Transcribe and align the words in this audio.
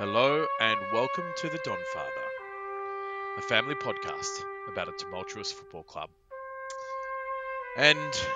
Hello 0.00 0.46
and 0.58 0.80
welcome 0.94 1.26
to 1.36 1.50
The 1.50 1.58
Don 1.62 1.76
Father, 1.92 2.26
a 3.36 3.42
family 3.42 3.74
podcast 3.74 4.42
about 4.66 4.88
a 4.88 4.92
tumultuous 4.92 5.52
football 5.52 5.82
club. 5.82 6.08
And 7.76 8.26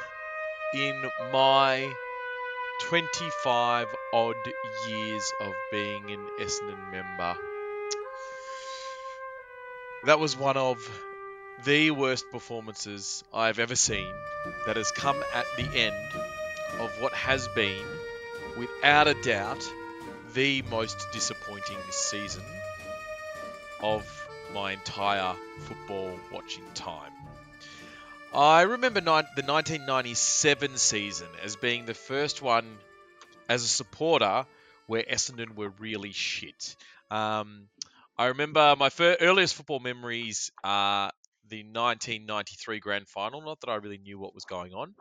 in 0.74 1.10
my 1.32 1.90
25 2.82 3.86
odd 4.12 4.34
years 4.90 5.32
of 5.40 5.54
being 5.72 6.10
an 6.10 6.26
Essendon 6.38 6.92
member, 6.92 7.34
that 10.04 10.20
was 10.20 10.36
one 10.36 10.58
of 10.58 10.76
the 11.64 11.92
worst 11.92 12.26
performances 12.30 13.24
I've 13.32 13.58
ever 13.58 13.74
seen 13.74 14.12
that 14.66 14.76
has 14.76 14.90
come 14.90 15.24
at 15.32 15.46
the 15.56 15.64
end 15.74 16.12
of 16.78 16.90
what 17.00 17.14
has 17.14 17.48
been, 17.54 17.86
without 18.54 19.08
a 19.08 19.14
doubt, 19.14 19.66
the 20.34 20.62
most 20.62 21.06
disappointing 21.12 21.78
season 21.90 22.42
of 23.80 24.04
my 24.52 24.72
entire 24.72 25.34
football 25.60 26.18
watching 26.32 26.64
time. 26.74 27.12
I 28.34 28.62
remember 28.62 29.00
ni- 29.00 29.28
the 29.36 29.42
1997 29.46 30.76
season 30.76 31.28
as 31.42 31.54
being 31.56 31.86
the 31.86 31.94
first 31.94 32.42
one 32.42 32.78
as 33.48 33.62
a 33.62 33.68
supporter 33.68 34.44
where 34.86 35.04
Essendon 35.04 35.54
were 35.54 35.70
really 35.78 36.12
shit. 36.12 36.74
Um, 37.10 37.68
I 38.18 38.26
remember 38.26 38.74
my 38.76 38.90
fir- 38.90 39.16
earliest 39.20 39.54
football 39.54 39.80
memories 39.80 40.50
are 40.62 41.12
the 41.48 41.62
1993 41.62 42.80
grand 42.80 43.08
final. 43.08 43.42
Not 43.42 43.60
that 43.60 43.70
I 43.70 43.76
really 43.76 43.98
knew 43.98 44.18
what 44.18 44.34
was 44.34 44.44
going 44.44 44.72
on. 44.72 44.94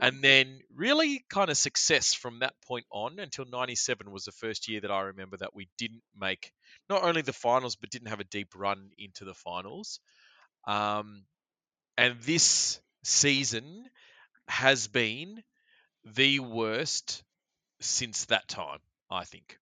And 0.00 0.22
then 0.22 0.60
really 0.74 1.24
kind 1.28 1.50
of 1.50 1.56
success 1.56 2.14
from 2.14 2.40
that 2.40 2.54
point 2.66 2.86
on 2.90 3.18
until 3.18 3.44
97 3.44 4.10
was 4.10 4.24
the 4.24 4.32
first 4.32 4.68
year 4.68 4.80
that 4.80 4.90
I 4.90 5.02
remember 5.02 5.36
that 5.38 5.54
we 5.54 5.68
didn't 5.78 6.02
make 6.18 6.52
not 6.88 7.02
only 7.02 7.22
the 7.22 7.32
finals, 7.32 7.76
but 7.76 7.90
didn't 7.90 8.08
have 8.08 8.20
a 8.20 8.24
deep 8.24 8.54
run 8.54 8.90
into 8.98 9.24
the 9.24 9.34
finals. 9.34 10.00
Um, 10.66 11.24
and 11.96 12.20
this 12.20 12.80
season 13.04 13.84
has 14.48 14.88
been 14.88 15.42
the 16.04 16.40
worst 16.40 17.22
since 17.80 18.26
that 18.26 18.48
time, 18.48 18.78
I 19.10 19.24
think. 19.24 19.58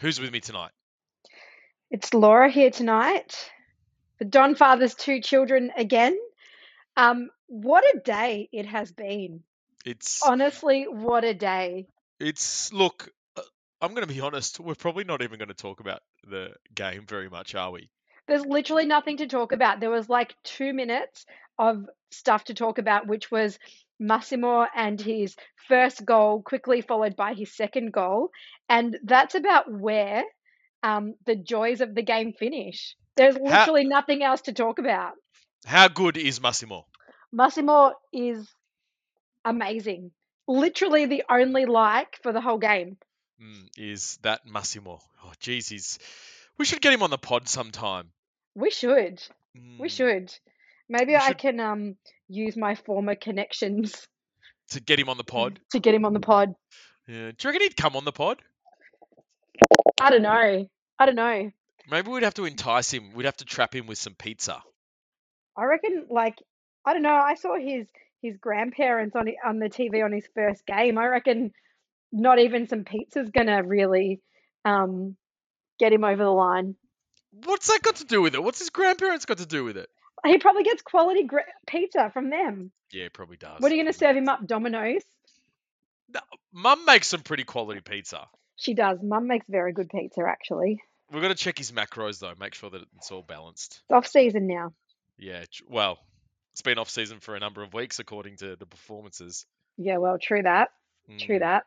Who's 0.00 0.20
with 0.20 0.32
me 0.32 0.40
tonight? 0.40 0.70
It's 1.90 2.14
Laura 2.14 2.50
here 2.50 2.70
tonight. 2.70 3.50
The 4.18 4.24
Don 4.24 4.54
Father's 4.54 4.94
two 4.94 5.20
children 5.20 5.70
again. 5.76 6.16
Um, 6.96 7.30
what 7.46 7.84
a 7.84 8.00
day 8.00 8.48
it 8.52 8.66
has 8.66 8.90
been. 8.90 9.42
It's 9.84 10.22
Honestly, 10.22 10.86
what 10.88 11.24
a 11.24 11.34
day. 11.34 11.86
it's 12.18 12.72
look. 12.72 13.10
uh, 13.36 13.42
I'm 13.80 13.94
going 13.94 14.06
to 14.06 14.12
be 14.12 14.20
honest. 14.28 14.58
We're 14.60 14.74
probably 14.74 15.04
not 15.04 15.22
even 15.22 15.38
going 15.38 15.48
to 15.48 15.54
talk 15.54 15.80
about 15.80 16.00
the 16.28 16.52
game 16.74 17.06
very 17.08 17.28
much, 17.28 17.54
are 17.54 17.70
we? 17.70 17.88
There's 18.26 18.44
literally 18.44 18.86
nothing 18.86 19.18
to 19.18 19.26
talk 19.26 19.52
about. 19.52 19.80
There 19.80 19.90
was 19.90 20.08
like 20.08 20.34
two 20.44 20.74
minutes 20.74 21.24
of 21.58 21.86
stuff 22.10 22.44
to 22.44 22.54
talk 22.54 22.78
about, 22.78 23.06
which 23.06 23.30
was 23.30 23.58
Massimo 23.98 24.66
and 24.74 25.00
his 25.00 25.34
first 25.68 26.04
goal, 26.04 26.42
quickly 26.42 26.80
followed 26.82 27.16
by 27.16 27.34
his 27.34 27.54
second 27.54 27.92
goal. 27.92 28.30
And 28.68 28.98
that's 29.04 29.34
about 29.34 29.72
where 29.72 30.24
um, 30.82 31.14
the 31.24 31.36
joys 31.36 31.80
of 31.80 31.94
the 31.94 32.02
game 32.02 32.32
finish. 32.32 32.96
There's 33.18 33.36
How 33.36 33.42
literally 33.60 33.84
nothing 33.84 34.22
else 34.22 34.40
to 34.42 34.52
talk 34.52 34.78
about. 34.78 35.12
how 35.66 35.88
good 35.88 36.16
is 36.16 36.40
Massimo? 36.40 36.86
Massimo 37.32 37.92
is 38.12 38.48
amazing. 39.44 40.12
Literally 40.46 41.04
the 41.06 41.24
only 41.30 41.66
like 41.66 42.18
for 42.22 42.32
the 42.32 42.40
whole 42.40 42.58
game. 42.58 42.96
Mm, 43.42 43.68
is 43.76 44.18
that 44.22 44.46
Massimo? 44.46 45.00
Oh, 45.24 45.32
jeez, 45.40 45.68
he's. 45.68 45.98
We 46.58 46.64
should 46.64 46.80
get 46.80 46.92
him 46.92 47.02
on 47.02 47.10
the 47.10 47.18
pod 47.18 47.48
sometime. 47.48 48.10
We 48.54 48.70
should. 48.70 49.22
We 49.54 49.88
Mm, 49.88 49.90
should. 49.90 50.34
Maybe 50.88 51.12
we 51.12 51.16
I 51.16 51.28
should 51.28 51.38
can 51.38 51.60
um 51.60 51.96
use 52.28 52.56
my 52.56 52.74
former 52.76 53.14
connections 53.14 54.06
to 54.70 54.80
get 54.80 54.98
him 54.98 55.08
on 55.08 55.18
the 55.18 55.24
pod. 55.24 55.60
to 55.72 55.80
get 55.80 55.94
him 55.94 56.04
on 56.04 56.12
the 56.14 56.20
pod. 56.20 56.54
Yeah. 57.06 57.30
Do 57.32 57.36
you 57.42 57.50
reckon 57.50 57.62
he'd 57.62 57.76
come 57.76 57.96
on 57.96 58.04
the 58.04 58.12
pod? 58.12 58.38
I 60.00 60.10
don't 60.10 60.22
know. 60.22 60.68
I 60.98 61.06
don't 61.06 61.16
know. 61.16 61.50
Maybe 61.90 62.10
we'd 62.10 62.22
have 62.22 62.34
to 62.34 62.44
entice 62.44 62.92
him. 62.92 63.12
We'd 63.14 63.26
have 63.26 63.36
to 63.38 63.44
trap 63.44 63.74
him 63.74 63.86
with 63.86 63.98
some 63.98 64.14
pizza. 64.14 64.62
I 65.56 65.64
reckon 65.64 66.06
like 66.10 66.36
I 66.84 66.92
don't 66.92 67.02
know. 67.02 67.14
I 67.14 67.34
saw 67.34 67.58
his 67.58 67.86
his 68.22 68.36
grandparents 68.36 69.16
on 69.16 69.28
on 69.44 69.58
the 69.58 69.68
TV 69.68 70.04
on 70.04 70.12
his 70.12 70.28
first 70.34 70.66
game. 70.66 70.98
I 70.98 71.06
reckon 71.06 71.52
not 72.12 72.38
even 72.38 72.68
some 72.68 72.84
pizza's 72.84 73.30
gonna 73.30 73.62
really 73.62 74.20
um 74.64 75.16
get 75.78 75.92
him 75.92 76.04
over 76.04 76.22
the 76.22 76.30
line. 76.30 76.76
What's 77.44 77.68
that 77.68 77.82
got 77.82 77.96
to 77.96 78.04
do 78.04 78.22
with 78.22 78.34
it? 78.34 78.42
What's 78.42 78.58
his 78.58 78.70
grandparents 78.70 79.26
got 79.26 79.38
to 79.38 79.46
do 79.46 79.64
with 79.64 79.76
it? 79.76 79.88
He 80.24 80.38
probably 80.38 80.64
gets 80.64 80.82
quality 80.82 81.24
gra- 81.24 81.44
pizza 81.66 82.10
from 82.12 82.30
them. 82.30 82.72
Yeah, 82.92 83.04
he 83.04 83.08
probably 83.10 83.36
does. 83.36 83.60
What 83.60 83.70
are 83.70 83.74
you 83.74 83.82
gonna 83.82 83.92
serve 83.92 84.16
him 84.16 84.28
up? 84.28 84.46
Domino's. 84.46 85.02
No, 86.12 86.20
Mum 86.52 86.84
makes 86.86 87.06
some 87.06 87.20
pretty 87.20 87.44
quality 87.44 87.80
pizza. 87.80 88.26
She 88.56 88.74
does. 88.74 88.98
Mum 89.02 89.26
makes 89.26 89.46
very 89.48 89.72
good 89.72 89.90
pizza, 89.90 90.22
actually. 90.26 90.82
We've 91.10 91.22
got 91.22 91.28
to 91.28 91.34
check 91.34 91.58
his 91.58 91.72
macros 91.72 92.18
though. 92.18 92.34
Make 92.38 92.54
sure 92.54 92.70
that 92.70 92.82
it's 92.96 93.10
all 93.10 93.22
balanced. 93.22 93.80
It's 93.88 93.94
off 93.94 94.06
season 94.06 94.46
now. 94.46 94.72
Yeah. 95.18 95.44
Well, 95.68 95.98
it's 96.52 96.62
been 96.62 96.78
off 96.78 96.90
season 96.90 97.20
for 97.20 97.34
a 97.34 97.40
number 97.40 97.62
of 97.62 97.72
weeks 97.74 97.98
according 97.98 98.36
to 98.38 98.56
the 98.56 98.66
performances. 98.66 99.46
Yeah, 99.76 99.98
well, 99.98 100.18
true 100.20 100.42
that. 100.42 100.70
True 101.18 101.36
Mm. 101.36 101.40
that. 101.40 101.64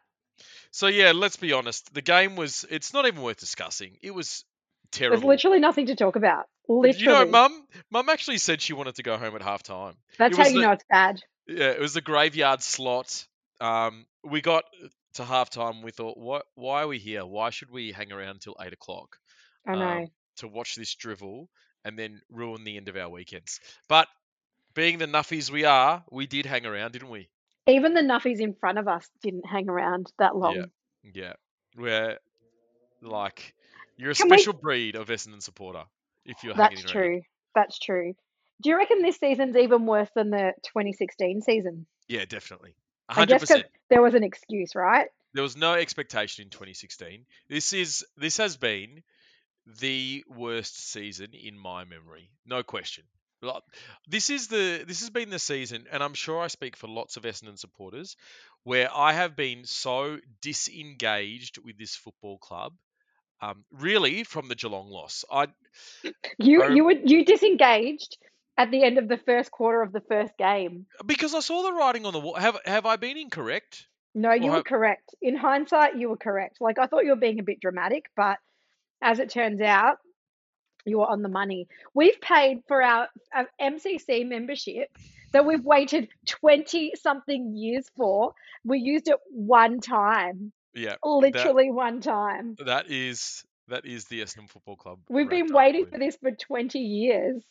So 0.72 0.88
yeah, 0.88 1.12
let's 1.14 1.38
be 1.38 1.54
honest. 1.54 1.94
The 1.94 2.02
game 2.02 2.36
was. 2.36 2.66
It's 2.70 2.94
not 2.94 3.06
even 3.06 3.22
worth 3.22 3.40
discussing. 3.40 3.98
It 4.02 4.12
was 4.12 4.44
terrible. 4.92 5.18
There's 5.18 5.28
literally 5.28 5.60
nothing 5.60 5.88
to 5.88 5.96
talk 5.96 6.16
about. 6.16 6.46
Literally. 6.68 7.00
You 7.00 7.26
know. 7.26 7.26
Mum. 7.26 7.68
Mum 7.90 8.10
actually 8.10 8.38
said 8.38 8.62
she 8.62 8.74
wanted 8.74 8.96
to 8.96 9.04
go 9.04 9.18
home 9.18 9.36
at 9.36 9.42
half 9.42 9.64
time. 9.64 9.96
That's 10.18 10.38
how 10.38 10.48
you 10.48 10.60
the 10.60 10.62
know 10.62 10.72
it's 10.74 10.86
bad. 10.90 11.22
yeah. 11.48 11.72
It 11.72 11.80
was 11.80 11.94
the 11.94 12.02
graveyard 12.02 12.62
slot. 12.62 13.26
Um, 13.60 14.06
we 14.24 14.42
got 14.42 14.64
to 15.16 15.24
halftime. 15.24 15.84
We 15.84 15.92
thought, 15.92 16.18
what? 16.18 16.46
Why 16.56 16.84
are 16.84 16.88
we 16.88 16.98
here? 17.00 17.26
Why 17.26 17.50
should 17.50 17.72
we 17.72 17.92
hang 17.92 18.12
around 18.12 18.36
until 18.36 18.56
eight 18.62 18.74
o'clock? 18.74 19.18
I 19.68 19.76
know. 19.76 19.90
um, 20.04 20.08
to 20.38 20.48
watch 20.48 20.76
this 20.76 20.94
drivel 20.96 21.50
and 21.84 21.98
then 21.98 22.22
ruin 22.32 22.64
the 22.64 22.78
end 22.78 22.90
of 22.90 22.96
our 22.98 23.10
weekends. 23.10 23.60
But 23.88 24.08
being 24.74 24.98
the 24.98 25.08
nuffies 25.08 25.52
we 25.52 25.66
are, 25.66 26.04
we 26.12 26.28
did 26.28 26.46
hang 26.46 26.66
around, 26.66 26.92
didn't 26.94 27.10
we? 27.10 27.30
Even 27.68 27.94
the 27.94 28.02
nuffies 28.02 28.40
in 28.40 28.54
front 28.54 28.78
of 28.78 28.88
us 28.88 29.08
didn't 29.22 29.46
hang 29.46 29.70
around 29.70 30.12
that 30.20 30.36
long. 30.36 30.66
yeah. 31.14 31.34
We're 31.78 32.18
like, 33.02 33.54
you're 33.98 34.12
a 34.12 34.16
Can 34.16 34.30
we? 34.30 34.38
special 34.38 34.54
breed 34.54 34.96
of 34.96 35.08
Essendon 35.08 35.42
supporter 35.42 35.84
if 36.26 36.44
you're 36.44 36.54
That's 36.54 36.74
hanging 36.74 36.86
around. 36.86 36.92
true. 36.92 37.22
That's 37.56 37.80
true. 37.80 38.14
Do 38.62 38.70
you 38.70 38.78
reckon 38.78 39.02
this 39.02 39.18
season's 39.18 39.56
even 39.56 39.86
worse 39.86 40.10
than 40.16 40.30
the 40.30 40.54
2016 40.66 41.42
season? 41.42 41.86
Yeah, 42.08 42.26
definitely. 42.26 42.76
I 43.10 43.26
guess 43.26 43.52
there 43.90 44.02
was 44.02 44.14
an 44.14 44.24
excuse, 44.24 44.76
right? 44.76 45.08
There 45.34 45.44
was 45.44 45.58
no 45.58 45.74
expectation 45.74 46.44
in 46.44 46.50
2016. 46.50 47.26
This 47.50 47.74
is 47.74 48.06
this 48.18 48.38
has 48.38 48.58
been 48.58 49.02
the 49.66 50.24
worst 50.28 50.92
season 50.92 51.34
in 51.34 51.58
my 51.58 51.84
memory, 51.86 52.32
no 52.46 52.64
question. 52.64 53.06
This 54.08 54.30
is 54.30 54.48
the 54.48 54.84
this 54.88 55.00
has 55.00 55.10
been 55.10 55.30
the 55.32 55.40
season, 55.40 55.88
and 55.92 56.04
I'm 56.04 56.14
sure 56.14 56.40
I 56.42 56.48
speak 56.48 56.78
for 56.78 56.88
lots 56.88 57.18
of 57.18 57.24
Essendon 57.24 57.58
supporters, 57.58 58.16
where 58.64 58.90
I 58.96 59.14
have 59.14 59.36
been 59.36 59.66
so 59.66 60.20
disengaged 60.42 61.58
with 61.58 61.78
this 61.78 61.96
football 61.96 62.38
club. 62.38 62.74
Um, 63.42 63.66
really, 63.72 64.24
from 64.24 64.48
the 64.48 64.56
Geelong 64.56 64.90
loss, 64.90 65.26
I, 65.32 65.48
You 66.38 66.64
I 66.64 66.68
you 66.68 66.86
were 66.86 66.92
you 66.92 67.26
disengaged 67.26 68.18
at 68.58 68.70
the 68.72 68.84
end 68.84 68.98
of 68.98 69.08
the 69.08 69.18
first 69.18 69.50
quarter 69.52 69.82
of 69.82 69.92
the 69.92 70.02
first 70.02 70.38
game. 70.38 70.86
because 71.06 71.34
I 71.34 71.40
saw 71.40 71.64
the 71.64 71.74
writing 71.74 72.06
on 72.06 72.14
the 72.14 72.20
wall. 72.20 72.36
Have 72.36 72.60
have 72.66 72.86
I 72.86 72.98
been 72.98 73.18
incorrect? 73.18 73.88
No, 74.14 74.30
Or 74.30 74.36
you 74.36 74.52
were 74.52 74.58
have, 74.58 74.66
correct. 74.66 75.16
In 75.22 75.36
hindsight, 75.36 75.96
you 75.98 76.10
were 76.10 76.18
correct. 76.18 76.58
Like 76.60 76.78
I 76.78 76.88
thought 76.88 77.06
you 77.06 77.12
were 77.12 77.16
being 77.16 77.40
a 77.40 77.44
bit 77.44 77.60
dramatic, 77.60 78.06
but 78.16 78.38
as 79.02 79.20
it 79.20 79.30
turns 79.30 79.62
out, 79.62 79.98
you're 80.86 81.06
on 81.06 81.22
the 81.22 81.30
money. 81.30 81.68
We've 81.94 82.20
paid 82.22 82.64
for 82.68 82.82
our, 82.82 83.08
our 83.34 83.48
MCC 83.62 84.28
membership 84.28 84.90
that 85.32 85.46
we've 85.46 85.64
waited 85.64 86.10
20 86.28 86.94
something 87.02 87.56
years 87.56 87.86
for. 87.96 88.34
We 88.64 88.80
used 88.80 89.08
it 89.08 89.18
one 89.30 89.80
time, 89.80 90.52
yeah, 90.74 90.96
that 91.02 91.08
literally 91.08 91.72
one 91.72 92.02
time. 92.02 92.56
that 92.66 92.90
is 92.90 93.44
that 93.68 93.86
is 93.86 94.06
the 94.06 94.22
Essendon 94.22 94.50
Football 94.50 94.76
Club 94.76 95.00
We've 95.10 95.30
been 95.30 95.54
waiting 95.54 95.86
for 95.86 95.98
this 95.98 96.18
for 96.18 96.32
20 96.32 96.80
years. 96.80 97.42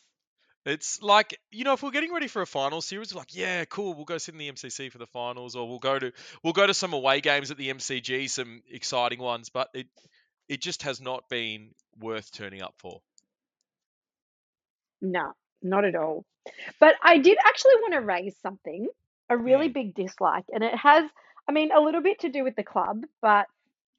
It's 0.63 1.01
like 1.01 1.39
you 1.49 1.63
know, 1.63 1.73
if 1.73 1.81
we're 1.81 1.89
getting 1.89 2.13
ready 2.13 2.27
for 2.27 2.43
a 2.43 2.47
final 2.47 2.81
series, 2.81 3.13
we're 3.13 3.19
like, 3.19 3.35
yeah, 3.35 3.65
cool, 3.65 3.95
we'll 3.95 4.05
go 4.05 4.19
sit 4.19 4.35
in 4.35 4.39
the 4.39 4.51
MCC 4.51 4.91
for 4.91 4.99
the 4.99 5.07
finals, 5.07 5.55
or 5.55 5.67
we'll 5.67 5.79
go 5.79 5.97
to 5.97 6.11
we'll 6.43 6.53
go 6.53 6.67
to 6.67 6.73
some 6.73 6.93
away 6.93 7.19
games 7.19 7.49
at 7.49 7.57
the 7.57 7.73
MCG, 7.73 8.29
some 8.29 8.61
exciting 8.69 9.19
ones. 9.19 9.49
But 9.49 9.69
it 9.73 9.87
it 10.47 10.61
just 10.61 10.83
has 10.83 11.01
not 11.01 11.27
been 11.29 11.73
worth 11.99 12.31
turning 12.31 12.61
up 12.61 12.75
for. 12.77 13.01
No, 15.01 15.33
not 15.61 15.85
at 15.85 15.95
all. 15.95 16.25
But 16.79 16.95
I 17.03 17.17
did 17.19 17.37
actually 17.45 17.75
want 17.81 17.93
to 17.93 18.01
raise 18.01 18.37
something, 18.37 18.87
a 19.29 19.37
really 19.37 19.69
Mm. 19.69 19.73
big 19.73 19.93
dislike, 19.95 20.45
and 20.53 20.63
it 20.63 20.75
has, 20.75 21.09
I 21.47 21.51
mean, 21.51 21.71
a 21.71 21.79
little 21.81 22.01
bit 22.01 22.19
to 22.19 22.29
do 22.29 22.43
with 22.43 22.55
the 22.55 22.63
club, 22.63 23.05
but 23.21 23.47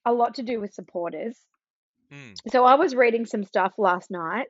a 0.05 0.13
lot 0.13 0.35
to 0.37 0.43
do 0.43 0.61
with 0.61 0.75
supporters. 0.75 1.39
Mm, 2.11 2.37
So 2.49 2.65
I 2.65 2.77
was 2.77 2.95
reading 2.95 3.27
some 3.27 3.43
stuff 3.45 3.73
last 3.79 4.11
night 4.11 4.47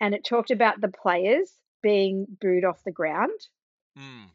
and 0.00 0.14
it 0.14 0.24
talked 0.24 0.50
about 0.50 0.80
the 0.80 0.88
players 0.88 1.52
being 1.82 2.26
booed 2.40 2.64
off 2.64 2.82
the 2.84 2.92
ground. 2.92 3.38
mm, 3.96 4.30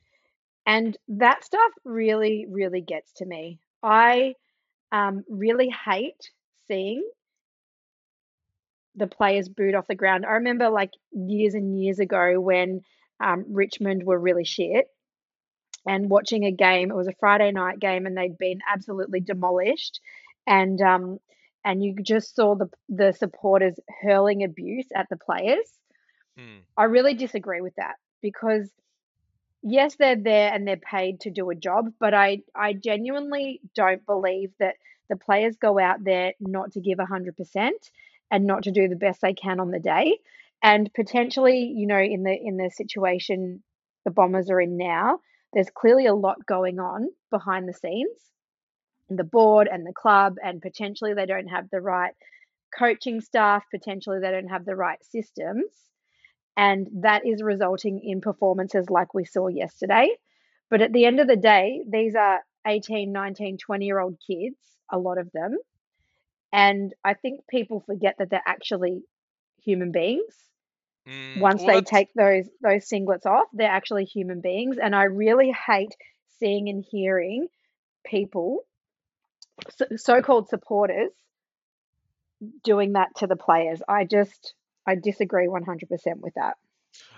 And 0.65 0.97
that 1.07 1.43
stuff 1.43 1.71
really, 1.83 2.45
really 2.47 2.81
gets 2.81 3.13
to 3.13 3.25
me. 3.25 3.59
I 3.81 4.35
um, 4.91 5.23
really 5.29 5.69
hate 5.69 6.31
seeing 6.67 7.03
the 8.95 9.07
players 9.07 9.47
booed 9.47 9.75
off 9.75 9.87
the 9.87 9.95
ground. 9.95 10.25
I 10.25 10.33
remember 10.33 10.69
like 10.69 10.91
years 11.11 11.53
and 11.53 11.79
years 11.79 11.99
ago 11.99 12.39
when 12.39 12.81
um, 13.19 13.45
Richmond 13.49 14.03
were 14.03 14.19
really 14.19 14.43
shit 14.43 14.87
and 15.85 16.09
watching 16.09 16.45
a 16.45 16.51
game. 16.51 16.91
It 16.91 16.95
was 16.95 17.07
a 17.07 17.13
Friday 17.19 17.51
night 17.51 17.79
game 17.79 18.05
and 18.05 18.17
they'd 18.17 18.37
been 18.37 18.59
absolutely 18.71 19.19
demolished. 19.19 20.01
And 20.45 20.81
um, 20.81 21.19
and 21.63 21.83
you 21.83 21.95
just 22.01 22.35
saw 22.35 22.55
the 22.55 22.69
the 22.89 23.11
supporters 23.13 23.75
hurling 24.01 24.43
abuse 24.43 24.87
at 24.95 25.07
the 25.09 25.17
players. 25.17 25.67
mm, 26.39 26.61
I 26.75 26.85
really 26.85 27.13
disagree 27.13 27.61
with 27.61 27.75
that 27.75 27.95
because 28.21 28.69
yes, 29.61 29.95
they're 29.95 30.15
there 30.15 30.53
and 30.53 30.67
they're 30.67 30.77
paid 30.77 31.21
to 31.21 31.31
do 31.31 31.49
a 31.49 31.55
job, 31.55 31.91
but 31.99 32.13
I 32.13 32.39
I 32.55 32.73
genuinely 32.73 33.61
don't 33.75 34.05
believe 34.05 34.51
that 34.59 34.75
the 35.09 35.15
players 35.15 35.55
go 35.57 35.79
out 35.79 36.03
there 36.03 36.33
not 36.39 36.71
to 36.73 36.81
give 36.81 36.97
100% 36.97 37.69
and 38.31 38.45
not 38.45 38.63
to 38.63 38.71
do 38.71 38.87
the 38.87 38.95
best 38.95 39.21
they 39.21 39.33
can 39.33 39.59
on 39.59 39.71
the 39.71 39.79
day. 39.79 40.17
And 40.61 40.91
potentially, 40.93 41.71
you 41.75 41.87
know, 41.87 41.99
in 41.99 42.23
the 42.23 42.33
in 42.33 42.57
the 42.57 42.71
situation 42.71 43.63
the 44.05 44.11
Bombers 44.11 44.49
are 44.49 44.59
in 44.59 44.77
now, 44.77 45.19
there's 45.53 45.69
clearly 45.69 46.07
a 46.07 46.15
lot 46.15 46.45
going 46.45 46.79
on 46.79 47.09
behind 47.29 47.67
the 47.67 47.73
scenes, 47.73 48.17
the 49.09 49.23
board 49.23 49.67
and 49.71 49.85
the 49.85 49.93
club, 49.93 50.35
and 50.43 50.61
potentially 50.61 51.13
they 51.13 51.25
don't 51.25 51.47
have 51.47 51.69
the 51.69 51.81
right 51.81 52.13
coaching 52.77 53.21
staff, 53.21 53.63
potentially 53.71 54.19
they 54.19 54.31
don't 54.31 54.49
have 54.49 54.65
the 54.65 54.75
right 54.75 55.03
systems 55.03 55.65
and 56.57 56.89
that 57.03 57.25
is 57.25 57.43
resulting 57.43 58.01
in 58.03 58.19
performances 58.19 58.89
like 58.89 59.13
we 59.13 59.23
saw 59.23 59.47
yesterday. 59.47 60.09
But 60.69 60.81
at 60.81 60.91
the 60.91 61.05
end 61.05 61.19
of 61.19 61.27
the 61.27 61.37
day, 61.37 61.83
these 61.87 62.15
are 62.15 62.39
18, 62.65 63.11
19, 63.11 63.57
20 63.57 63.85
year 63.85 63.99
old 63.99 64.17
kids, 64.25 64.57
a 64.91 64.97
lot 64.97 65.17
of 65.17 65.31
them. 65.31 65.57
And 66.53 66.93
I 67.03 67.13
think 67.13 67.41
people 67.47 67.81
forget 67.81 68.15
that 68.19 68.29
they're 68.29 68.41
actually 68.45 69.03
human 69.63 69.91
beings. 69.91 70.33
mm. 71.07 71.39
Once 71.39 71.63
Well, 71.63 71.75
they 71.75 71.81
take 71.81 72.13
those 72.13 72.47
those 72.61 72.87
singlets 72.87 73.25
off, 73.25 73.47
they're 73.53 73.69
actually 73.69 74.05
human 74.05 74.41
beings. 74.41 74.77
And 74.81 74.95
I 74.95 75.03
really 75.03 75.51
hate 75.51 75.95
seeing 76.39 76.69
and 76.69 76.85
hearing 76.89 77.47
people, 78.05 78.65
so 79.97 80.21
called 80.21 80.49
supporters, 80.49 81.11
doing 82.63 82.93
that 82.93 83.09
to 83.17 83.27
the 83.27 83.35
players. 83.35 83.81
I 83.87 84.05
just 84.05 84.53
I 84.85 84.95
disagree 84.95 85.47
100% 85.47 85.83
with 86.19 86.33
that. 86.35 86.57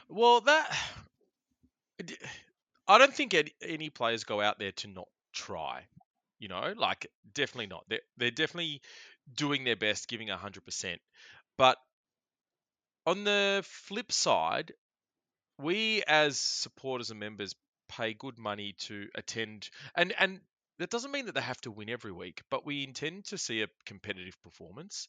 well 0.07 0.41
that. 0.41 0.75
I 2.87 2.97
don't 2.97 3.13
think 3.13 3.35
any 3.61 3.91
players 3.91 4.23
go 4.23 4.41
out 4.41 4.57
there 4.57 4.71
to 4.71 4.87
not 4.87 5.07
try. 5.33 5.83
You 6.39 6.47
know, 6.47 6.73
like 6.77 7.07
definitely 7.33 7.67
not. 7.67 7.85
They're 7.89 8.01
they're 8.17 8.31
definitely 8.31 8.81
doing 9.35 9.63
their 9.63 9.75
best, 9.75 10.07
giving 10.07 10.29
hundred 10.29 10.65
percent. 10.65 11.01
But 11.57 11.77
on 13.05 13.23
the 13.23 13.61
flip 13.65 14.11
side, 14.11 14.71
we 15.59 16.03
as 16.07 16.39
supporters 16.39 17.11
and 17.11 17.19
members 17.19 17.55
pay 17.89 18.13
good 18.13 18.39
money 18.39 18.73
to 18.79 19.09
attend 19.15 19.69
and 19.95 20.13
and 20.19 20.41
that 20.79 20.89
doesn't 20.91 21.11
mean 21.11 21.25
that 21.27 21.35
they 21.35 21.41
have 21.41 21.61
to 21.61 21.71
win 21.71 21.89
every 21.89 22.11
week 22.11 22.41
but 22.51 22.65
we 22.65 22.83
intend 22.83 23.25
to 23.25 23.37
see 23.37 23.61
a 23.63 23.67
competitive 23.85 24.41
performance 24.43 25.07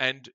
and 0.00 0.28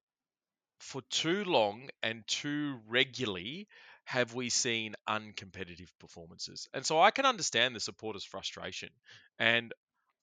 for 0.80 1.02
too 1.10 1.44
long 1.46 1.90
and 2.04 2.28
too 2.28 2.80
regularly 2.88 3.68
have 4.10 4.34
we 4.34 4.50
seen 4.50 4.96
uncompetitive 5.08 5.92
performances 6.00 6.68
and 6.74 6.84
so 6.84 7.00
i 7.00 7.12
can 7.12 7.26
understand 7.26 7.76
the 7.76 7.80
supporters 7.80 8.24
frustration 8.24 8.90
and 9.38 9.72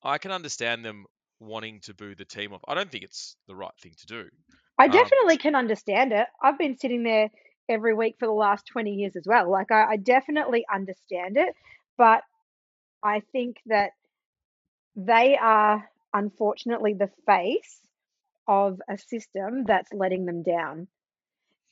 i 0.02 0.18
can 0.18 0.32
understand 0.32 0.84
them 0.84 1.06
wanting 1.38 1.78
to 1.80 1.94
boo 1.94 2.14
the 2.14 2.24
team 2.24 2.52
off 2.52 2.62
i 2.66 2.74
don't 2.74 2.90
think 2.90 3.04
it's 3.04 3.36
the 3.46 3.54
right 3.54 3.78
thing 3.80 3.92
to 3.96 4.06
do 4.06 4.28
I 4.78 4.86
um 4.86 4.90
definitely 4.90 5.38
can 5.38 5.54
understand 5.54 6.12
it. 6.12 6.26
I've 6.42 6.58
been 6.58 6.76
sitting 6.76 7.02
there 7.02 7.30
every 7.68 7.94
week 7.94 8.16
for 8.18 8.26
the 8.26 8.32
last 8.32 8.66
20 8.66 8.92
years 8.92 9.16
as 9.16 9.24
well. 9.26 9.50
Like, 9.50 9.70
I, 9.72 9.92
I 9.92 9.96
definitely 9.96 10.66
understand 10.72 11.36
it, 11.36 11.54
but 11.96 12.22
I 13.02 13.20
think 13.32 13.56
that 13.66 13.92
they 14.94 15.36
are 15.36 15.88
unfortunately 16.12 16.94
the 16.94 17.10
face 17.26 17.80
of 18.48 18.80
a 18.88 18.96
system 18.98 19.64
that's 19.64 19.92
letting 19.92 20.26
them 20.26 20.42
down. 20.42 20.88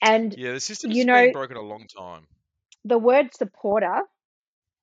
And, 0.03 0.35
yeah 0.37 0.49
the 0.49 0.55
you 0.55 0.61
system's 0.61 0.97
been 0.97 1.07
know, 1.07 1.33
broken 1.33 1.57
a 1.57 1.63
long 1.63 1.87
time 1.87 2.27
the 2.85 2.99
word 2.99 3.35
supporter 3.35 4.03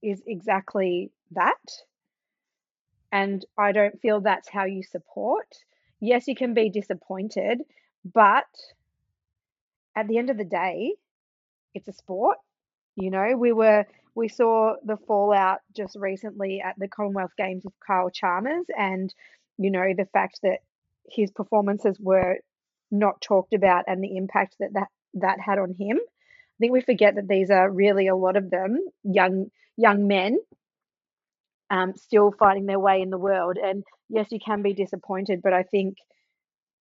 is 0.01 0.21
exactly 0.25 1.11
that. 1.31 1.59
And 3.11 3.45
I 3.57 3.71
don't 3.71 3.99
feel 4.01 4.21
that's 4.21 4.49
how 4.49 4.65
you 4.65 4.83
support. 4.83 5.47
Yes, 5.99 6.27
you 6.27 6.35
can 6.35 6.53
be 6.53 6.69
disappointed, 6.69 7.61
but 8.05 8.47
at 9.95 10.07
the 10.07 10.17
end 10.17 10.29
of 10.29 10.37
the 10.37 10.45
day, 10.45 10.93
it's 11.75 11.87
a 11.87 11.93
sport. 11.93 12.37
You 12.95 13.11
know, 13.11 13.35
we 13.37 13.51
were 13.51 13.85
we 14.15 14.27
saw 14.27 14.75
the 14.83 14.97
fallout 15.07 15.59
just 15.75 15.95
recently 15.95 16.61
at 16.61 16.77
the 16.77 16.87
Commonwealth 16.87 17.31
Games 17.37 17.63
with 17.63 17.73
Kyle 17.85 18.09
Chalmers, 18.09 18.65
and 18.75 19.13
you 19.57 19.69
know 19.69 19.93
the 19.95 20.07
fact 20.11 20.39
that 20.43 20.59
his 21.07 21.31
performances 21.31 21.97
were 21.99 22.37
not 22.89 23.21
talked 23.21 23.53
about 23.53 23.85
and 23.87 24.03
the 24.03 24.17
impact 24.17 24.55
that 24.59 24.73
that, 24.73 24.87
that 25.15 25.39
had 25.39 25.59
on 25.59 25.75
him. 25.79 25.97
I 25.97 26.57
think 26.59 26.73
we 26.73 26.81
forget 26.81 27.15
that 27.15 27.27
these 27.27 27.49
are 27.49 27.69
really 27.69 28.07
a 28.07 28.15
lot 28.15 28.37
of 28.37 28.49
them 28.49 28.79
young 29.03 29.47
young 29.77 30.07
men 30.07 30.37
um, 31.69 31.93
still 31.95 32.33
fighting 32.37 32.65
their 32.65 32.79
way 32.79 33.01
in 33.01 33.09
the 33.09 33.17
world. 33.17 33.57
And 33.57 33.83
yes, 34.09 34.27
you 34.29 34.39
can 34.39 34.61
be 34.61 34.73
disappointed, 34.73 35.41
but 35.41 35.53
I 35.53 35.63
think 35.63 35.97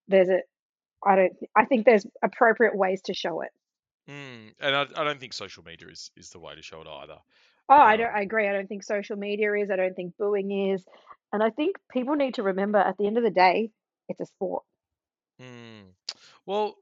there's 0.09 0.29
a 0.29 0.41
I 1.05 1.17
don't 1.17 1.33
I 1.57 1.65
think 1.65 1.87
there's 1.87 2.07
appropriate 2.23 2.77
ways 2.77 3.01
to 3.03 3.15
show 3.15 3.41
it. 3.43 3.51
Mm, 4.09 4.55
and 4.61 4.77
I, 4.77 4.87
I 4.97 5.05
don't 5.05 5.21
think 5.21 5.33
social 5.33 5.63
media 5.63 5.89
is, 5.89 6.11
is 6.17 6.31
the 6.31 6.41
way 6.41 6.55
to 6.55 6.63
show 6.63 6.81
it 6.81 6.89
either. 6.89 7.19
Oh, 7.69 7.77
I 7.77 7.97
don't. 7.97 8.09
Um, 8.09 8.15
I 8.17 8.23
agree. 8.23 8.49
I 8.49 8.53
don't 8.53 8.69
think 8.69 8.83
social 8.83 9.17
media 9.17 9.53
is. 9.55 9.71
I 9.71 9.77
don't 9.77 9.95
think 9.95 10.17
booing 10.19 10.73
is. 10.73 10.85
And 11.33 11.43
I 11.43 11.51
think 11.51 11.77
people 11.93 12.17
need 12.17 12.35
to 12.35 12.43
remember 12.43 12.79
at 12.79 12.97
the 12.99 13.07
end 13.07 13.17
of 13.19 13.23
the 13.23 13.31
day, 13.31 13.71
it's 14.09 14.21
a 14.21 14.27
sport. 14.27 14.65
mm. 15.41 15.85
Well, 16.45 16.75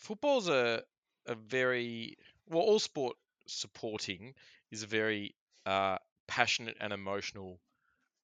football's 0.00 0.48
a 0.48 0.82
a 1.26 1.36
very 1.36 2.16
well, 2.48 2.62
all 2.62 2.80
sport 2.80 3.16
supporting 3.46 4.34
is 4.72 4.82
a 4.82 4.86
very 4.86 5.36
uh, 5.66 5.98
passionate 6.28 6.76
and 6.80 6.92
emotional 6.92 7.60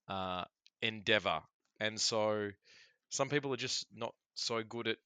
uh, 0.08 0.44
endeavor, 0.82 1.42
and 1.80 2.00
so 2.00 2.50
some 3.10 3.28
people 3.28 3.52
are 3.52 3.58
just 3.58 3.86
not 3.94 4.14
so 4.34 4.62
good 4.62 4.88
at 4.88 4.98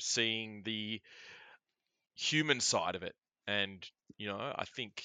seeing 0.00 0.62
the 0.64 1.00
human 2.14 2.60
side 2.60 2.96
of 2.96 3.02
it. 3.02 3.14
And 3.46 3.86
you 4.16 4.28
know, 4.28 4.38
I 4.38 4.64
think 4.64 5.04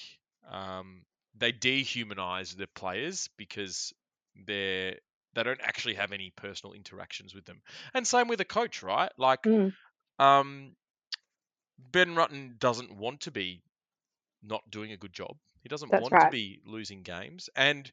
um, 0.50 1.02
they 1.36 1.52
dehumanize 1.52 2.56
the 2.56 2.66
players 2.68 3.28
because 3.36 3.92
they're 4.46 4.96
they 5.34 5.42
don't 5.44 5.60
actually 5.62 5.94
have 5.94 6.12
any 6.12 6.32
personal 6.34 6.74
interactions 6.74 7.34
with 7.34 7.44
them. 7.44 7.62
And 7.94 8.06
same 8.06 8.28
with 8.28 8.40
a 8.40 8.44
coach, 8.44 8.82
right? 8.82 9.12
Like, 9.16 9.46
Mm, 9.46 9.72
um, 10.18 10.72
Ben 11.92 12.14
Rutten 12.14 12.58
doesn't 12.58 12.92
want 12.96 13.22
to 13.22 13.30
be 13.30 13.62
not 14.42 14.70
doing 14.70 14.92
a 14.92 14.96
good 14.96 15.12
job. 15.12 15.38
He 15.62 15.68
doesn't 15.68 15.90
that's 15.90 15.96
want 15.96 16.20
to 16.20 16.28
be 16.28 16.60
losing 16.64 17.02
games. 17.02 17.50
And 17.56 17.90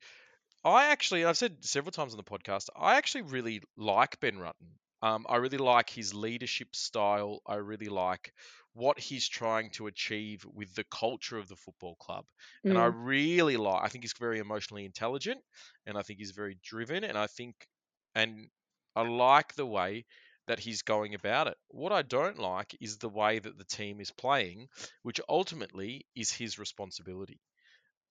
I 0.63 0.87
actually, 0.87 1.25
I've 1.25 1.37
said 1.37 1.65
several 1.65 1.91
times 1.91 2.13
on 2.13 2.17
the 2.17 2.23
podcast, 2.23 2.69
I 2.75 2.97
actually 2.97 3.23
really 3.23 3.61
like 3.77 4.19
Ben 4.19 4.37
Rutten. 4.37 4.77
Um, 5.01 5.25
I 5.29 5.37
really 5.37 5.57
like 5.59 5.89
his 5.89 6.13
leadership 6.13 6.75
style. 6.75 7.41
I 7.47 7.55
really 7.55 7.87
like 7.89 8.33
what 8.73 8.99
he's 8.99 9.27
trying 9.27 9.71
to 9.71 9.87
achieve 9.87 10.45
with 10.45 10.73
the 10.75 10.85
culture 10.85 11.37
of 11.37 11.47
the 11.47 11.55
football 11.55 11.95
club. 11.97 12.25
And 12.69 12.77
I 12.79 12.85
Mm, 12.85 12.93
really 12.93 13.57
like, 13.57 13.83
I 13.83 13.89
think 13.89 14.03
he's 14.03 14.13
very 14.19 14.39
emotionally 14.39 14.85
intelligent 14.85 15.41
and 15.85 15.97
I 15.97 16.01
think 16.03 16.19
he's 16.19 16.31
very 16.31 16.57
driven. 16.63 17.03
And 17.03 17.17
I 17.17 17.27
think, 17.27 17.67
and 18.15 18.49
I 18.95 19.01
like 19.03 19.55
the 19.55 19.65
way 19.65 20.05
that 20.47 20.59
he's 20.59 20.81
going 20.81 21.13
about 21.13 21.47
it. 21.47 21.57
What 21.69 21.91
I 21.91 22.01
don't 22.01 22.39
like 22.39 22.75
is 22.81 22.97
the 22.97 23.09
way 23.09 23.39
that 23.39 23.57
the 23.57 23.65
team 23.65 24.01
is 24.01 24.11
playing, 24.11 24.69
which 25.03 25.21
ultimately 25.29 26.07
is 26.15 26.31
his 26.31 26.59
responsibility. 26.59 27.41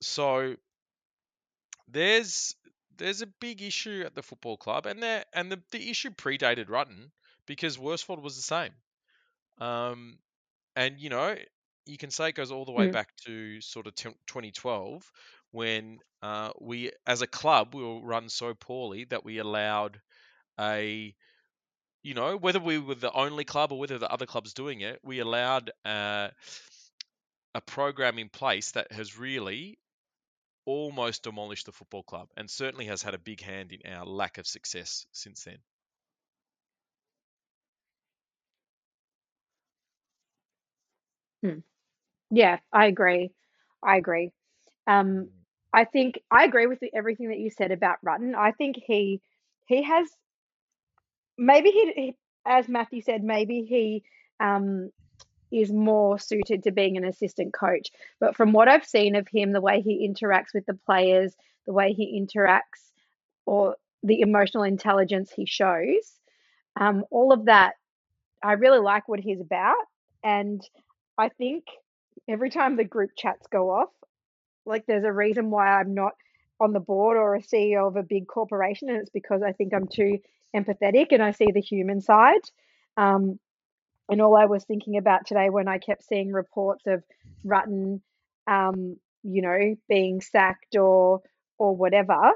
So 0.03 0.57
there's 1.89 2.55
there's 2.97 3.21
a 3.23 3.27
big 3.27 3.61
issue 3.63 4.03
at 4.07 4.15
the 4.15 4.23
football 4.23 4.57
club, 4.57 4.87
and 4.87 5.03
there 5.03 5.25
and 5.33 5.51
the, 5.53 5.63
the 5.71 5.91
issue 5.91 6.11
predated 6.11 6.67
Rutten 6.67 7.11
because 7.47 7.79
Worsfold 7.79 8.23
was 8.23 8.37
the 8.37 8.43
same. 8.43 8.75
Um, 9.59 10.19
and 10.77 11.01
you 11.01 11.11
know, 11.11 11.37
you 11.87 11.99
can 11.99 12.11
say 12.11 12.31
it 12.31 12.35
goes 12.37 12.53
all 12.53 12.65
the 12.65 12.73
way 12.73 12.87
mm, 12.87 12.93
back 12.93 13.17
to 13.27 13.61
sort 13.63 13.87
of 13.87 13.95
t- 13.97 14.11
2012 14.27 15.11
when 15.53 16.01
uh, 16.23 16.53
we, 16.61 16.93
as 17.07 17.23
a 17.23 17.27
club, 17.27 17.75
we 17.75 17.83
were 17.83 18.01
run 18.03 18.29
so 18.29 18.55
poorly 18.55 19.05
that 19.07 19.25
we 19.25 19.39
allowed 19.39 20.01
a 20.61 21.15
you 22.07 22.15
know, 22.15 22.37
whether 22.37 22.61
we 22.61 22.79
were 22.79 22.95
the 22.95 23.13
only 23.13 23.45
club 23.45 23.73
or 23.73 23.81
whether 23.81 23.99
the 23.99 24.09
other 24.11 24.27
clubs 24.27 24.55
doing 24.55 24.81
it, 24.81 25.01
we 25.03 25.19
allowed 25.19 25.73
uh, 25.85 26.29
a 27.53 27.61
program 27.61 28.17
in 28.21 28.29
place 28.29 28.71
that 28.73 28.93
has 28.93 29.19
really 29.19 29.77
almost 30.67 31.25
demolished 31.25 31.67
the 31.67 31.73
football 31.73 32.05
club 32.05 32.29
and 32.37 32.49
certainly 32.49 32.87
has 32.87 33.03
had 33.03 33.15
a 33.15 33.19
big 33.19 33.43
hand 33.43 33.73
in 33.73 33.93
our 33.93 34.07
lack 34.07 34.39
of 34.39 34.47
success 34.47 35.05
since 35.11 35.43
then. 35.43 35.59
Hmm. 41.43 41.59
Yeah, 42.31 42.59
I 42.73 42.87
agree. 42.87 43.33
I 43.83 43.97
agree. 43.97 44.31
Um, 44.87 45.31
I 45.73 45.85
think 45.85 46.21
I 46.31 46.45
agree 46.45 46.67
with 46.67 46.79
everything 46.95 47.31
that 47.31 47.39
you 47.39 47.51
said 47.51 47.73
about 47.73 47.99
Rutten. 48.07 48.37
I 48.37 48.53
think 48.53 48.77
he 48.87 49.21
he 49.67 49.83
has 49.83 50.09
maybe 51.39 51.71
he, 51.71 51.93
he 51.95 52.17
as 52.47 52.69
Matthew 52.69 53.03
said, 53.03 53.23
maybe 53.25 53.63
he 53.63 54.05
um, 54.41 54.91
is 55.51 55.73
more 55.73 56.19
suited 56.19 56.63
to 56.63 56.71
being 56.71 56.97
an 56.97 57.05
assistant 57.05 57.53
coach. 57.53 57.91
But 58.21 58.37
from 58.37 58.53
what 58.53 58.69
I've 58.69 58.87
seen 58.87 59.17
of 59.17 59.29
him, 59.29 59.53
the 59.53 59.61
way 59.61 59.81
he 59.81 60.09
interacts 60.09 60.55
with 60.55 60.67
the 60.67 60.79
players, 60.87 61.35
the 61.67 61.73
way 61.73 61.93
he 61.93 62.21
interacts, 62.21 62.93
or 63.45 63.77
the 64.03 64.21
emotional 64.21 64.63
intelligence 64.63 65.31
he 65.35 65.47
shows, 65.47 66.13
um, 66.79 67.05
all 67.11 67.33
of 67.33 67.47
that, 67.47 67.75
I 68.43 68.53
really 68.53 68.81
like 68.81 69.09
what 69.09 69.21
he's 69.21 69.41
about. 69.41 69.77
And 70.23 70.63
I 71.19 71.29
think 71.31 71.65
every 72.29 72.51
time 72.51 72.77
the 72.77 72.85
group 72.85 73.11
chats 73.17 73.47
go 73.51 73.71
off, 73.71 73.91
like 74.65 74.85
there's 74.87 75.05
a 75.05 75.13
reason 75.13 75.51
why 75.51 75.69
I'm 75.69 75.95
not 75.95 76.13
on 76.61 76.73
the 76.73 76.81
board 76.81 77.17
or 77.17 77.35
a 77.35 77.43
CEO 77.43 77.87
of 77.87 77.97
a 77.97 78.03
big 78.03 78.27
corporation, 78.27 78.89
and 78.89 78.99
it's 78.99 79.11
because 79.11 79.43
I 79.43 79.53
think 79.53 79.73
I'm 79.75 79.87
too 79.87 80.19
empathetic 80.55 81.09
and 81.11 81.23
I 81.23 81.33
see 81.33 81.49
the 81.53 81.61
human 81.61 82.01
side. 82.01 82.43
Um, 82.97 83.39
and 84.09 84.21
all 84.21 84.37
I 84.37 84.47
was 84.47 84.65
thinking 84.65 84.97
about 84.97 85.27
today 85.27 85.51
when 85.51 85.69
I 85.69 85.79
kept 85.79 86.05
seeing 86.05 86.33
reports 86.33 86.85
of 86.87 87.03
Rutten, 87.45 88.01
um, 88.47 88.97
you 89.23 89.43
know, 89.43 89.77
being 89.89 90.21
sacked 90.21 90.77
or 90.77 91.23
or 91.59 91.75
whatever, 91.75 92.33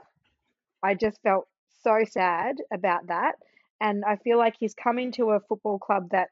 I 0.82 0.94
just 0.94 1.20
felt 1.22 1.46
so 1.82 2.04
sad 2.08 2.56
about 2.72 3.08
that. 3.08 3.34
And 3.80 4.04
I 4.04 4.16
feel 4.16 4.38
like 4.38 4.56
he's 4.58 4.74
coming 4.74 5.12
to 5.12 5.30
a 5.30 5.40
football 5.40 5.78
club 5.78 6.10
that 6.10 6.28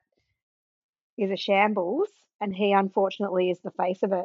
is 1.16 1.30
a 1.30 1.36
shambles, 1.36 2.08
and 2.40 2.54
he 2.54 2.72
unfortunately 2.72 3.50
is 3.50 3.58
the 3.60 3.70
face 3.70 4.02
of 4.02 4.12
it. 4.12 4.24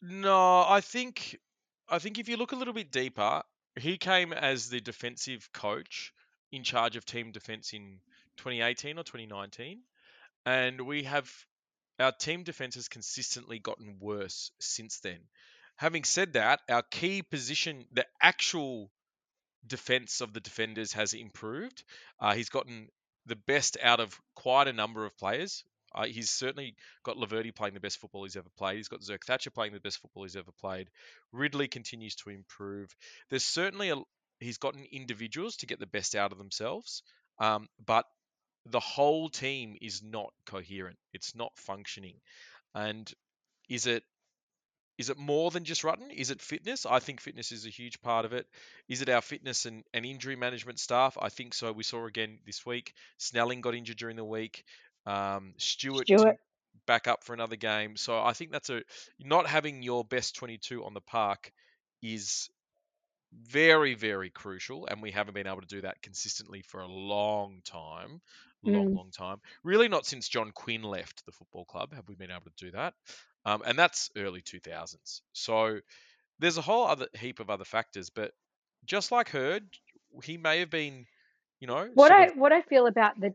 No, 0.00 0.64
I 0.68 0.80
think 0.80 1.38
I 1.88 1.98
think 1.98 2.18
if 2.18 2.28
you 2.28 2.36
look 2.36 2.52
a 2.52 2.56
little 2.56 2.74
bit 2.74 2.90
deeper, 2.90 3.42
he 3.78 3.96
came 3.96 4.32
as 4.32 4.68
the 4.68 4.80
defensive 4.80 5.48
coach 5.52 6.12
in 6.50 6.64
charge 6.64 6.96
of 6.96 7.04
team 7.04 7.32
defense 7.32 7.72
in 7.72 8.00
2018 8.38 8.98
or 8.98 9.04
2019, 9.04 9.80
and 10.44 10.80
we 10.80 11.04
have 11.04 11.30
our 11.98 12.12
team 12.12 12.42
defense 12.42 12.74
has 12.74 12.88
consistently 12.88 13.58
gotten 13.58 13.98
worse 14.00 14.50
since 14.60 15.00
then. 15.00 15.20
Having 15.76 16.04
said 16.04 16.32
that, 16.34 16.60
our 16.68 16.82
key 16.82 17.22
position, 17.22 17.86
the 17.92 18.06
actual 18.20 18.90
defense 19.66 20.20
of 20.20 20.32
the 20.32 20.40
defenders 20.40 20.92
has 20.92 21.14
improved. 21.14 21.84
Uh, 22.20 22.34
he's 22.34 22.48
gotten 22.48 22.88
the 23.26 23.36
best 23.36 23.76
out 23.82 24.00
of 24.00 24.18
quite 24.34 24.68
a 24.68 24.72
number 24.72 25.06
of 25.06 25.16
players. 25.16 25.64
Uh, 25.94 26.06
he's 26.06 26.30
certainly 26.30 26.74
got 27.04 27.16
Laverde 27.16 27.54
playing 27.54 27.74
the 27.74 27.80
best 27.80 27.98
football 27.98 28.24
he's 28.24 28.36
ever 28.36 28.48
played. 28.56 28.76
He's 28.76 28.88
got 28.88 29.00
Zerk 29.00 29.24
Thatcher 29.26 29.50
playing 29.50 29.72
the 29.72 29.80
best 29.80 30.00
football 30.00 30.24
he's 30.24 30.36
ever 30.36 30.52
played. 30.60 30.88
Ridley 31.32 31.68
continues 31.68 32.14
to 32.16 32.30
improve. 32.30 32.94
There's 33.30 33.44
certainly 33.44 33.90
a 33.90 33.96
he's 34.40 34.58
gotten 34.58 34.84
individuals 34.90 35.56
to 35.56 35.66
get 35.66 35.78
the 35.78 35.86
best 35.86 36.14
out 36.14 36.32
of 36.32 36.38
themselves, 36.38 37.02
um, 37.38 37.68
but 37.84 38.06
the 38.66 38.80
whole 38.80 39.28
team 39.28 39.76
is 39.80 40.02
not 40.02 40.32
coherent. 40.46 40.98
It's 41.12 41.34
not 41.34 41.52
functioning. 41.56 42.16
And 42.74 43.10
is 43.68 43.86
it 43.86 44.04
is 44.98 45.10
it 45.10 45.18
more 45.18 45.50
than 45.50 45.64
just 45.64 45.82
Rutten? 45.82 46.12
Is 46.14 46.30
it 46.30 46.42
fitness? 46.42 46.86
I 46.86 46.98
think 46.98 47.20
fitness 47.20 47.50
is 47.50 47.66
a 47.66 47.70
huge 47.70 48.00
part 48.02 48.24
of 48.24 48.32
it. 48.32 48.46
Is 48.88 49.02
it 49.02 49.08
our 49.08 49.22
fitness 49.22 49.64
and, 49.64 49.82
and 49.94 50.04
injury 50.04 50.36
management 50.36 50.78
staff? 50.78 51.16
I 51.20 51.28
think 51.30 51.54
so. 51.54 51.72
We 51.72 51.82
saw 51.82 52.06
again 52.06 52.38
this 52.46 52.64
week. 52.66 52.92
Snelling 53.16 53.62
got 53.62 53.74
injured 53.74 53.96
during 53.96 54.16
the 54.16 54.24
week. 54.24 54.64
Um, 55.06 55.54
Stewart, 55.58 56.06
Stewart. 56.06 56.38
back 56.86 57.06
up 57.08 57.24
for 57.24 57.34
another 57.34 57.56
game. 57.56 57.96
So 57.96 58.22
I 58.22 58.32
think 58.32 58.52
that's 58.52 58.70
a 58.70 58.82
not 59.20 59.46
having 59.46 59.82
your 59.82 60.04
best 60.04 60.34
22 60.36 60.84
on 60.84 60.94
the 60.94 61.00
park 61.00 61.52
is 62.02 62.50
very 63.32 63.94
very 63.94 64.30
crucial, 64.30 64.86
and 64.86 65.00
we 65.02 65.10
haven't 65.10 65.34
been 65.34 65.46
able 65.46 65.60
to 65.62 65.66
do 65.66 65.80
that 65.82 66.02
consistently 66.02 66.62
for 66.62 66.80
a 66.80 66.86
long 66.88 67.60
time. 67.64 68.20
Long, 68.64 68.92
Mm. 68.92 68.94
long 68.94 69.10
time. 69.10 69.40
Really, 69.64 69.88
not 69.88 70.06
since 70.06 70.28
John 70.28 70.52
Quinn 70.52 70.82
left 70.82 71.24
the 71.26 71.32
football 71.32 71.64
club 71.64 71.92
have 71.94 72.08
we 72.08 72.14
been 72.14 72.30
able 72.30 72.44
to 72.44 72.64
do 72.64 72.70
that, 72.72 72.94
um, 73.44 73.62
and 73.66 73.78
that's 73.78 74.10
early 74.16 74.40
2000s. 74.42 75.22
So 75.32 75.80
there's 76.38 76.58
a 76.58 76.62
whole 76.62 76.86
other 76.86 77.08
heap 77.14 77.40
of 77.40 77.50
other 77.50 77.64
factors, 77.64 78.10
but 78.10 78.34
just 78.84 79.12
like 79.12 79.30
Hird, 79.30 79.64
he 80.24 80.38
may 80.38 80.60
have 80.60 80.70
been, 80.70 81.06
you 81.60 81.66
know, 81.66 81.90
What 81.94 82.12
I 82.12 82.26
of 82.26 82.36
what 82.36 82.52
I 82.52 82.62
feel 82.62 82.86
about 82.86 83.20
the 83.20 83.34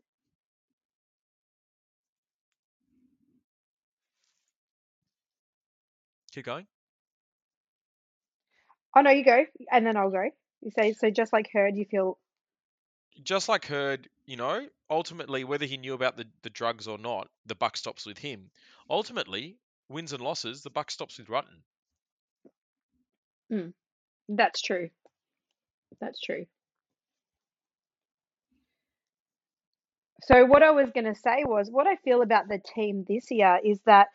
keep 6.38 6.46
going. 6.46 6.68
oh 8.96 9.02
no, 9.02 9.10
you 9.10 9.26
go, 9.26 9.44
and 9.72 9.86
then 9.86 9.98
I'll 9.98 10.12
go. 10.12 10.30
You 10.62 10.72
say 10.72 10.94
so, 10.94 11.10
just 11.10 11.34
like 11.34 11.50
Hird, 11.52 11.76
you 11.76 11.86
feel 11.86 12.18
just 13.24 13.50
like 13.50 13.66
Hird, 13.66 14.08
you 14.28 14.38
know, 14.38 14.68
ultimately, 14.90 15.44
whether 15.44 15.66
he 15.66 15.78
knew 15.78 15.96
about 15.96 16.16
the, 16.16 16.26
the 16.44 16.52
drugs 16.52 16.88
or 16.88 17.00
not, 17.00 17.28
the 17.48 17.56
buck 17.56 17.76
stops 17.76 18.06
with 18.06 18.20
him. 18.20 18.52
Ultimately, 18.90 19.58
wins 19.90 20.14
and 20.14 20.22
losses, 20.22 20.62
the 20.62 20.70
buck 20.70 20.92
stops 20.92 21.18
with 21.18 21.28
Rutten. 21.28 21.64
Mm. 23.52 23.74
that's 24.30 24.62
true. 24.62 24.90
That's 26.02 26.20
true. 26.20 26.46
So 30.24 30.46
what 30.46 30.62
I 30.62 30.72
was 30.72 30.92
going 30.92 31.06
to 31.06 31.16
say 31.16 31.46
was 31.46 31.72
what 31.72 31.88
I 31.88 31.96
feel 31.96 32.22
about 32.22 32.50
the 32.50 32.60
team 32.60 33.06
this 33.08 33.32
year 33.32 33.60
is 33.64 33.80
that 33.86 34.08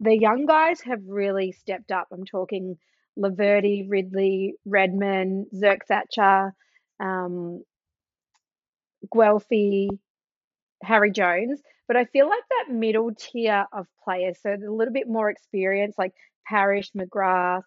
the 0.00 0.16
young 0.16 0.46
guys 0.46 0.80
have 0.82 1.00
really 1.06 1.52
stepped 1.52 1.90
up. 1.90 2.08
I'm 2.12 2.24
talking 2.24 2.76
Laverde, 3.18 3.86
Ridley, 3.88 4.54
Redman, 4.64 5.46
Zerk 5.54 5.80
Thatcher, 5.88 6.54
um, 7.00 7.62
Guelfi, 9.12 9.88
Harry 10.82 11.10
Jones. 11.10 11.60
But 11.86 11.96
I 11.96 12.04
feel 12.04 12.28
like 12.28 12.42
that 12.50 12.74
middle 12.74 13.12
tier 13.14 13.64
of 13.72 13.86
players, 14.04 14.38
so 14.42 14.50
a 14.50 14.70
little 14.70 14.92
bit 14.92 15.08
more 15.08 15.30
experience, 15.30 15.96
like 15.96 16.12
Parish, 16.46 16.92
McGrath, 16.92 17.62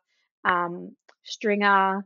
um, 0.45 0.95
Stringer, 1.23 2.05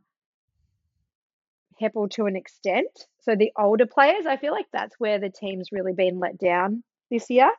Heppell 1.81 2.09
to 2.11 2.25
an 2.25 2.35
extent. 2.35 2.87
So 3.21 3.35
the 3.35 3.51
older 3.57 3.85
players, 3.85 4.25
I 4.25 4.37
feel 4.37 4.53
like 4.53 4.67
that's 4.71 4.95
where 4.97 5.19
the 5.19 5.29
team's 5.29 5.69
really 5.71 5.93
been 5.93 6.19
let 6.19 6.37
down 6.37 6.83
this 7.11 7.29
year, 7.29 7.51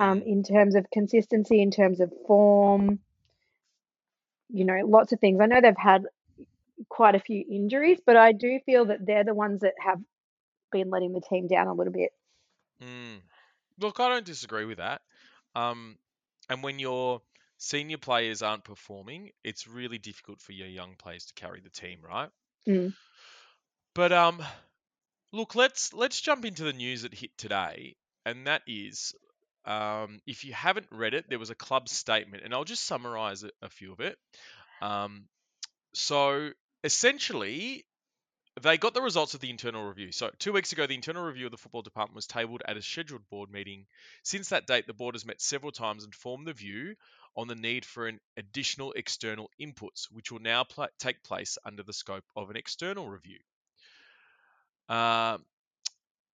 um, 0.00 0.20
Mm, 0.20 0.26
in 0.26 0.42
terms 0.42 0.74
of 0.74 0.90
consistency, 0.90 1.60
in 1.60 1.70
terms 1.70 2.00
of 2.00 2.12
form, 2.26 3.00
you 4.50 4.64
know, 4.64 4.80
lots 4.86 5.12
of 5.12 5.20
things. 5.20 5.40
I 5.40 5.46
know 5.46 5.60
they've 5.60 5.76
had 5.76 6.06
quite 6.88 7.14
a 7.14 7.20
few 7.20 7.44
injuries, 7.50 8.00
but 8.04 8.16
I 8.16 8.32
do 8.32 8.60
feel 8.66 8.86
that 8.86 9.04
they're 9.06 9.24
the 9.24 9.34
ones 9.34 9.60
that 9.60 9.74
have 9.78 10.00
been 10.70 10.90
letting 10.90 11.12
the 11.12 11.20
team 11.20 11.48
down 11.48 11.68
a 11.68 11.74
little 11.74 11.92
bit. 11.92 12.10
mm. 12.82 13.20
Look, 13.80 14.00
I 14.00 14.08
don't 14.08 14.26
disagree 14.26 14.64
with 14.64 14.78
that. 14.78 15.02
Um, 15.54 15.98
and 16.48 16.62
when 16.62 16.78
your 16.78 17.22
senior 17.58 17.98
players 17.98 18.42
aren't 18.42 18.64
performing, 18.64 19.30
it's 19.44 19.66
really 19.66 19.98
difficult 19.98 20.40
for 20.40 20.52
your 20.52 20.68
young 20.68 20.96
players 20.96 21.26
to 21.26 21.34
carry 21.34 21.60
the 21.60 21.70
team, 21.70 22.00
right? 22.02 22.30
Mm. 22.68 22.94
But 23.94 24.12
um, 24.12 24.42
look, 25.32 25.54
let's 25.54 25.92
let's 25.92 26.20
jump 26.20 26.44
into 26.44 26.64
the 26.64 26.72
news 26.72 27.02
that 27.02 27.14
hit 27.14 27.36
today, 27.36 27.96
and 28.24 28.46
that 28.46 28.62
is, 28.66 29.14
um, 29.64 30.20
if 30.26 30.44
you 30.44 30.52
haven't 30.52 30.86
read 30.90 31.14
it, 31.14 31.26
there 31.28 31.38
was 31.38 31.50
a 31.50 31.54
club 31.54 31.88
statement, 31.88 32.42
and 32.44 32.52
I'll 32.52 32.64
just 32.64 32.84
summarize 32.84 33.44
a, 33.62 33.68
few 33.68 33.92
of 33.92 34.00
it. 34.00 34.16
Um, 34.80 35.24
so 35.94 36.50
essentially, 36.82 37.84
they 38.60 38.76
got 38.76 38.92
the 38.92 39.02
results 39.02 39.34
of 39.34 39.40
the 39.40 39.50
internal 39.50 39.86
review. 39.86 40.12
So 40.12 40.30
two 40.38 40.52
weeks 40.52 40.72
ago, 40.72 40.86
the 40.86 40.94
internal 40.94 41.24
review 41.24 41.46
of 41.46 41.52
the 41.52 41.58
football 41.58 41.82
department 41.82 42.16
was 42.16 42.26
tabled 42.26 42.62
at 42.66 42.76
a 42.76 42.82
scheduled 42.82 43.28
board 43.30 43.50
meeting. 43.50 43.86
Since 44.24 44.50
that 44.50 44.66
date, 44.66 44.86
the 44.86 44.94
board 44.94 45.14
has 45.14 45.24
met 45.24 45.40
several 45.40 45.72
times 45.72 46.04
and 46.04 46.14
formed 46.14 46.46
the 46.46 46.52
view 46.52 46.94
on 47.36 47.48
the 47.48 47.54
need 47.54 47.84
for 47.86 48.08
an 48.08 48.20
additional 48.36 48.92
external 48.92 49.48
inputs, 49.60 50.06
which 50.10 50.30
will 50.30 50.40
now 50.40 50.64
pla 50.64 50.88
take 50.98 51.22
place 51.22 51.56
under 51.64 51.82
the 51.82 51.94
scope 51.94 52.24
of 52.36 52.50
an 52.50 52.56
external 52.56 53.08
review. 53.08 53.38
Um, 54.88 55.44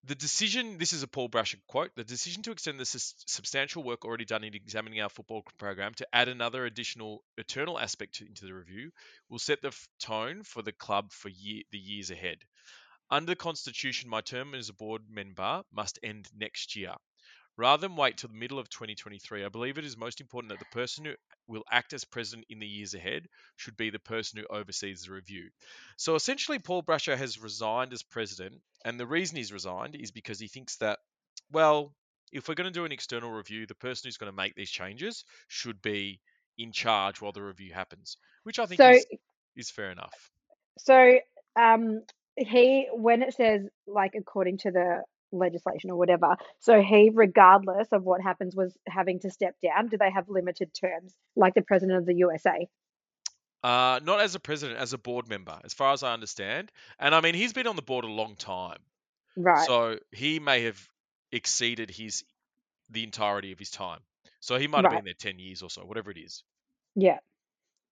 the 0.09 0.15
decision, 0.15 0.79
this 0.79 0.95
is 0.95 1.03
a 1.03 1.07
Paul 1.07 1.29
Brasher 1.29 1.59
quote, 1.67 1.95
the 1.95 2.03
decision 2.03 2.43
to 2.45 2.51
extend 2.51 2.81
the 2.81 2.87
substantial 2.87 3.83
work 3.83 4.07
already 4.07 4.25
done 4.25 4.43
in 4.43 4.55
examining 4.55 5.03
our 5.03 5.11
football 5.11 5.45
program 5.59 5.93
to 5.95 6.09
add 6.15 6.29
another 6.29 6.65
additional 6.65 7.23
eternal 7.37 7.79
aspect 7.79 8.15
to, 8.15 8.27
into 8.27 8.47
the 8.47 8.55
review 8.55 8.91
will 9.29 9.39
set 9.39 9.61
the 9.61 9.69
f- 9.69 9.87
tone 10.01 10.43
for 10.43 10.63
the 10.63 10.73
club 10.73 11.13
for 11.13 11.29
year, 11.29 11.63
the 11.71 11.79
years 11.79 12.11
ahead. 12.11 12.39
Under 13.11 13.33
the 13.33 13.37
Constitution, 13.37 14.09
my 14.09 14.23
term 14.23 14.55
as 14.55 14.71
a 14.71 14.73
board 14.75 15.03
member 15.11 15.63
must 15.73 15.99
end 16.03 16.29
next 16.35 16.75
year. 16.75 16.95
Rather 17.59 17.89
than 17.89 17.97
wait 17.97 18.17
till 18.17 18.29
the 18.29 18.37
middle 18.37 18.61
of 18.61 18.69
2023, 18.71 19.45
I 19.45 19.49
believe 19.49 19.79
it 19.79 19.85
is 19.85 19.97
most 19.97 20.21
important 20.21 20.51
that 20.53 20.61
the 20.61 20.65
person 20.67 21.05
who 21.05 21.15
will 21.49 21.65
act 21.73 21.93
as 21.93 22.05
president 22.05 22.47
in 22.49 22.61
the 22.61 22.67
years 22.69 22.95
ahead 22.95 23.29
should 23.57 23.77
be 23.77 23.91
the 23.91 23.99
person 23.99 24.39
who 24.39 24.47
oversees 24.49 25.03
the 25.03 25.13
review. 25.13 25.51
So 25.97 26.15
essentially, 26.15 26.61
Paul 26.61 26.85
Brasher 26.85 27.19
has 27.19 27.41
resigned 27.43 27.93
as 27.93 28.05
president, 28.05 28.63
and 28.85 28.99
the 28.99 29.09
reason 29.09 29.37
he's 29.37 29.53
resigned 29.53 29.97
is 29.97 30.13
because 30.13 30.39
he 30.39 30.47
thinks 30.47 30.77
that, 30.77 31.01
well, 31.51 31.93
if 32.33 32.49
we're 32.49 32.55
going 32.55 32.73
to 32.73 32.81
do 32.81 32.85
an 32.85 32.93
external 32.93 33.33
review, 33.33 33.67
the 33.67 33.75
person 33.75 34.07
who's 34.07 34.19
going 34.19 34.31
to 34.31 34.37
make 34.37 34.55
these 34.55 34.71
changes 34.71 35.25
should 35.49 35.83
be 35.83 36.21
in 36.59 36.71
charge 36.71 37.21
while 37.21 37.33
the 37.33 37.43
review 37.43 37.73
happens, 37.73 38.19
which 38.45 38.61
I 38.61 38.67
think 38.67 38.81
So 38.81 38.89
is, 38.89 39.05
is 39.57 39.71
fair 39.71 39.91
enough. 39.91 40.31
so 40.79 41.19
um 41.57 42.03
he 42.37 42.89
when 42.93 43.23
it 43.23 43.35
says 43.35 43.63
like 43.87 44.15
according 44.15 44.59
to 44.59 44.71
the 44.71 45.03
legislation 45.33 45.91
or 45.91 45.97
whatever, 45.97 46.37
so 46.59 46.81
he 46.81 47.11
regardless 47.13 47.89
of 47.93 48.05
what 48.05 48.21
happens 48.21 48.55
was 48.57 48.77
having 48.87 49.21
to 49.21 49.31
step 49.31 49.57
down. 49.63 49.89
Do 49.89 49.97
they 49.99 50.11
have 50.11 50.29
limited 50.29 50.73
terms 50.75 51.15
like 51.37 51.55
the 51.55 51.63
president 51.63 51.99
of 51.99 52.07
the 52.07 52.15
USA? 52.15 52.69
Uh, 53.63 53.99
not 54.05 54.21
as 54.21 54.35
a 54.35 54.41
president, 54.41 54.79
as 54.79 54.93
a 54.93 54.99
board 54.99 55.29
member, 55.29 55.59
as 55.65 55.75
far 55.75 55.93
as 55.93 56.03
I 56.03 56.13
understand. 56.13 56.71
And 56.99 57.15
I 57.15 57.21
mean, 57.21 57.35
he's 57.35 57.53
been 57.53 57.67
on 57.67 57.77
the 57.77 57.83
board 57.83 58.05
a 58.05 58.09
long 58.09 58.37
time, 58.37 58.79
Right. 59.37 59.67
so 59.67 59.99
he 60.13 60.39
may 60.39 60.63
have 60.63 60.89
exceeded 61.33 61.91
his 61.91 62.25
the 62.91 63.03
entirety 63.05 63.53
of 63.53 63.59
his 63.59 63.71
time. 63.71 64.01
So 64.41 64.57
he 64.59 64.69
might 64.69 64.85
have 64.85 64.93
Right. 64.93 64.99
been 64.99 65.05
there 65.05 65.15
ten 65.15 65.39
years 65.39 65.63
or 65.63 65.71
so, 65.71 65.85
whatever 65.85 66.11
it 66.11 66.19
is. 66.19 66.45
Yeah. 66.95 67.19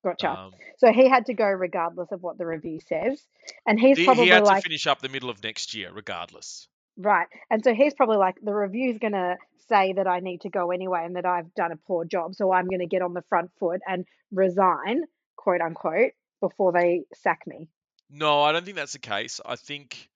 Gotcha. 0.05 0.31
Um, 0.31 0.53
So 0.79 0.93
he 0.93 1.09
had 1.09 1.27
to 1.27 1.35
go 1.35 1.47
regardless 1.47 2.13
of 2.13 2.23
what 2.23 2.39
the 2.39 2.47
review 2.47 2.79
says. 2.81 3.27
And 3.67 3.79
he's 3.81 3.99
he, 3.99 4.05
probably 4.05 4.25
he 4.25 4.31
had 4.31 4.45
to 4.45 4.45
like 4.45 4.63
finish 4.63 4.87
up 4.87 5.01
the 5.03 5.09
middle 5.09 5.31
of 5.31 5.43
next 5.43 5.75
year, 5.75 5.91
regardless. 5.93 6.69
Right. 6.97 7.27
And 7.51 7.63
so 7.63 7.75
he's 7.75 7.95
probably 7.95 8.17
like, 8.17 8.37
the 8.43 8.55
review's 8.55 8.99
going 8.99 9.13
to 9.13 9.37
say 9.69 9.93
that 9.95 10.07
I 10.07 10.21
need 10.21 10.43
to 10.43 10.49
go 10.49 10.71
anyway 10.71 11.03
and 11.05 11.17
that 11.17 11.27
I've 11.27 11.55
done 11.55 11.73
a 11.73 11.77
poor 11.77 12.05
job. 12.05 12.35
So 12.35 12.53
I'm 12.53 12.67
going 12.69 12.81
to 12.81 12.87
get 12.87 13.03
on 13.03 13.13
the 13.13 13.23
front 13.23 13.51
foot 13.59 13.81
and 13.87 14.07
resign, 14.33 15.05
quote 15.37 15.61
unquote, 15.61 16.13
before 16.41 16.73
they 16.73 17.05
sack 17.15 17.47
me. 17.47 17.69
No, 18.09 18.43
I 18.43 18.53
don't 18.53 18.65
think 18.65 18.77
that's 18.77 18.93
the 18.93 18.99
case. 18.99 19.41
I 19.45 19.57
think 19.57 20.09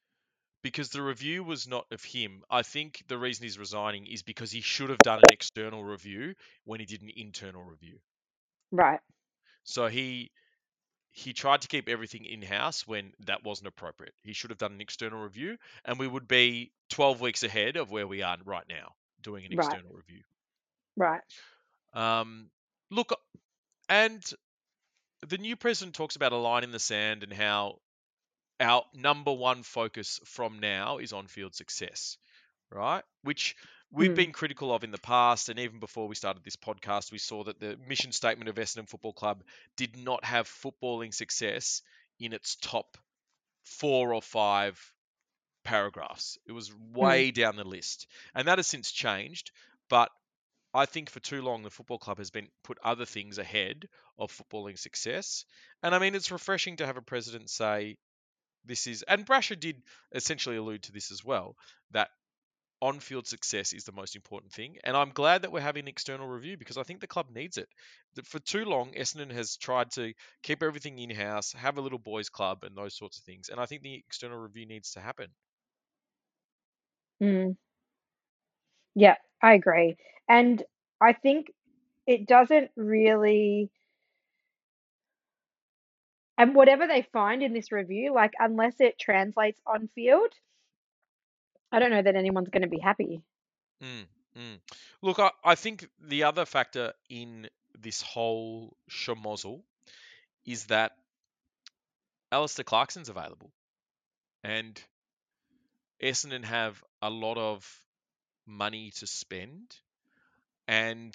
because 0.62 0.90
the 0.90 1.02
review 1.02 1.42
was 1.42 1.66
not 1.66 1.86
of 1.90 2.04
him, 2.04 2.42
I 2.50 2.62
think 2.62 3.02
the 3.08 3.18
reason 3.18 3.44
he's 3.44 3.58
resigning 3.58 4.06
is 4.06 4.22
because 4.22 4.50
he 4.50 4.60
should 4.60 4.90
have 4.90 5.02
done 5.02 5.18
an 5.18 5.30
external 5.30 5.82
review 5.82 6.34
when 6.64 6.80
he 6.80 6.86
did 6.86 7.02
an 7.02 7.10
internal 7.14 7.62
review. 7.62 7.98
Right. 8.70 9.00
So 9.64 9.88
he 9.88 10.30
he 11.12 11.32
tried 11.32 11.62
to 11.62 11.68
keep 11.68 11.88
everything 11.88 12.24
in 12.24 12.42
house 12.42 12.86
when 12.86 13.12
that 13.20 13.44
wasn't 13.44 13.68
appropriate. 13.68 14.14
He 14.22 14.32
should 14.32 14.50
have 14.50 14.58
done 14.58 14.72
an 14.72 14.80
external 14.80 15.22
review, 15.22 15.58
and 15.84 15.98
we 15.98 16.06
would 16.06 16.28
be 16.28 16.72
12 16.90 17.20
weeks 17.20 17.42
ahead 17.42 17.76
of 17.76 17.90
where 17.90 18.06
we 18.06 18.22
are 18.22 18.36
right 18.44 18.68
now 18.68 18.94
doing 19.22 19.44
an 19.44 19.52
Right. 19.52 19.78
external 19.78 19.92
review. 19.92 20.22
Right. 20.96 21.22
Um, 21.92 22.50
look, 22.90 23.12
and 23.88 24.22
the 25.26 25.38
new 25.38 25.56
president 25.56 25.94
talks 25.94 26.16
about 26.16 26.32
a 26.32 26.36
line 26.36 26.64
in 26.64 26.72
the 26.72 26.78
sand 26.78 27.22
and 27.22 27.32
how 27.32 27.80
our 28.60 28.84
number 28.94 29.32
one 29.32 29.62
focus 29.62 30.20
from 30.24 30.60
now 30.60 30.98
is 30.98 31.12
on 31.12 31.26
field 31.26 31.54
success, 31.54 32.18
right? 32.70 33.04
Which 33.22 33.56
we've 33.90 34.12
Mm. 34.12 34.16
been 34.16 34.32
critical 34.32 34.72
of 34.74 34.84
in 34.84 34.90
the 34.90 34.98
past, 34.98 35.48
and 35.48 35.58
even 35.58 35.80
before 35.80 36.06
we 36.08 36.14
started 36.14 36.44
this 36.44 36.56
podcast, 36.56 37.12
we 37.12 37.18
saw 37.18 37.44
that 37.44 37.60
the 37.60 37.76
mission 37.88 38.12
statement 38.12 38.48
of 38.48 38.56
Essendon 38.56 38.88
Football 38.88 39.12
Club 39.12 39.44
did 39.76 39.96
not 39.96 40.24
have 40.24 40.48
footballing 40.48 41.12
success 41.12 41.82
in 42.18 42.32
its 42.32 42.56
top 42.56 42.96
four 43.64 44.14
or 44.14 44.22
five 44.22 44.78
paragraphs. 45.64 46.38
It 46.46 46.52
was 46.52 46.72
way 46.74 47.30
down 47.30 47.56
the 47.56 47.64
list, 47.64 48.06
and 48.34 48.48
that 48.48 48.58
has 48.58 48.66
since 48.66 48.90
changed. 48.92 49.50
But 49.88 50.10
I 50.72 50.86
think 50.86 51.10
for 51.10 51.20
too 51.20 51.42
long 51.42 51.62
the 51.62 51.70
football 51.70 51.98
club 51.98 52.18
has 52.18 52.30
been 52.30 52.48
put 52.62 52.78
other 52.84 53.04
things 53.04 53.38
ahead 53.38 53.88
of 54.18 54.32
footballing 54.32 54.78
success. 54.78 55.44
And 55.82 55.94
I 55.94 55.98
mean, 55.98 56.14
it's 56.14 56.30
refreshing 56.30 56.76
to 56.76 56.86
have 56.86 56.96
a 56.96 57.02
president 57.02 57.50
say 57.50 57.96
this 58.64 58.86
is, 58.86 59.02
and 59.02 59.26
Brasher 59.26 59.58
did 59.58 59.82
essentially 60.12 60.56
allude 60.56 60.84
to 60.84 60.92
this 60.92 61.10
as 61.10 61.24
well, 61.24 61.56
that 61.90 62.10
on-field 62.82 63.26
success 63.26 63.72
is 63.72 63.84
the 63.84 63.92
most 63.92 64.16
important 64.16 64.52
thing. 64.52 64.76
And 64.84 64.96
I'm 64.96 65.10
glad 65.10 65.42
that 65.42 65.52
we're 65.52 65.60
having 65.60 65.84
an 65.84 65.88
external 65.88 66.26
review 66.26 66.56
because 66.56 66.78
I 66.78 66.82
think 66.82 67.00
the 67.00 67.06
club 67.06 67.26
needs 67.34 67.58
it. 67.58 67.68
For 68.24 68.38
too 68.38 68.64
long, 68.64 68.92
Essendon 68.92 69.32
has 69.32 69.56
tried 69.56 69.90
to 69.92 70.12
keep 70.42 70.62
everything 70.62 70.98
in-house, 70.98 71.52
have 71.52 71.78
a 71.78 71.80
little 71.80 71.98
boys' 71.98 72.28
club, 72.28 72.64
and 72.64 72.76
those 72.76 72.96
sorts 72.96 73.18
of 73.18 73.24
things. 73.24 73.48
And 73.48 73.60
I 73.60 73.66
think 73.66 73.82
the 73.82 73.94
external 73.94 74.38
review 74.38 74.66
needs 74.66 74.92
to 74.92 75.00
happen. 75.00 75.28
Mm. 77.22 77.56
Yeah, 78.94 79.16
I 79.42 79.54
agree. 79.54 79.96
And 80.28 80.62
I 81.00 81.12
think 81.12 81.52
it 82.06 82.26
doesn't 82.26 82.70
really, 82.76 83.70
and 86.38 86.54
whatever 86.54 86.86
they 86.86 87.02
find 87.12 87.42
in 87.42 87.52
this 87.52 87.70
review, 87.70 88.12
like, 88.14 88.32
unless 88.38 88.80
it 88.80 88.98
translates 88.98 89.60
on 89.66 89.88
field, 89.94 90.32
I 91.72 91.78
don't 91.78 91.90
know 91.90 92.02
that 92.02 92.16
anyone's 92.16 92.48
going 92.48 92.62
to 92.62 92.68
be 92.68 92.78
happy. 92.78 93.22
Mm, 93.82 94.06
mm. 94.36 94.58
Look, 95.02 95.18
I, 95.18 95.30
I 95.44 95.54
think 95.54 95.88
the 96.00 96.24
other 96.24 96.44
factor 96.44 96.92
in 97.08 97.48
this 97.78 98.02
whole 98.02 98.76
schmozzle 98.90 99.62
is 100.44 100.66
that 100.66 100.92
Alastair 102.32 102.64
Clarkson's 102.64 103.08
available, 103.08 103.50
and 104.42 104.80
Essendon 106.02 106.44
have 106.44 106.82
a 107.02 107.10
lot 107.10 107.38
of 107.38 107.82
money 108.46 108.92
to 108.96 109.06
spend, 109.06 109.76
and 110.66 111.14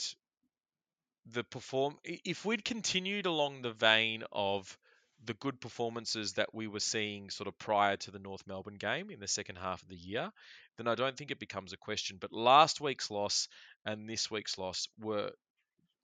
the 1.25 1.43
perform. 1.43 1.97
If 2.03 2.45
we'd 2.45 2.65
continued 2.65 3.25
along 3.25 3.61
the 3.61 3.71
vein 3.71 4.23
of 4.31 4.77
the 5.25 5.33
good 5.33 5.59
performances 5.59 6.33
that 6.33 6.53
we 6.53 6.67
were 6.67 6.79
seeing 6.79 7.29
sort 7.29 7.47
of 7.47 7.57
prior 7.57 7.97
to 7.97 8.11
the 8.11 8.19
North 8.19 8.45
Melbourne 8.47 8.75
game 8.75 9.09
in 9.09 9.19
the 9.19 9.27
second 9.27 9.57
half 9.57 9.81
of 9.81 9.87
the 9.89 9.95
year, 9.95 10.31
then 10.77 10.87
I 10.87 10.95
don't 10.95 11.17
think 11.17 11.31
it 11.31 11.39
becomes 11.39 11.73
a 11.73 11.77
question. 11.77 12.17
But 12.19 12.31
last 12.33 12.81
week's 12.81 13.09
loss 13.09 13.47
and 13.85 14.09
this 14.09 14.29
week's 14.29 14.57
loss 14.57 14.87
were 14.99 15.31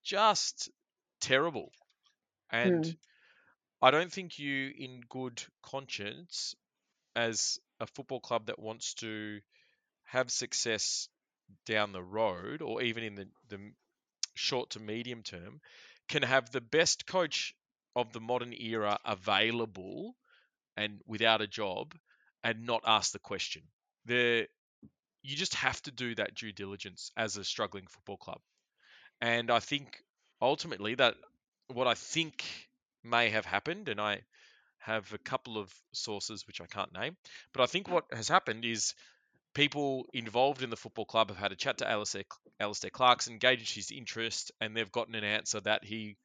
just 0.04 0.70
terrible. 1.20 1.72
And 2.52 2.84
Mm. 2.86 2.98
I 3.82 3.92
don't 3.92 4.12
think 4.12 4.38
you, 4.40 4.72
in 4.78 5.02
good 5.10 5.44
conscience, 5.64 6.56
as 7.16 7.60
a 7.80 7.88
football 7.88 8.20
club 8.20 8.48
that 8.48 8.60
wants 8.60 8.94
to 8.96 9.42
have 10.04 10.32
success 10.32 11.10
down 11.66 11.92
the 11.92 12.04
road 12.04 12.62
or 12.62 12.82
even 12.82 13.04
in 13.04 13.16
the, 13.16 13.28
the 13.50 13.74
short 14.36 14.72
to 14.72 14.80
medium 14.80 15.24
term, 15.24 15.62
can 16.08 16.24
have 16.24 16.50
the 16.52 16.62
best 16.62 17.06
coach 17.06 17.56
of 17.96 18.14
the 18.14 18.20
modern 18.20 18.54
era 18.54 19.00
available 19.06 20.16
and 20.78 21.02
without 21.06 21.42
a 21.42 21.48
job 21.48 21.94
and 22.44 22.66
not 22.66 22.84
ask 22.86 23.12
the 23.12 23.20
question. 23.20 23.64
The 24.06 24.48
you 25.24 25.36
just 25.36 25.56
have 25.56 25.82
to 25.84 25.92
do 25.92 26.16
that 26.16 26.36
due 26.36 26.52
diligence 26.52 27.12
as 27.16 27.38
a 27.38 27.44
struggling 27.44 27.86
football 27.88 28.18
club. 28.18 28.40
And 29.22 29.52
I 29.52 29.60
think 29.60 30.04
ultimately 30.42 30.96
that 30.96 31.16
what 31.68 31.88
I 31.88 31.94
think 31.94 32.44
may 33.04 33.30
have 33.30 33.46
happened, 33.46 33.88
and 33.88 34.02
I 34.02 34.22
have 34.80 35.14
a 35.14 35.20
couple 35.20 35.60
of 35.60 35.72
sources 35.94 36.48
which 36.48 36.60
I 36.60 36.66
can't 36.66 36.94
name, 36.94 37.16
but 37.54 37.62
I 37.62 37.68
think 37.68 37.88
what 37.88 38.06
has 38.12 38.28
happened 38.28 38.66
is 38.66 38.96
people 39.54 40.08
involved 40.14 40.64
in 40.64 40.72
the 40.72 40.76
football 40.76 41.06
club 41.06 41.30
have 41.30 41.38
had 41.38 41.52
a 41.52 41.56
chat 41.56 41.78
to 41.80 41.90
Alastair, 41.90 42.24
Alastair 42.60 42.90
Clarkson, 42.90 43.38
gauged 43.38 43.76
his 43.76 43.92
interest, 43.92 44.52
and 44.60 44.76
they've 44.76 44.92
gotten 44.92 45.14
an 45.14 45.24
answer 45.24 45.60
that 45.62 45.84
he 45.84 46.18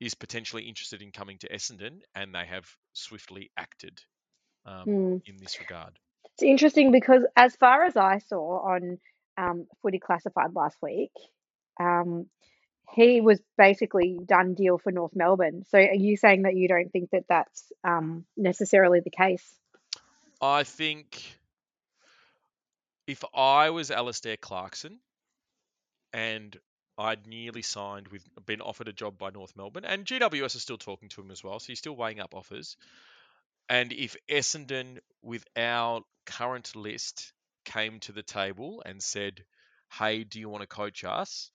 is 0.00 0.14
potentially 0.14 0.64
interested 0.64 1.02
in 1.02 1.12
coming 1.12 1.38
to 1.38 1.48
Essendon, 1.48 2.00
and 2.14 2.34
they 2.34 2.44
have 2.46 2.66
swiftly 2.92 3.50
acted 3.56 4.00
um, 4.66 4.86
Mm. 4.86 5.22
in 5.26 5.36
this 5.36 5.60
regard. 5.60 5.98
It's 6.32 6.42
interesting 6.42 6.90
because, 6.90 7.22
as 7.36 7.54
far 7.56 7.84
as 7.84 7.96
I 7.96 8.18
saw 8.18 8.60
on 8.74 8.98
um, 9.36 9.66
Footy 9.82 9.98
Classified 9.98 10.54
last 10.54 10.76
week, 10.82 11.12
um, 11.78 12.26
he 12.94 13.20
was 13.20 13.40
basically 13.56 14.18
done 14.24 14.54
deal 14.54 14.78
for 14.78 14.90
North 14.92 15.14
Melbourne. 15.14 15.64
So, 15.68 15.78
are 15.78 15.94
you 15.94 16.16
saying 16.16 16.42
that 16.42 16.56
you 16.56 16.68
don't 16.68 16.90
think 16.90 17.10
that 17.10 17.24
that's 17.28 17.72
um, 17.84 18.24
necessarily 18.36 19.00
the 19.00 19.10
case? 19.10 19.44
I 20.40 20.64
think 20.64 21.22
if 23.06 23.24
I 23.34 23.70
was 23.70 23.90
Alastair 23.90 24.36
Clarkson 24.36 24.98
and 26.12 26.58
I'd 26.96 27.26
nearly 27.26 27.62
signed 27.62 28.08
with, 28.08 28.22
been 28.46 28.60
offered 28.60 28.88
a 28.88 28.92
job 28.92 29.18
by 29.18 29.30
North 29.30 29.56
Melbourne, 29.56 29.84
and 29.84 30.06
GWS 30.06 30.56
is 30.56 30.62
still 30.62 30.78
talking 30.78 31.08
to 31.10 31.20
him 31.20 31.30
as 31.30 31.42
well, 31.42 31.58
so 31.58 31.66
he's 31.66 31.78
still 31.78 31.96
weighing 31.96 32.20
up 32.20 32.34
offers. 32.34 32.76
And 33.68 33.92
if 33.92 34.16
Essendon, 34.28 34.98
with 35.22 35.44
our 35.56 36.02
current 36.26 36.76
list, 36.76 37.32
came 37.64 38.00
to 38.00 38.12
the 38.12 38.22
table 38.22 38.82
and 38.84 39.02
said, 39.02 39.44
"Hey, 39.90 40.24
do 40.24 40.38
you 40.38 40.48
want 40.48 40.62
to 40.62 40.66
coach 40.66 41.02
us?" 41.04 41.50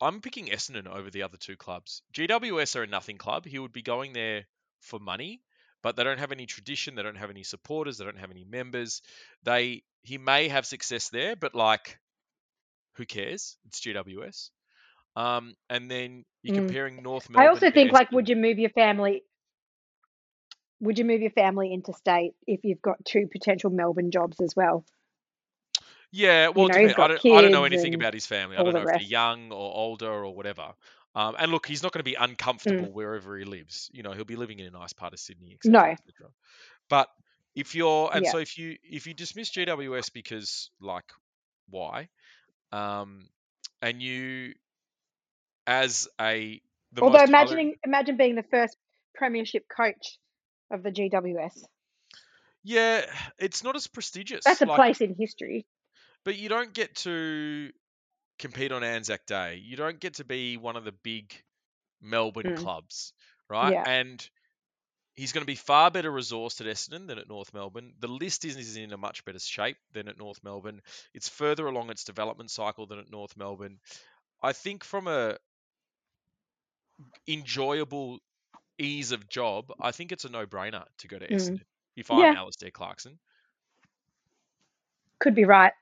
I'm 0.00 0.20
picking 0.20 0.48
Essendon 0.48 0.88
over 0.88 1.10
the 1.10 1.22
other 1.22 1.36
two 1.36 1.56
clubs. 1.56 2.02
GWS 2.12 2.76
are 2.76 2.82
a 2.82 2.88
nothing 2.88 3.18
club. 3.18 3.44
He 3.44 3.58
would 3.58 3.72
be 3.72 3.82
going 3.82 4.12
there 4.12 4.46
for 4.80 4.98
money, 4.98 5.42
but 5.80 5.94
they 5.94 6.02
don't 6.02 6.18
have 6.18 6.32
any 6.32 6.46
tradition. 6.46 6.96
They 6.96 7.04
don't 7.04 7.16
have 7.16 7.30
any 7.30 7.44
supporters. 7.44 7.98
They 7.98 8.04
don't 8.04 8.18
have 8.18 8.32
any 8.32 8.44
members. 8.44 9.00
They 9.44 9.84
he 10.02 10.18
may 10.18 10.48
have 10.48 10.66
success 10.66 11.08
there, 11.10 11.36
but 11.36 11.54
like, 11.54 12.00
who 12.94 13.06
cares? 13.06 13.56
It's 13.66 13.80
GWS. 13.80 14.50
Um, 15.16 15.54
and 15.68 15.90
then 15.90 16.24
you're 16.42 16.52
Mm. 16.52 16.56
comparing 16.56 17.02
North 17.02 17.28
Melbourne. 17.28 17.44
I 17.44 17.48
also 17.48 17.70
think 17.70 17.92
like, 17.92 18.10
would 18.12 18.28
you 18.28 18.36
move 18.36 18.58
your 18.58 18.70
family? 18.70 19.24
Would 20.80 20.98
you 20.98 21.04
move 21.04 21.20
your 21.22 21.30
family 21.30 21.72
interstate 21.72 22.34
if 22.46 22.64
you've 22.64 22.82
got 22.82 23.04
two 23.04 23.28
potential 23.30 23.70
Melbourne 23.70 24.10
jobs 24.10 24.40
as 24.40 24.56
well? 24.56 24.84
Yeah, 26.10 26.48
well, 26.48 26.68
know, 26.68 26.74
he's 26.74 26.92
depends. 26.92 26.94
got 26.94 27.04
I 27.04 27.08
don't, 27.08 27.22
I 27.30 27.40
don't 27.40 27.52
know 27.52 27.64
anything 27.64 27.94
about 27.94 28.14
his 28.14 28.26
family. 28.26 28.56
I 28.56 28.62
don't 28.62 28.74
the 28.74 28.80
know 28.80 28.82
if 28.82 28.92
they're 28.92 29.02
young 29.02 29.50
or 29.52 29.74
older 29.74 30.10
or 30.10 30.34
whatever. 30.34 30.74
Um, 31.14 31.36
and 31.38 31.52
look, 31.52 31.66
he's 31.66 31.82
not 31.82 31.92
going 31.92 32.00
to 32.00 32.04
be 32.10 32.14
Mm. 32.14 32.22
uncomfortable 32.24 32.92
wherever 32.92 33.36
he 33.36 33.44
lives. 33.44 33.90
You 33.92 34.02
know, 34.02 34.12
he'll 34.12 34.24
be 34.24 34.36
living 34.36 34.58
in 34.58 34.66
a 34.66 34.70
nice 34.70 34.92
part 34.92 35.12
of 35.12 35.20
Sydney, 35.20 35.58
No. 35.64 35.96
But 36.88 37.08
if 37.54 37.74
you're, 37.74 38.10
and 38.14 38.24
Yeah. 38.24 38.32
so 38.32 38.38
if 38.38 38.58
you 38.58 38.76
if 38.82 39.06
you 39.06 39.14
dismiss 39.14 39.50
GWS 39.50 40.10
because 40.12 40.70
like 40.80 41.10
why, 41.68 42.08
um, 42.72 43.28
and 43.80 44.02
you 44.02 44.54
as 45.66 46.08
a 46.20 46.60
the 46.92 47.02
Although 47.02 47.22
imagining 47.24 47.76
imagine 47.84 48.16
being 48.16 48.34
the 48.34 48.42
first 48.42 48.76
premiership 49.14 49.64
coach 49.68 50.18
of 50.70 50.82
the 50.82 50.90
GWS. 50.90 51.64
yeah, 52.64 53.04
it's 53.38 53.62
not 53.64 53.76
as 53.76 53.86
prestigious. 53.86 54.44
That's 54.44 54.62
a 54.62 54.66
Like, 54.66 54.76
place 54.76 55.00
in 55.00 55.14
history. 55.18 55.66
but 56.24 56.36
you 56.36 56.48
don't 56.48 56.72
get 56.72 56.94
to 56.96 57.70
compete 58.38 58.72
on 58.72 58.82
Anzac 58.84 59.26
Day. 59.26 59.56
You 59.56 59.76
don't 59.76 60.00
get 60.00 60.14
to 60.14 60.24
be 60.24 60.56
one 60.56 60.76
of 60.76 60.84
the 60.84 60.92
big 60.92 61.34
Melbourne 62.00 62.46
Mm. 62.46 62.56
clubs, 62.56 63.12
right? 63.48 63.72
Yeah. 63.72 63.84
And 63.86 64.28
he's 65.14 65.32
going 65.32 65.42
to 65.42 65.46
be 65.46 65.54
far 65.54 65.90
better 65.90 66.10
resourced 66.10 66.60
at 66.60 66.66
Essendon 66.66 67.06
than 67.06 67.18
at 67.18 67.28
North 67.28 67.52
Melbourne. 67.52 67.92
The 68.00 68.08
list 68.08 68.44
is, 68.44 68.56
is 68.56 68.76
in 68.76 68.92
a 68.92 68.96
much 68.96 69.24
better 69.24 69.38
shape 69.38 69.76
than 69.92 70.08
at 70.08 70.18
North 70.18 70.40
Melbourne. 70.42 70.80
It's 71.14 71.28
further 71.28 71.66
along 71.66 71.90
its 71.90 72.04
development 72.04 72.50
cycle 72.50 72.86
than 72.86 72.98
at 72.98 73.10
North 73.10 73.36
Melbourne. 73.36 73.78
I 74.42 74.52
think 74.52 74.84
from 74.84 75.08
a 75.08 75.36
enjoyable 77.28 78.20
ease 78.78 79.12
of 79.12 79.28
job, 79.28 79.72
I 79.80 79.92
think 79.92 80.12
it's 80.12 80.24
a 80.24 80.30
no-brainer 80.30 80.84
to 80.98 81.08
go 81.08 81.18
to 81.18 81.26
Mm. 81.26 81.34
Essendon 81.34 81.64
if 81.96 82.10
I'm 82.10 82.20
Yeah. 82.20 82.34
Alastair 82.38 82.70
Clarkson. 82.70 83.18
Could 85.18 85.34
be 85.34 85.44
right. 85.44 85.72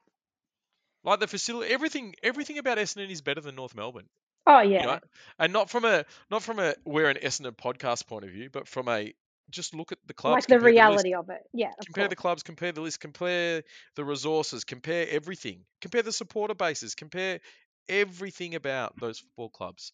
Like 1.03 1.21
the 1.21 1.27
facility, 1.29 1.73
everything, 1.73 2.15
everything 2.23 2.59
about 2.59 2.79
Essendon 2.79 3.11
is 3.11 3.23
better 3.23 3.41
than 3.41 3.55
North 3.55 3.75
Melbourne. 3.75 4.09
Oh 4.47 4.61
you 4.61 4.73
yeah. 4.75 4.85
know, 4.87 5.01
and 5.39 5.53
not 5.53 5.71
from 5.71 5.85
a 5.85 6.05
not 6.31 6.43
from 6.43 6.59
a 6.59 6.75
we're 6.85 7.09
an 7.09 7.19
Essendon 7.19 7.57
podcast 7.57 8.07
point 8.07 8.25
of 8.25 8.31
view, 8.31 8.51
but 8.51 8.67
from 8.67 8.89
a 8.89 9.15
just 9.51 9.75
look 9.75 9.93
at 9.93 9.99
the 10.07 10.15
clubs, 10.15 10.35
Like 10.35 10.47
the 10.47 10.55
compare 10.55 10.71
the 10.71 10.77
reality 10.77 11.15
of 11.15 11.31
it. 11.31 11.43
Yeah, 11.53 11.71
of 11.79 11.85
compare 11.85 12.09
the 12.09 12.17
clubs, 12.17 12.43
compare 12.43 12.73
the 12.73 12.81
list, 12.81 13.01
compare 13.01 13.63
the 13.97 14.05
resources, 14.05 14.65
compare 14.65 15.07
everything, 15.11 15.65
compare 15.81 16.03
the 16.03 16.13
supporter 16.13 16.55
bases, 16.55 16.95
compare 16.95 17.41
everything 17.89 18.55
about 18.55 18.99
those 19.01 19.19
football 19.19 19.51
clubs, 19.51 19.93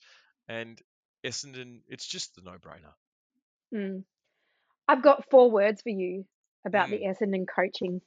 and 0.48 0.80
Essendon, 1.24 1.80
it's 1.88 2.06
just 2.06 2.34
the 2.36 2.42
no-brainer. 2.42 2.94
Mm. 3.74 4.04
I've 4.88 5.02
got 5.02 5.28
four 5.30 5.50
words 5.50 5.82
for 5.82 5.90
you 5.90 6.24
about 6.64 6.90
the 6.90 6.98
Mm, 6.98 7.08
Essendon 7.08 7.46
coaching. 7.48 8.00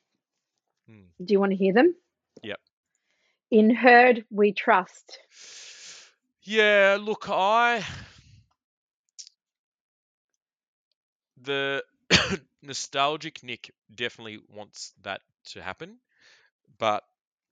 mm. 0.89 1.05
Do 1.23 1.31
you 1.33 1.39
want 1.39 1.51
to 1.51 1.57
hear 1.57 1.73
them? 1.73 1.95
Yep. 2.43 2.59
In 3.51 3.75
Hird 3.75 4.25
we 4.29 4.53
trust. 4.53 5.19
Yeah, 6.43 6.97
look, 7.01 7.25
I 7.29 7.83
the 11.43 11.84
nostalgic 12.62 13.43
Nick 13.43 13.71
definitely 13.93 14.39
wants 14.49 14.93
that 15.04 15.21
to 15.45 15.62
happen, 15.62 15.97
but 16.78 17.04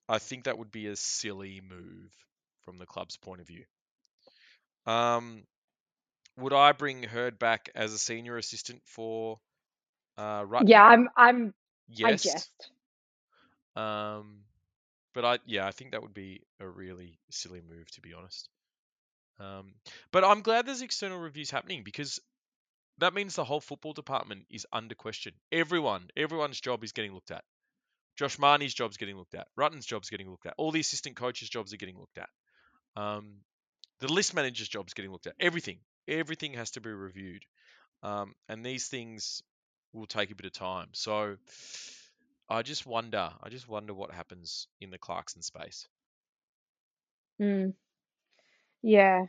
I 0.10 0.20
think 0.20 0.46
that 0.46 0.58
would 0.58 0.72
be 0.72 0.88
a 0.88 0.96
silly 0.96 1.62
move 1.62 2.12
from 2.64 2.78
the 2.78 2.86
club's 2.86 3.18
point 3.18 3.42
of 3.42 3.48
view. 3.48 3.64
Um, 4.86 5.44
would 6.38 6.54
I 6.54 6.72
bring 6.72 7.04
Hird 7.04 7.40
back 7.40 7.70
as 7.76 7.94
a 7.94 7.98
senior 7.98 8.38
assistant 8.38 8.82
for 8.86 9.40
uh, 10.18 10.44
Rutten? 10.44 10.68
Yeah, 10.68 10.84
I'm 10.84 11.10
I'm 11.16 11.54
I 12.04 12.12
Yes. 12.12 12.24
jest. 12.24 12.70
Um, 13.76 14.40
but 15.14 15.26
I 15.26 15.40
yeah, 15.46 15.68
I 15.68 15.72
think 15.72 15.92
that 15.92 16.02
would 16.02 16.14
be 16.14 16.42
a 16.60 16.68
really 16.68 17.20
silly 17.30 17.62
move 17.62 17.90
to 17.92 18.02
be 18.02 18.14
honest. 18.14 18.50
Um, 19.40 19.74
but 20.12 20.24
I'm 20.24 20.42
glad 20.42 20.66
there's 20.66 20.82
external 20.82 21.20
reviews 21.20 21.52
happening 21.52 21.84
because 21.84 22.20
that 23.00 23.14
means 23.14 23.36
the 23.36 23.44
whole 23.44 23.60
football 23.60 23.94
department 23.94 24.46
is 24.50 24.66
under 24.72 24.96
question. 24.96 25.34
Everyone, 25.52 26.08
everyone's 26.16 26.60
job 26.60 26.84
is 26.84 26.92
getting 26.92 27.14
looked 27.14 27.32
at. 27.32 27.44
Josh 28.18 28.40
Mahoney's 28.40 28.74
job's 28.74 28.98
getting 28.98 29.18
looked 29.18 29.36
at. 29.36 29.48
Rutten's 29.56 29.86
job's 29.86 30.10
getting 30.10 30.30
looked 30.30 30.48
at. 30.48 30.56
All 30.58 30.72
the 30.72 30.80
assistant 30.80 31.16
coaches' 31.16 31.50
jobs 31.50 31.74
are 31.74 31.78
getting 31.78 32.00
looked 32.00 32.18
at. 32.18 32.30
Um, 32.96 33.36
the 34.00 34.12
list 34.12 34.34
manager's 34.34 34.68
job's 34.68 34.94
getting 34.94 35.12
looked 35.12 35.28
at. 35.28 35.36
Everything, 35.40 35.80
everything 36.08 36.54
has 36.54 36.72
to 36.72 36.82
be 36.82 36.90
reviewed, 36.90 37.44
um, 38.02 38.34
and 38.50 38.66
these 38.66 38.88
things 38.88 39.44
will 39.94 40.08
take 40.08 40.32
a 40.32 40.36
bit 40.36 40.48
of 40.48 40.54
time. 40.54 40.88
So 40.94 41.38
I 42.50 42.64
just 42.64 42.86
wonder, 42.86 43.32
I 43.42 43.50
just 43.50 43.68
wonder 43.68 43.94
what 43.94 44.12
happens 44.12 44.68
in 44.82 44.90
the 44.90 44.98
Clarkson 44.98 45.44
space. 45.44 45.88
Mm. 47.40 47.74
Yeah. 48.82 49.26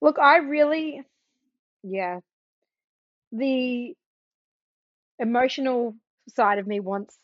Look, 0.00 0.18
I 0.18 0.38
really 0.38 1.02
yeah. 1.82 2.20
The 3.32 3.94
emotional 5.18 5.94
side 6.34 6.58
of 6.58 6.66
me 6.66 6.80
wants 6.80 7.16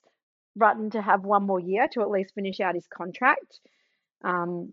Rutten 0.59 0.93
to 0.93 1.03
have 1.03 1.25
one 1.25 1.45
more 1.45 1.61
year 1.61 1.88
to 1.93 2.03
at 2.03 2.11
least 2.11 2.35
finish 2.35 2.61
out 2.61 2.75
his 2.75 2.87
contract. 2.87 3.61
Um, 4.23 4.73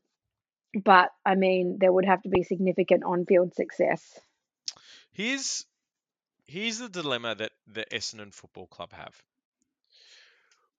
but 0.84 1.10
I 1.26 1.36
mean, 1.36 1.78
there 1.80 1.92
would 1.92 2.06
have 2.06 2.22
to 2.24 2.30
be 2.30 2.44
significant 2.44 3.04
on-field 3.04 3.56
success. 3.56 4.20
Here's 5.12 5.66
here's 6.46 6.80
the 6.80 6.90
dilemma 6.90 7.36
that 7.36 7.52
the 7.68 7.86
Essendon 7.92 8.34
Football 8.34 8.68
Club 8.68 8.92
have. 8.94 9.16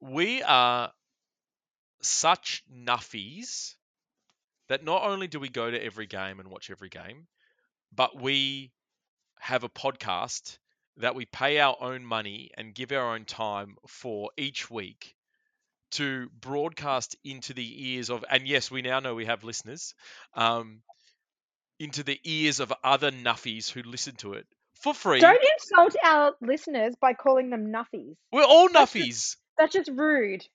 We 0.01 0.43
are 0.43 0.93
such 2.03 2.65
nuffies 2.73 3.75
that 4.69 4.85
not 4.85 5.03
only 5.03 5.27
do 5.27 5.41
we 5.41 5.49
go 5.49 5.71
to 5.71 5.85
every 5.85 6.07
game 6.07 6.41
and 6.41 6.49
watch 6.49 6.71
every 6.71 6.89
game, 6.89 7.27
but 7.95 8.21
we 8.21 8.71
have 9.41 9.65
a 9.65 9.69
podcast 9.69 10.59
that 10.99 11.15
we 11.15 11.25
pay 11.25 11.59
our 11.59 11.77
own 11.81 12.05
money 12.05 12.51
and 12.57 12.75
give 12.75 12.93
our 12.93 13.15
own 13.15 13.25
time 13.25 13.77
for 13.89 14.31
each 14.37 14.71
week 14.71 15.15
to 15.93 16.29
broadcast 16.41 17.17
into 17.25 17.53
the 17.55 17.93
ears 17.95 18.11
of, 18.11 18.25
and 18.31 18.47
yes, 18.47 18.71
we 18.71 18.83
now 18.83 19.01
know 19.01 19.15
we 19.15 19.25
have 19.25 19.43
listeners, 19.43 19.95
um, 20.35 20.83
into 21.79 22.03
the 22.03 22.21
ears 22.25 22.61
of 22.61 22.73
other 22.85 23.11
nuffies 23.11 23.71
who 23.71 23.83
listen 23.83 24.15
to 24.17 24.35
it 24.35 24.47
for 24.75 24.93
free. 24.95 25.21
Don't 25.21 25.43
insult 25.59 25.97
our 26.05 26.35
listeners 26.41 26.95
by 27.01 27.15
calling 27.15 27.51
them 27.51 27.73
nuffies. 27.73 28.17
We're 28.31 28.45
all 28.45 28.69
That's 28.69 28.93
just 28.93 29.09
nuffies. 29.09 29.37
that's 29.59 29.73
just 29.73 29.91
rude. 29.91 30.47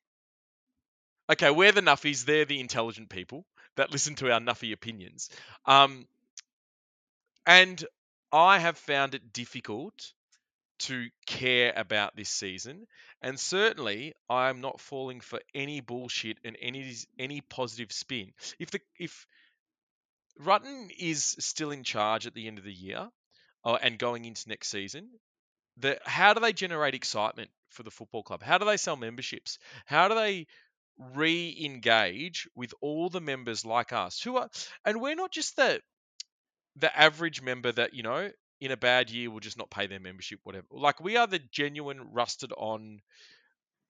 Okay, 1.29 1.49
we're 1.49 1.71
the 1.71 1.81
nuffies. 1.81 2.25
They're 2.25 2.45
the 2.45 2.59
intelligent 2.59 3.09
people 3.09 3.45
that 3.75 3.91
listen 3.91 4.15
to 4.15 4.31
our 4.31 4.39
nuffy 4.39 4.71
opinions. 4.71 5.29
Um, 5.65 6.07
and 7.47 7.83
I 8.31 8.59
have 8.59 8.77
found 8.77 9.15
it 9.15 9.33
difficult 9.33 10.13
to 10.77 11.09
care 11.25 11.71
about 11.75 12.15
this 12.15 12.29
season, 12.29 12.85
and 13.21 13.39
certainly 13.39 14.13
I 14.29 14.49
am 14.49 14.61
not 14.61 14.81
falling 14.81 15.21
for 15.21 15.39
any 15.53 15.79
bullshit 15.79 16.37
and 16.43 16.57
any 16.61 16.95
any 17.17 17.41
positive 17.41 17.91
spin. 17.91 18.33
If 18.59 18.71
the 18.71 18.81
if 18.99 19.25
Rutten 20.39 20.89
is 20.97 21.35
still 21.39 21.71
in 21.71 21.83
charge 21.83 22.27
at 22.27 22.33
the 22.33 22.47
end 22.47 22.57
of 22.57 22.65
the 22.65 22.73
year 22.73 23.09
uh, 23.63 23.77
and 23.81 23.97
going 23.97 24.25
into 24.25 24.49
next 24.49 24.67
season, 24.67 25.09
the 25.77 25.99
how 26.05 26.33
do 26.33 26.41
they 26.41 26.53
generate 26.53 26.93
excitement 26.93 27.51
for 27.69 27.83
the 27.83 27.91
football 27.91 28.23
club? 28.23 28.43
How 28.43 28.57
do 28.57 28.65
they 28.65 28.77
sell 28.77 28.97
memberships? 28.97 29.59
How 29.85 30.09
do 30.09 30.15
they 30.15 30.47
re-engage 30.97 32.47
with 32.55 32.73
all 32.81 33.09
the 33.09 33.21
members 33.21 33.65
like 33.65 33.91
us 33.91 34.21
who 34.21 34.37
are 34.37 34.49
and 34.85 35.01
we're 35.01 35.15
not 35.15 35.31
just 35.31 35.57
the 35.57 35.81
the 36.75 36.95
average 36.97 37.41
member 37.41 37.71
that 37.71 37.93
you 37.93 38.03
know 38.03 38.29
in 38.61 38.71
a 38.71 38.77
bad 38.77 39.09
year 39.09 39.29
will 39.29 39.39
just 39.39 39.57
not 39.57 39.69
pay 39.69 39.87
their 39.87 39.99
membership 39.99 40.39
whatever 40.43 40.65
like 40.71 40.99
we 40.99 41.17
are 41.17 41.27
the 41.27 41.39
genuine 41.51 41.99
rusted 42.13 42.51
on 42.57 43.01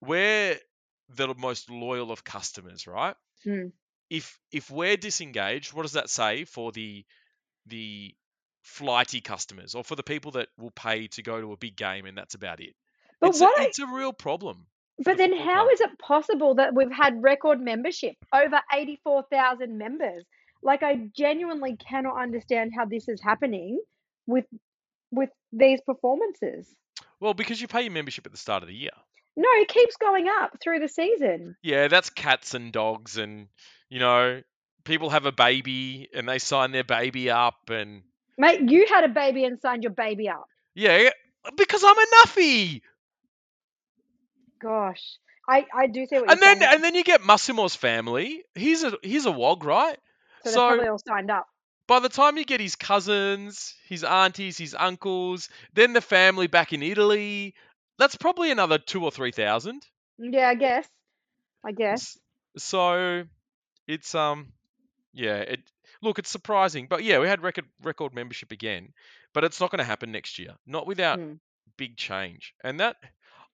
we're 0.01 0.57
the 1.09 1.33
most 1.35 1.69
loyal 1.69 2.11
of 2.11 2.23
customers 2.23 2.87
right 2.87 3.15
Mm. 3.45 3.71
if 4.09 4.39
if 4.51 4.71
we're 4.71 4.97
disengaged 4.97 5.73
what 5.73 5.83
does 5.83 5.93
that 5.93 6.09
say 6.09 6.45
for 6.45 6.71
the 6.71 7.05
the 7.67 8.15
flighty 8.63 9.21
customers 9.21 9.75
or 9.75 9.83
for 9.83 9.95
the 9.95 10.03
people 10.03 10.31
that 10.31 10.47
will 10.57 10.71
pay 10.71 11.07
to 11.07 11.21
go 11.21 11.39
to 11.39 11.51
a 11.51 11.57
big 11.57 11.75
game 11.75 12.05
and 12.05 12.17
that's 12.17 12.33
about 12.33 12.59
it 12.59 12.73
But 13.19 13.29
it's 13.29 13.39
what 13.39 13.61
it's 13.61 13.79
a 13.79 13.85
real 13.85 14.13
problem 14.13 14.65
but 14.97 15.17
the 15.17 15.27
then 15.27 15.37
how 15.37 15.63
club 15.65 15.73
is 15.73 15.81
it 15.81 15.99
possible 15.99 16.55
that 16.55 16.73
we've 16.73 16.91
had 16.91 17.21
record 17.21 17.59
membership 17.59 18.15
over 18.33 18.61
84,000 18.73 19.77
members? 19.77 20.23
Like 20.65 20.83
I 20.83 21.09
genuinely 21.15 21.77
cannot 21.77 22.21
understand 22.21 22.71
how 22.75 22.83
this 22.85 23.07
is 23.07 23.21
happening 23.21 23.79
with 24.27 24.45
with 25.11 25.29
these 25.53 25.79
performances. 25.85 26.67
Well, 27.21 27.33
because 27.33 27.61
you 27.61 27.67
pay 27.69 27.83
your 27.83 27.91
membership 27.93 28.25
at 28.25 28.31
the 28.33 28.37
start 28.37 28.63
of 28.63 28.67
the 28.67 28.75
year. 28.75 28.91
No, 29.37 29.47
it 29.53 29.67
keeps 29.69 29.95
going 29.97 30.27
up 30.27 30.57
through 30.61 30.79
the 30.79 30.87
season. 30.89 31.55
Yeah, 31.61 31.87
that's 31.87 32.09
cats 32.09 32.53
and 32.53 32.71
dogs, 32.73 33.17
and 33.17 33.47
you 33.89 33.99
know, 33.99 34.41
people 34.83 35.09
have 35.11 35.25
a 35.25 35.31
baby 35.31 36.09
and 36.13 36.27
they 36.27 36.39
sign 36.39 36.71
their 36.71 36.83
baby 36.83 37.29
up, 37.29 37.69
and 37.69 38.01
Mate, 38.37 38.69
you 38.69 38.85
had 38.89 39.03
a 39.05 39.09
baby 39.09 39.45
and 39.45 39.59
signed 39.61 39.83
your 39.83 39.93
baby 39.93 40.27
up. 40.29 40.47
yeah, 40.73 41.09
because 41.55 41.83
I'm 41.85 41.97
a 41.97 42.05
nuffy. 42.25 42.81
Gosh. 44.61 45.01
I, 45.47 45.65
I 45.73 45.87
do 45.87 46.05
see 46.07 46.15
what 46.17 46.31
And 46.31 46.41
then 46.41 46.59
saying. 46.59 46.71
and 46.73 46.83
then 46.83 46.95
you 46.95 47.03
get 47.03 47.21
Massimo's 47.21 47.75
family. 47.75 48.43
He's 48.55 48.83
a 48.83 48.93
he's 49.03 49.25
a 49.27 49.31
wog, 49.31 49.63
right? 49.63 49.97
So 50.45 50.51
so- 50.51 50.67
probably 50.69 50.87
all 50.87 50.99
signed 50.99 51.31
up. 51.31 51.47
By 51.87 51.99
the 51.99 52.09
time 52.09 52.35
you 52.37 52.45
get 52.45 52.59
his 52.59 52.75
cousins, 52.75 53.75
his 53.87 54.03
aunties, 54.03 54.57
his 54.57 54.73
uncles, 54.73 55.49
then 55.73 55.93
the 55.93 56.01
family 56.01 56.47
back 56.47 56.73
in 56.73 56.81
Italy, 56.81 57.53
that's 57.99 58.15
probably 58.15 58.49
another 58.49 58.79
two 58.79 59.03
or 59.03 59.11
three 59.11 59.31
thousand. 59.31 59.85
Yeah, 60.17 60.49
I 60.49 60.55
guess. 60.55 60.87
I 61.63 61.71
guess. 61.73 62.17
So 62.57 63.23
it's 63.87 64.15
um 64.15 64.51
yeah, 65.13 65.35
it 65.37 65.59
look 66.01 66.17
it's 66.17 66.31
surprising. 66.31 66.87
But 66.89 67.03
yeah, 67.03 67.19
we 67.19 67.27
had 67.27 67.43
record 67.43 67.65
record 67.83 68.15
membership 68.15 68.51
again, 68.51 68.91
but 69.33 69.43
it's 69.43 69.59
not 69.61 69.69
going 69.69 69.77
to 69.79 69.83
happen 69.85 70.11
next 70.11 70.39
year. 70.39 70.55
Not 70.65 70.87
without 70.87 71.19
Mm. 71.19 71.39
big 71.77 71.97
change. 71.97 72.55
And 72.63 72.79
that 72.79 72.95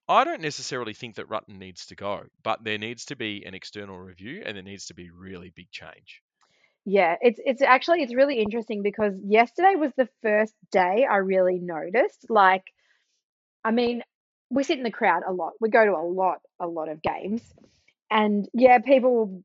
I 0.08 0.24
don't 0.24 0.42
necessarily 0.42 0.94
think 0.94 1.16
that 1.16 1.28
Rutten 1.28 1.58
needs 1.60 1.88
to 1.88 1.96
go, 1.96 2.24
but 2.44 2.64
there 2.64 2.78
needs 2.78 3.06
to 3.06 3.18
be 3.18 3.44
an 3.46 3.54
external 3.54 4.00
review 4.00 4.44
and 4.46 4.56
there 4.56 4.64
needs 4.64 4.86
to 4.86 4.94
be 4.94 5.10
really 5.10 5.50
big 5.54 5.70
change. 5.70 6.22
Yeah, 6.86 7.16
it's 7.22 7.40
it's 7.46 7.62
actually 7.62 8.02
it's 8.04 8.16
really 8.16 8.40
interesting 8.40 8.82
because 8.82 9.14
yesterday 9.24 9.76
was 9.76 9.92
the 9.98 10.10
first 10.22 10.56
day 10.72 11.06
I 11.10 11.18
really 11.18 11.60
noticed. 11.60 12.26
Like, 12.30 12.64
I 13.64 13.72
mean, 13.72 14.04
we 14.50 14.64
sit 14.64 14.78
in 14.78 14.84
the 14.84 14.92
crowd 14.92 15.24
a 15.28 15.34
lot. 15.34 15.54
We 15.60 15.70
go 15.70 15.86
to 15.86 15.92
a 15.94 16.04
lot, 16.08 16.40
a 16.60 16.68
lot 16.68 16.90
of 16.90 17.02
games, 17.02 17.44
and 18.10 18.48
yeah, 18.54 18.80
people 18.80 19.14
will 19.16 19.44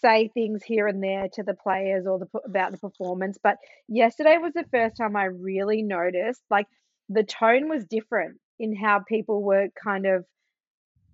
say 0.00 0.28
things 0.34 0.62
here 0.64 0.86
and 0.86 1.02
there 1.02 1.28
to 1.34 1.42
the 1.42 1.54
players 1.54 2.06
or 2.06 2.18
the 2.18 2.26
about 2.44 2.72
the 2.72 2.78
performance. 2.78 3.38
But 3.42 3.56
yesterday 3.88 4.38
was 4.38 4.52
the 4.54 4.66
first 4.72 4.96
time 4.96 5.16
I 5.16 5.24
really 5.24 5.82
noticed 5.82 6.42
like 6.50 6.66
the 7.08 7.24
tone 7.24 7.68
was 7.68 7.84
different 7.86 8.38
in 8.58 8.74
how 8.76 9.00
people 9.00 9.42
were 9.42 9.68
kind 9.82 10.06
of 10.06 10.24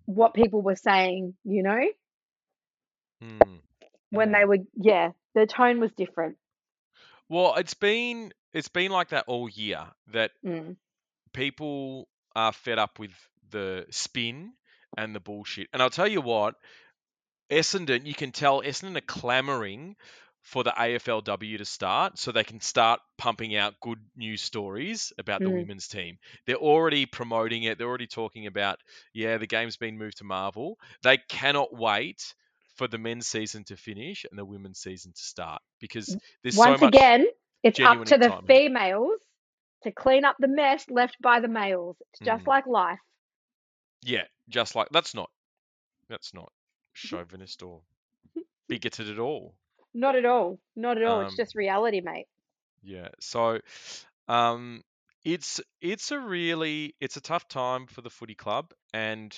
what 0.07 0.35
people 0.35 0.62
were 0.62 0.77
saying. 0.77 1.35
You 1.45 1.62
know, 1.62 1.81
Hmm. 3.21 3.57
when 4.11 4.31
Hmm. 4.31 4.33
they 4.33 4.45
were 4.45 4.59
yeah, 4.77 5.11
the 5.37 5.46
tone 5.46 5.79
was 5.79 5.92
different. 5.96 6.37
Well, 7.29 7.55
it's 7.57 7.75
been 7.75 8.33
it's 8.53 8.68
been 8.68 8.90
like 8.90 9.11
that 9.11 9.25
all 9.29 9.49
year 9.49 9.87
that 10.09 10.33
Mm. 10.44 10.77
people 11.33 12.09
are 12.35 12.53
fed 12.53 12.79
up 12.79 12.99
with 12.99 13.12
the 13.51 13.87
spin 13.90 14.53
and 14.96 15.14
the 15.14 15.20
bullshit. 15.20 15.68
And 15.72 15.83
I'll 15.83 15.90
tell 15.90 16.09
you 16.09 16.20
what, 16.22 16.55
Essendon, 17.51 18.07
you 18.07 18.14
can 18.14 18.33
tell 18.33 18.62
Essendon 18.62 18.96
are 18.96 19.01
clamoring 19.03 19.96
for 20.42 20.64
the 20.64 20.70
AFLW 20.70 21.59
to 21.59 21.64
start 21.64 22.18
so 22.18 22.31
they 22.33 22.44
can 22.44 22.61
start 22.61 23.01
pumping 23.18 23.57
out 23.57 23.81
good 23.81 23.99
news 24.16 24.40
stories 24.40 25.12
about 25.18 25.42
the 25.42 25.51
Mm. 25.51 25.57
women's 25.61 25.88
team. 25.88 26.18
They're 26.46 26.57
already 26.57 27.05
promoting 27.05 27.64
it. 27.64 27.79
They're 27.79 27.88
already 27.88 28.07
talking 28.07 28.46
about, 28.46 28.79
yeah, 29.12 29.38
the 29.38 29.46
game's 29.46 29.77
been 29.77 29.99
moved 29.99 30.18
to 30.18 30.25
Marvel. 30.25 30.79
They 31.03 31.18
cannot 31.18 31.75
wait 31.75 32.35
for 32.77 32.89
the 32.89 32.99
men's 32.99 33.27
season 33.27 33.65
to 33.65 33.77
finish 33.77 34.25
and 34.31 34.39
the 34.39 34.45
women's 34.45 34.79
season 34.81 35.12
to 35.12 35.21
start 35.23 35.62
because 35.81 36.17
there's 36.43 36.57
Once 36.57 36.62
so 36.62 36.79
much 36.79 36.95
again, 36.95 37.27
it's 37.62 37.79
up 37.85 38.05
to 38.07 38.19
the 38.19 38.33
females 38.47 39.21
to 39.83 39.93
clean 39.93 40.25
up 40.25 40.37
the 40.39 40.49
mess 40.49 40.89
left 40.91 41.17
by 41.21 41.41
the 41.41 41.49
males. 41.49 41.97
It's 42.12 42.21
just 42.21 42.47
Mm. 42.47 42.49
like 42.49 42.67
life. 42.67 43.01
Yeah, 44.03 44.25
just 44.49 44.75
like 44.75 44.89
that's 44.91 45.15
not 45.15 45.31
that's 46.09 46.35
not 46.35 46.53
chauvinist 46.95 47.62
or 47.62 47.83
bigoted 48.69 49.11
at 49.11 49.19
all. 49.19 49.57
Not 49.95 50.15
at 50.15 50.25
all. 50.25 50.61
Not 50.77 50.97
at 50.97 51.03
all. 51.03 51.23
it's 51.23 51.35
Um, 51.35 51.37
just 51.37 51.57
reality, 51.57 52.01
mate. 52.01 52.29
Yeah. 52.83 53.09
So 53.21 53.61
um 54.29 54.83
it's 55.25 55.61
it's 55.81 56.11
a 56.12 56.19
really 56.19 56.95
it's 57.01 57.17
a 57.17 57.21
tough 57.21 57.49
time 57.49 57.87
for 57.87 58.03
the 58.03 58.11
footy 58.11 58.35
club 58.35 58.73
and 58.93 59.37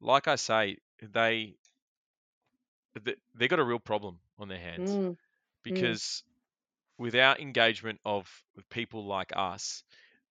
like 0.00 0.28
I 0.28 0.36
say, 0.36 0.78
they 1.02 1.56
th- 3.04 3.18
they 3.34 3.48
got 3.48 3.58
a 3.58 3.64
real 3.64 3.78
problem 3.78 4.18
on 4.38 4.48
their 4.48 4.58
hands 4.58 4.90
Mm. 4.90 5.16
because 5.62 6.22
without 6.98 7.40
engagement 7.40 8.00
of 8.04 8.28
people 8.70 9.04
like 9.06 9.32
us, 9.34 9.82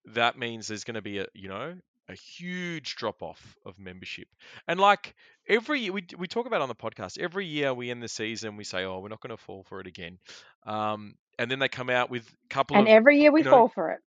that 0.06 0.38
means 0.38 0.68
there's 0.68 0.84
going 0.84 0.96
to 0.96 1.02
be 1.02 1.20
a 1.20 1.28
you 1.34 1.48
know 1.50 1.76
a 2.08 2.14
huge 2.16 2.96
drop 2.96 3.22
off 3.22 3.56
of 3.66 3.78
membership. 3.78 4.28
And 4.68 4.80
like 4.80 5.16
every 5.48 5.82
year, 5.82 5.92
we 5.92 6.04
we 6.18 6.28
talk 6.28 6.48
about 6.48 6.62
on 6.62 6.68
the 6.70 6.76
podcast, 6.76 7.20
every 7.20 7.46
year 7.46 7.74
we 7.74 7.92
end 7.92 8.02
the 8.02 8.08
season, 8.08 8.58
we 8.58 8.64
say, 8.64 8.84
oh, 8.84 9.00
we're 9.00 9.10
not 9.10 9.22
going 9.22 9.36
to 9.36 9.44
fall 9.44 9.64
for 9.64 9.80
it 9.80 9.86
again. 9.88 10.18
Um, 10.66 11.16
and 11.38 11.50
then 11.52 11.60
they 11.60 11.70
come 11.70 11.90
out 11.90 12.10
with 12.10 12.24
a 12.28 12.48
couple 12.54 12.76
of 12.76 12.80
And 12.80 12.88
of, 12.88 12.94
every 12.94 13.20
year 13.22 13.32
we 13.32 13.42
you 13.42 13.46
know, 13.46 13.52
fall 13.52 13.68
for 13.70 13.92
it. 13.92 14.00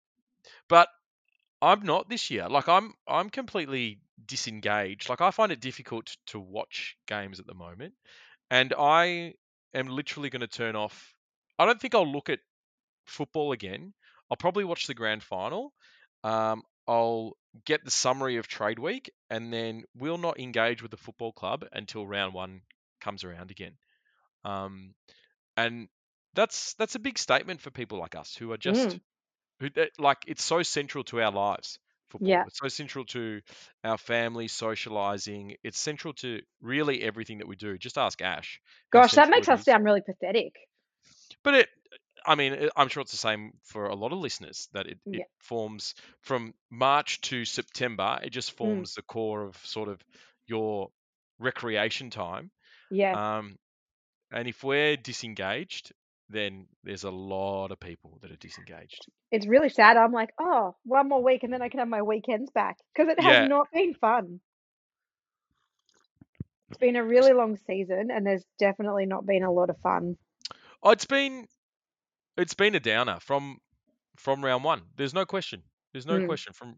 but 0.69 0.89
I'm 1.61 1.83
not 1.83 2.09
this 2.09 2.29
year. 2.31 2.49
Like 2.49 2.69
I'm 2.69 2.95
I'm 3.07 3.31
completely 3.31 4.01
disengaged. 4.27 5.09
Like 5.09 5.21
I 5.21 5.31
find 5.31 5.53
it 5.53 5.61
difficult 5.61 6.17
to 6.29 6.41
watch 6.41 6.97
games 7.07 7.39
at 7.39 7.47
the 7.47 7.55
moment, 7.55 7.95
and 8.53 8.75
I 8.79 9.33
am 9.75 9.87
literally 9.89 10.29
going 10.29 10.41
to 10.41 10.47
turn 10.47 10.77
off. 10.77 11.15
I 11.59 11.65
don't 11.65 11.81
think 11.81 11.95
I'll 11.95 12.11
look 12.11 12.29
at 12.29 12.41
football 13.07 13.53
again. 13.53 13.95
I'll 14.31 14.37
probably 14.37 14.65
watch 14.65 14.87
the 14.87 14.95
grand 14.95 15.23
final. 15.23 15.73
Um, 16.23 16.63
I'll 16.87 17.33
get 17.65 17.83
the 17.85 17.91
summary 17.91 18.37
of 18.37 18.47
trade 18.49 18.79
week, 18.79 19.11
and 19.31 19.53
then 19.53 19.85
we'll 19.97 20.19
not 20.19 20.39
engage 20.39 20.83
with 20.83 20.91
the 20.91 20.97
football 20.99 21.33
club 21.33 21.65
until 21.73 22.07
round 22.07 22.35
one 22.35 22.61
comes 23.01 23.25
around 23.25 23.51
again. 23.51 23.73
Um, 24.45 24.95
and 25.57 25.89
that's 26.35 26.75
that's 26.75 26.95
a 26.95 26.99
big 26.99 27.19
statement 27.19 27.63
for 27.63 27.71
people 27.71 27.99
like 27.99 28.15
us 28.15 28.37
who 28.37 28.53
are 28.53 28.59
just 28.59 28.89
Mm. 28.89 29.01
who 29.61 29.69
like 29.99 30.19
it's 30.27 30.45
so 30.45 30.63
central 30.63 31.05
to 31.05 31.23
our 31.23 31.33
lives. 31.33 31.79
Football. 32.13 32.29
Yeah. 32.29 32.45
It's 32.47 32.59
so 32.59 32.69
central 32.69 33.05
to 33.07 33.41
our 33.83 33.99
family 33.99 34.49
socializing. 34.49 35.57
It's 35.65 35.79
central 35.79 36.13
to 36.15 36.41
really 36.61 37.03
everything 37.03 37.39
that 37.39 37.49
we 37.49 37.57
do. 37.57 37.77
Just 37.79 37.99
ask 37.99 38.21
Ash. 38.23 38.61
Gosh, 38.93 39.13
that 39.13 39.31
makes 39.31 39.49
us 39.49 39.65
sound 39.65 39.85
really 39.85 40.03
pathetic. 40.03 40.55
But 41.43 41.55
it, 41.55 41.69
I 42.25 42.35
mean, 42.37 42.69
I'm 42.77 42.89
sure 42.89 43.01
it's 43.01 43.11
the 43.11 43.17
same 43.17 43.53
for 43.65 43.87
a 43.87 43.95
lot 43.95 44.13
of 44.13 44.19
listeners 44.19 44.69
that 44.75 44.87
it, 44.87 44.99
Yeah. 45.07 45.21
it 45.23 45.27
forms 45.39 45.95
from 46.21 46.55
March 46.71 47.21
to 47.23 47.45
September. 47.45 48.21
It 48.23 48.31
just 48.31 48.53
Mm. 48.53 48.57
forms 48.59 48.95
the 48.95 49.03
core 49.03 49.43
of 49.45 49.57
sort 49.65 49.89
of 49.89 50.01
your 50.47 50.91
recreation 51.39 52.11
time. 52.11 52.51
Yeah. 52.91 53.39
Um, 53.39 53.59
and 54.31 54.47
if 54.47 54.63
we're 54.63 54.97
disengaged, 54.97 55.93
then 56.33 56.67
there's 56.85 57.05
a 57.05 57.11
lot 57.11 57.71
of 57.73 57.81
people 57.81 58.19
that 58.23 58.31
are 58.33 58.37
disengaged. 58.37 59.09
It's 59.33 59.47
really 59.49 59.69
sad. 59.69 59.97
I'm 59.97 60.13
like, 60.13 60.33
oh, 60.39 60.77
one 60.85 61.09
more 61.09 61.23
week 61.25 61.43
and 61.43 61.53
then 61.53 61.61
I 61.63 61.69
can 61.69 61.81
have 61.81 61.89
my 61.89 62.03
weekends 62.03 62.51
back 62.51 62.79
because 62.95 63.11
it 63.11 63.21
has 63.21 63.41
Yeah. 63.41 63.41
not 63.41 63.71
been 63.73 63.95
fun. 63.95 64.41
It's 66.71 66.79
been 66.79 66.97
a 66.97 67.05
really 67.05 67.33
long 67.33 67.57
season 67.57 68.11
and 68.11 68.27
there's 68.27 68.45
definitely 68.59 69.07
not 69.07 69.25
been 69.25 69.45
a 69.45 69.53
lot 69.53 69.71
of 69.71 69.79
fun. 69.79 70.19
Oh, 70.83 70.91
it's 70.91 71.05
been 71.07 71.47
it's 72.37 72.55
been 72.55 72.75
a 72.75 72.81
downer 72.81 73.21
from 73.21 73.59
from 74.17 74.45
round 74.45 74.65
one. 74.65 74.83
There's 74.97 75.15
no 75.15 75.27
question. 75.27 75.65
There's 75.93 76.07
no 76.07 76.21
Mm. 76.21 76.23
question 76.23 76.53
from 76.55 76.77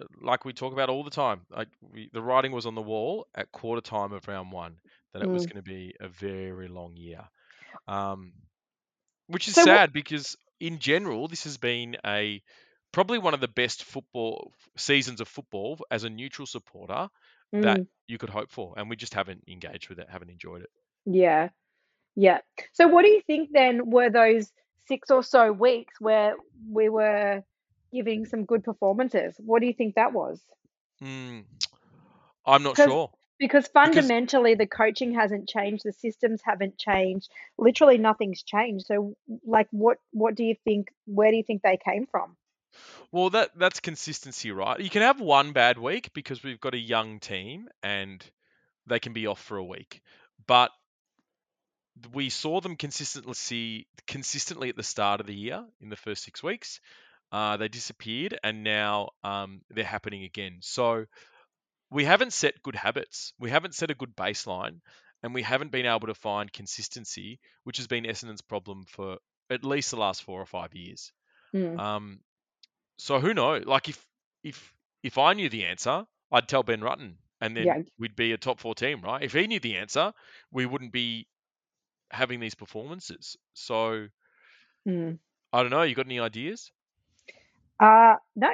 uh, 0.00 0.04
like 0.20 0.44
we 0.44 0.52
talk 0.52 0.72
about 0.72 0.90
all 0.90 1.04
the 1.04 1.10
time. 1.10 1.42
Like 1.50 1.68
we, 1.80 2.10
the 2.12 2.22
writing 2.22 2.52
was 2.52 2.66
on 2.66 2.74
the 2.74 2.82
wall 2.82 3.26
at 3.34 3.52
quarter 3.52 3.80
time 3.80 4.12
of 4.12 4.26
round 4.28 4.52
one 4.52 4.78
that 5.12 5.22
it 5.22 5.30
was 5.30 5.46
Mm. 5.46 5.46
going 5.46 5.62
to 5.62 5.62
be 5.62 5.94
a 6.00 6.08
very 6.08 6.68
long 6.68 6.96
year, 6.96 7.28
um, 7.86 8.32
which 9.28 9.48
is 9.48 9.54
So 9.54 9.62
what- 9.62 9.66
sad 9.66 9.92
because 9.92 10.36
in 10.60 10.78
general 10.78 11.28
this 11.28 11.44
has 11.44 11.56
been 11.58 11.96
a 12.04 12.42
probably 12.92 13.18
one 13.18 13.34
of 13.34 13.40
the 13.40 13.48
best 13.48 13.84
football 13.84 14.52
seasons 14.76 15.20
of 15.20 15.28
football 15.28 15.78
as 15.90 16.04
a 16.04 16.10
neutral 16.10 16.46
supporter 16.46 17.08
that 17.52 17.78
Mm. 17.80 17.86
you 18.06 18.18
could 18.18 18.30
hope 18.30 18.50
for, 18.50 18.74
and 18.76 18.88
we 18.88 18.96
just 18.96 19.14
haven't 19.14 19.44
engaged 19.48 19.88
with 19.88 19.98
it, 19.98 20.08
haven't 20.08 20.30
enjoyed 20.30 20.62
it. 20.62 20.70
Yeah. 21.04 21.50
Yeah. 22.14 22.40
So 22.72 22.88
what 22.88 23.02
do 23.04 23.08
you 23.10 23.20
think 23.22 23.50
then 23.52 23.90
were 23.90 24.08
those 24.10 24.50
six 24.86 25.10
or 25.10 25.22
so 25.22 25.52
weeks 25.52 26.00
where 26.00 26.36
we 26.70 26.88
were 26.88 27.42
giving 27.92 28.24
some 28.24 28.44
good 28.46 28.64
performances? 28.64 29.34
What 29.38 29.60
do 29.60 29.66
you 29.66 29.74
think 29.74 29.96
that 29.96 30.12
was? 30.12 30.42
Mm, 31.02 31.44
I'm 32.46 32.62
not 32.62 32.76
sure. 32.76 33.10
Because 33.38 33.68
fundamentally 33.68 34.54
the 34.54 34.66
coaching 34.66 35.14
hasn't 35.14 35.48
changed, 35.48 35.84
the 35.84 35.92
systems 35.92 36.40
haven't 36.42 36.78
changed, 36.78 37.28
literally 37.58 37.98
nothing's 37.98 38.42
changed. 38.42 38.86
So 38.86 39.14
like 39.44 39.68
what 39.70 39.98
what 40.12 40.34
do 40.34 40.44
you 40.44 40.54
think 40.64 40.88
where 41.06 41.30
do 41.30 41.36
you 41.36 41.42
think 41.42 41.62
they 41.62 41.78
came 41.82 42.06
from? 42.06 42.36
Well, 43.12 43.30
that 43.30 43.50
that's 43.56 43.80
consistency, 43.80 44.50
right? 44.50 44.80
You 44.80 44.90
can 44.90 45.02
have 45.02 45.20
one 45.20 45.52
bad 45.52 45.78
week 45.78 46.10
because 46.14 46.42
we've 46.42 46.60
got 46.60 46.74
a 46.74 46.78
young 46.78 47.20
team 47.20 47.68
and 47.82 48.24
they 48.86 48.98
can 48.98 49.12
be 49.12 49.26
off 49.26 49.40
for 49.40 49.56
a 49.56 49.64
week. 49.64 50.02
But 50.46 50.70
we 52.12 52.30
saw 52.30 52.60
them 52.60 52.76
consistently 52.76 53.86
consistently 54.06 54.68
at 54.68 54.76
the 54.76 54.82
start 54.82 55.20
of 55.20 55.26
the 55.26 55.34
year 55.34 55.64
in 55.80 55.88
the 55.88 55.96
first 55.96 56.24
six 56.24 56.42
weeks. 56.42 56.80
Uh, 57.32 57.56
they 57.56 57.68
disappeared, 57.68 58.38
and 58.44 58.62
now 58.62 59.10
um, 59.24 59.60
they're 59.70 59.84
happening 59.84 60.24
again. 60.24 60.58
So 60.60 61.06
we 61.96 62.04
haven't 62.04 62.34
set 62.34 62.62
good 62.62 62.76
habits. 62.76 63.32
We 63.38 63.48
haven't 63.48 63.74
set 63.74 63.90
a 63.90 63.94
good 63.94 64.14
baseline, 64.14 64.80
and 65.22 65.32
we 65.32 65.40
haven't 65.40 65.72
been 65.72 65.86
able 65.86 66.08
to 66.08 66.14
find 66.14 66.52
consistency, 66.52 67.40
which 67.64 67.78
has 67.78 67.86
been 67.86 68.04
Essendon's 68.04 68.42
problem 68.42 68.84
for 68.84 69.16
at 69.48 69.64
least 69.64 69.92
the 69.92 69.96
last 69.96 70.22
four 70.22 70.38
or 70.38 70.44
five 70.44 70.74
years. 70.74 71.10
Mm. 71.54 71.78
Um, 71.78 72.20
so 72.98 73.18
who 73.18 73.32
knows? 73.32 73.64
Like 73.64 73.88
if 73.88 74.06
if 74.44 74.74
if 75.02 75.16
I 75.16 75.32
knew 75.32 75.48
the 75.48 75.64
answer, 75.64 76.04
I'd 76.30 76.48
tell 76.48 76.62
Ben 76.62 76.82
Rutten, 76.82 77.14
and 77.40 77.56
then 77.56 77.64
Yeah. 77.64 77.82
we'd 77.98 78.14
be 78.14 78.32
a 78.32 78.36
top 78.36 78.60
four 78.60 78.74
team, 78.74 79.00
right? 79.00 79.22
If 79.22 79.32
he 79.32 79.46
knew 79.46 79.60
the 79.60 79.76
answer, 79.78 80.12
we 80.50 80.66
wouldn't 80.66 80.92
be 80.92 81.26
having 82.10 82.40
these 82.40 82.54
performances. 82.54 83.38
So 83.54 84.08
Mm. 84.86 85.18
I 85.50 85.62
don't 85.62 85.70
know. 85.70 85.82
You 85.82 85.94
got 85.94 86.04
any 86.04 86.20
ideas? 86.20 86.70
Uh, 87.80 88.16
no, 88.34 88.50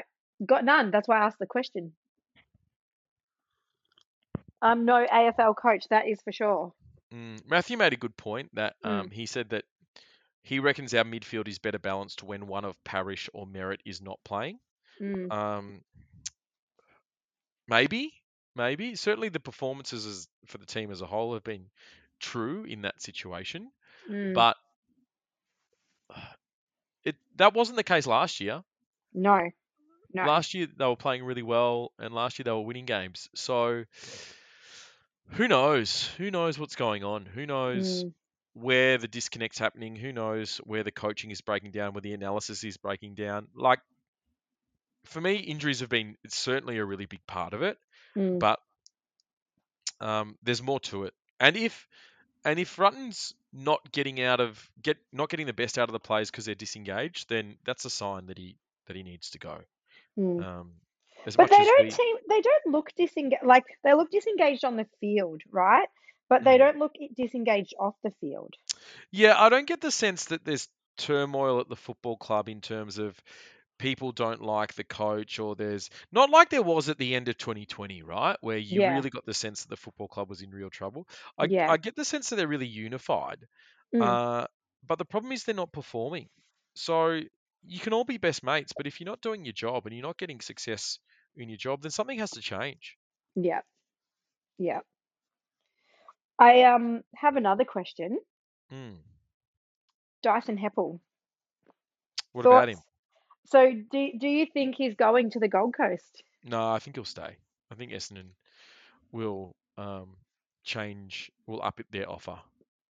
got 0.46 0.64
none. 0.64 0.92
That's 0.92 1.08
why 1.08 1.18
I 1.18 1.26
asked 1.26 1.40
the 1.40 1.46
question. 1.46 1.94
Um, 4.62 4.84
no 4.86 5.04
AFL 5.06 5.54
coach, 5.56 5.88
that 5.90 6.06
is 6.08 6.20
for 6.22 6.32
sure. 6.32 6.72
Mm, 7.12 7.46
Matthew 7.48 7.76
made 7.76 7.92
a 7.92 7.96
good 7.96 8.16
point 8.16 8.54
that 8.54 8.74
Mm. 8.84 8.88
um, 8.90 9.10
he 9.10 9.26
said 9.26 9.50
that 9.50 9.64
he 10.42 10.60
reckons 10.60 10.94
our 10.94 11.04
midfield 11.04 11.48
is 11.48 11.58
better 11.58 11.78
balanced 11.78 12.22
when 12.22 12.46
one 12.46 12.64
of 12.64 12.82
Parish 12.84 13.28
or 13.34 13.46
Merrett 13.46 13.80
is 13.84 14.00
not 14.00 14.18
playing. 14.24 14.58
Mm. 15.00 15.30
Um, 15.32 15.82
maybe, 17.68 18.12
maybe. 18.54 18.94
Certainly, 18.94 19.30
the 19.30 19.40
performances 19.40 20.06
as, 20.06 20.28
for 20.46 20.58
the 20.58 20.66
team 20.66 20.90
as 20.90 21.00
a 21.02 21.06
whole 21.06 21.34
have 21.34 21.44
been 21.44 21.66
true 22.20 22.64
in 22.64 22.82
that 22.82 23.00
situation, 23.02 23.70
Mm. 24.08 24.34
but 24.34 24.56
it 27.04 27.16
that 27.36 27.54
wasn't 27.54 27.76
the 27.76 27.84
case 27.84 28.06
last 28.06 28.40
year. 28.40 28.62
No, 29.14 29.50
no. 30.12 30.24
Last 30.24 30.54
year 30.54 30.66
they 30.76 30.84
were 30.86 30.96
playing 30.96 31.24
really 31.24 31.42
well, 31.42 31.92
and 31.98 32.12
last 32.14 32.38
year 32.38 32.44
they 32.44 32.50
were 32.50 32.60
winning 32.62 32.86
games. 32.86 33.28
So 33.34 33.84
who 35.30 35.48
knows? 35.48 36.06
Who 36.18 36.30
knows 36.30 36.58
what's 36.58 36.76
going 36.76 37.04
on? 37.04 37.26
Who 37.26 37.46
knows 37.46 38.04
Mm. 38.04 38.14
where 38.54 38.98
the 38.98 39.08
disconnect's 39.08 39.58
happening? 39.58 39.96
Who 39.96 40.12
knows 40.12 40.58
where 40.58 40.82
the 40.82 40.92
coaching 40.92 41.30
is 41.30 41.40
breaking 41.40 41.70
down, 41.70 41.94
where 41.94 42.02
the 42.02 42.12
analysis 42.14 42.64
is 42.64 42.76
breaking 42.76 43.14
down? 43.14 43.48
Like 43.54 43.80
for 45.04 45.20
me, 45.20 45.36
injuries 45.36 45.80
have 45.80 45.88
been 45.88 46.16
it's 46.22 46.36
certainly 46.36 46.78
a 46.78 46.84
really 46.84 47.06
big 47.06 47.26
part 47.26 47.54
of 47.54 47.62
it, 47.62 47.78
Mm. 48.16 48.38
but 48.38 48.60
um, 50.00 50.36
there's 50.42 50.62
more 50.62 50.80
to 50.80 51.04
it. 51.04 51.14
And 51.40 51.56
if 51.56 51.86
and 52.44 52.58
if 52.58 52.78
Rutten's 52.78 53.34
not 53.52 53.92
getting 53.92 54.20
out 54.20 54.40
of 54.40 54.70
get 54.82 54.96
not 55.12 55.28
getting 55.28 55.46
the 55.46 55.52
best 55.52 55.78
out 55.78 55.88
of 55.88 55.92
the 55.92 56.00
players 56.00 56.30
because 56.30 56.44
they're 56.44 56.54
disengaged, 56.54 57.28
then 57.28 57.56
that's 57.64 57.84
a 57.84 57.90
sign 57.90 58.26
that 58.26 58.38
he 58.38 58.56
that 58.86 58.96
he 58.96 59.02
needs 59.02 59.30
to 59.30 59.38
go. 59.38 59.58
Mm. 60.18 60.44
Um, 60.44 60.72
as 61.26 61.36
But 61.36 61.50
they 61.50 61.62
don't 61.64 61.90
we, 61.90 61.92
seem 61.92 62.16
they 62.28 62.40
don't 62.40 62.66
look 62.68 62.94
disengaged. 62.96 63.44
Like 63.44 63.64
they 63.84 63.92
look 63.94 64.10
disengaged 64.10 64.64
on 64.64 64.76
the 64.76 64.86
field, 65.00 65.42
right? 65.50 65.88
But 66.28 66.44
they 66.44 66.56
Mm. 66.56 66.58
don't 66.58 66.78
look 66.78 66.94
disengaged 67.14 67.74
off 67.78 67.96
the 68.02 68.12
field. 68.12 68.54
Yeah, 69.10 69.34
I 69.40 69.48
don't 69.48 69.66
get 69.66 69.80
the 69.80 69.90
sense 69.90 70.26
that 70.26 70.44
there's 70.44 70.68
turmoil 70.98 71.60
at 71.60 71.68
the 71.68 71.76
football 71.76 72.16
club 72.16 72.48
in 72.48 72.60
terms 72.60 72.98
of 72.98 73.20
people 73.78 74.12
don't 74.12 74.42
like 74.42 74.74
the 74.74 74.84
coach 74.84 75.38
or 75.38 75.56
there's 75.56 75.90
not 76.12 76.30
like 76.30 76.50
there 76.50 76.62
was 76.62 76.88
at 76.88 76.98
the 76.98 77.14
end 77.14 77.28
of 77.28 77.38
2020, 77.38 78.02
right? 78.02 78.36
Where 78.40 78.58
you 78.58 78.82
Yeah. 78.82 78.84
really 78.84 79.10
got 79.10 79.26
the 79.26 79.34
sense 79.34 79.62
that 79.62 79.70
the 79.70 79.76
football 79.76 80.08
club 80.08 80.28
was 80.30 80.42
in 80.42 80.50
real 80.50 80.70
trouble. 80.70 81.08
I, 81.38 81.48
Yeah. 81.48 81.68
I 81.68 81.76
get 81.78 81.96
the 81.96 82.04
sense 82.04 82.30
that 82.30 82.36
they're 82.36 82.48
really 82.48 82.66
unified. 82.66 83.46
Mm. 83.94 84.16
Uh, 84.16 84.46
but 84.86 84.98
the 84.98 85.04
problem 85.04 85.32
is 85.32 85.44
they're 85.44 85.54
not 85.54 85.72
performing. 85.72 86.28
So 86.76 87.20
you 87.64 87.80
can 87.80 87.92
all 87.92 88.04
be 88.04 88.18
best 88.18 88.42
mates, 88.44 88.72
but 88.76 88.86
if 88.86 89.00
you're 89.00 89.10
not 89.10 89.22
doing 89.22 89.44
your 89.44 89.52
job 89.54 89.86
and 89.86 89.94
you're 89.94 90.06
not 90.06 90.18
getting 90.18 90.40
success 90.40 90.98
in 91.36 91.48
your 91.48 91.58
job, 91.58 91.82
then 91.82 91.90
something 91.90 92.18
has 92.18 92.30
to 92.32 92.40
change. 92.40 92.96
Yeah. 93.34 93.60
Yeah. 94.58 94.80
I 96.38 96.62
um 96.64 97.02
have 97.16 97.36
another 97.36 97.64
question. 97.64 98.18
Mm. 98.72 98.96
Dyson 100.22 100.58
Heppell. 100.58 101.00
What 102.32 102.46
about 102.46 102.68
him? 102.68 102.78
So 103.46 103.70
do 103.70 104.10
do 104.18 104.28
you 104.28 104.46
think 104.46 104.76
he's 104.76 104.94
going 104.94 105.30
to 105.30 105.40
the 105.40 105.48
Gold 105.48 105.74
Coast? 105.76 106.22
No, 106.44 106.70
I 106.70 106.78
think 106.78 106.96
he'll 106.96 107.04
stay. 107.04 107.36
I 107.70 107.74
think 107.74 107.92
Essendon 107.92 108.30
will 109.12 109.54
um, 109.78 110.16
change, 110.64 111.30
will 111.46 111.62
up 111.62 111.80
it 111.80 111.86
their 111.90 112.10
offer. 112.10 112.38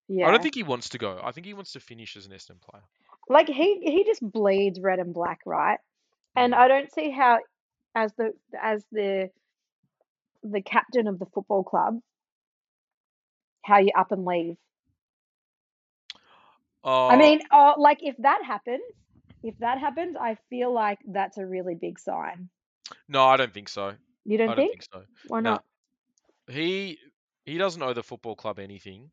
Yeah. 0.08 0.28
I 0.28 0.30
don't 0.30 0.42
think 0.42 0.54
he 0.54 0.62
wants 0.62 0.90
to 0.90 0.98
go. 0.98 1.20
I 1.22 1.32
think 1.32 1.46
he 1.46 1.54
wants 1.54 1.72
to 1.72 1.80
finish 1.80 2.16
as 2.16 2.26
an 2.26 2.32
Essendon 2.32 2.60
player. 2.60 2.82
Like 3.28 3.48
he 3.48 3.80
he 3.82 4.04
just 4.04 4.22
bleeds 4.22 4.80
red 4.80 4.98
and 4.98 5.12
black, 5.14 5.40
right? 5.46 5.78
And 6.34 6.52
Mm. 6.52 6.58
I 6.58 6.68
don't 6.68 6.92
see 6.92 7.10
how 7.10 7.38
as 7.94 8.12
the 8.14 8.32
as 8.60 8.84
the 8.92 9.30
the 10.42 10.60
captain 10.62 11.06
of 11.06 11.18
the 11.18 11.26
football 11.26 11.62
club 11.64 12.00
how 13.62 13.78
you 13.78 13.90
up 13.96 14.12
and 14.12 14.24
leave. 14.24 14.56
I 17.08 17.16
Uh, 17.16 17.16
mean, 17.16 17.40
oh, 17.52 17.74
like 17.78 17.98
if 18.02 18.16
that 18.18 18.42
happens, 18.44 18.82
if 19.42 19.56
that 19.58 19.78
happens, 19.78 20.16
I 20.20 20.36
feel 20.50 20.72
like 20.72 20.98
that's 21.06 21.38
a 21.38 21.46
really 21.46 21.74
big 21.74 21.98
sign. 21.98 22.48
no, 23.08 23.24
I 23.24 23.36
don't 23.36 23.52
think 23.52 23.68
so. 23.68 23.94
You 24.24 24.38
don't 24.38 24.52
I 24.52 24.54
don't 24.54 24.68
think? 24.68 24.70
think 24.70 24.82
so. 24.92 25.02
Why 25.24 25.40
No, 25.40 25.58
not? 25.58 25.64
he 26.48 26.98
he 27.44 27.58
doesn't 27.58 27.82
owe 27.82 27.92
the 27.94 28.02
football 28.02 28.34
club 28.36 28.58
anything. 28.58 29.10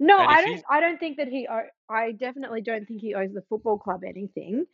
No, 0.00 0.18
And 0.18 0.28
I 0.28 0.40
don't. 0.42 0.50
he's 0.50 0.64
I 0.68 0.80
don't 0.80 0.98
think 0.98 1.16
that 1.18 1.28
he. 1.28 1.46
owe- 1.48 1.68
I 1.88 2.12
definitely 2.12 2.60
don't 2.62 2.86
think 2.86 3.00
he 3.00 3.14
owes 3.14 3.32
the 3.32 3.42
football 3.42 3.78
club 3.78 4.02
anything. 4.04 4.66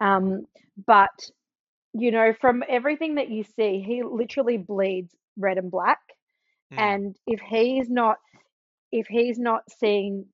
Um, 0.00 0.46
but 0.86 1.30
you 1.94 2.10
know, 2.10 2.34
from 2.40 2.62
everything 2.68 3.16
that 3.16 3.30
you 3.30 3.44
see, 3.56 3.80
he 3.80 4.02
literally 4.02 4.58
bleeds 4.58 5.14
red 5.36 5.58
and 5.58 5.70
black. 5.70 6.00
mm, 6.70 6.78
And 6.78 7.16
if 7.26 7.40
he's 7.40 7.88
not, 7.88 8.18
if 8.92 9.06
he's 9.08 9.38
not 9.38 9.62
seeing, 9.78 10.26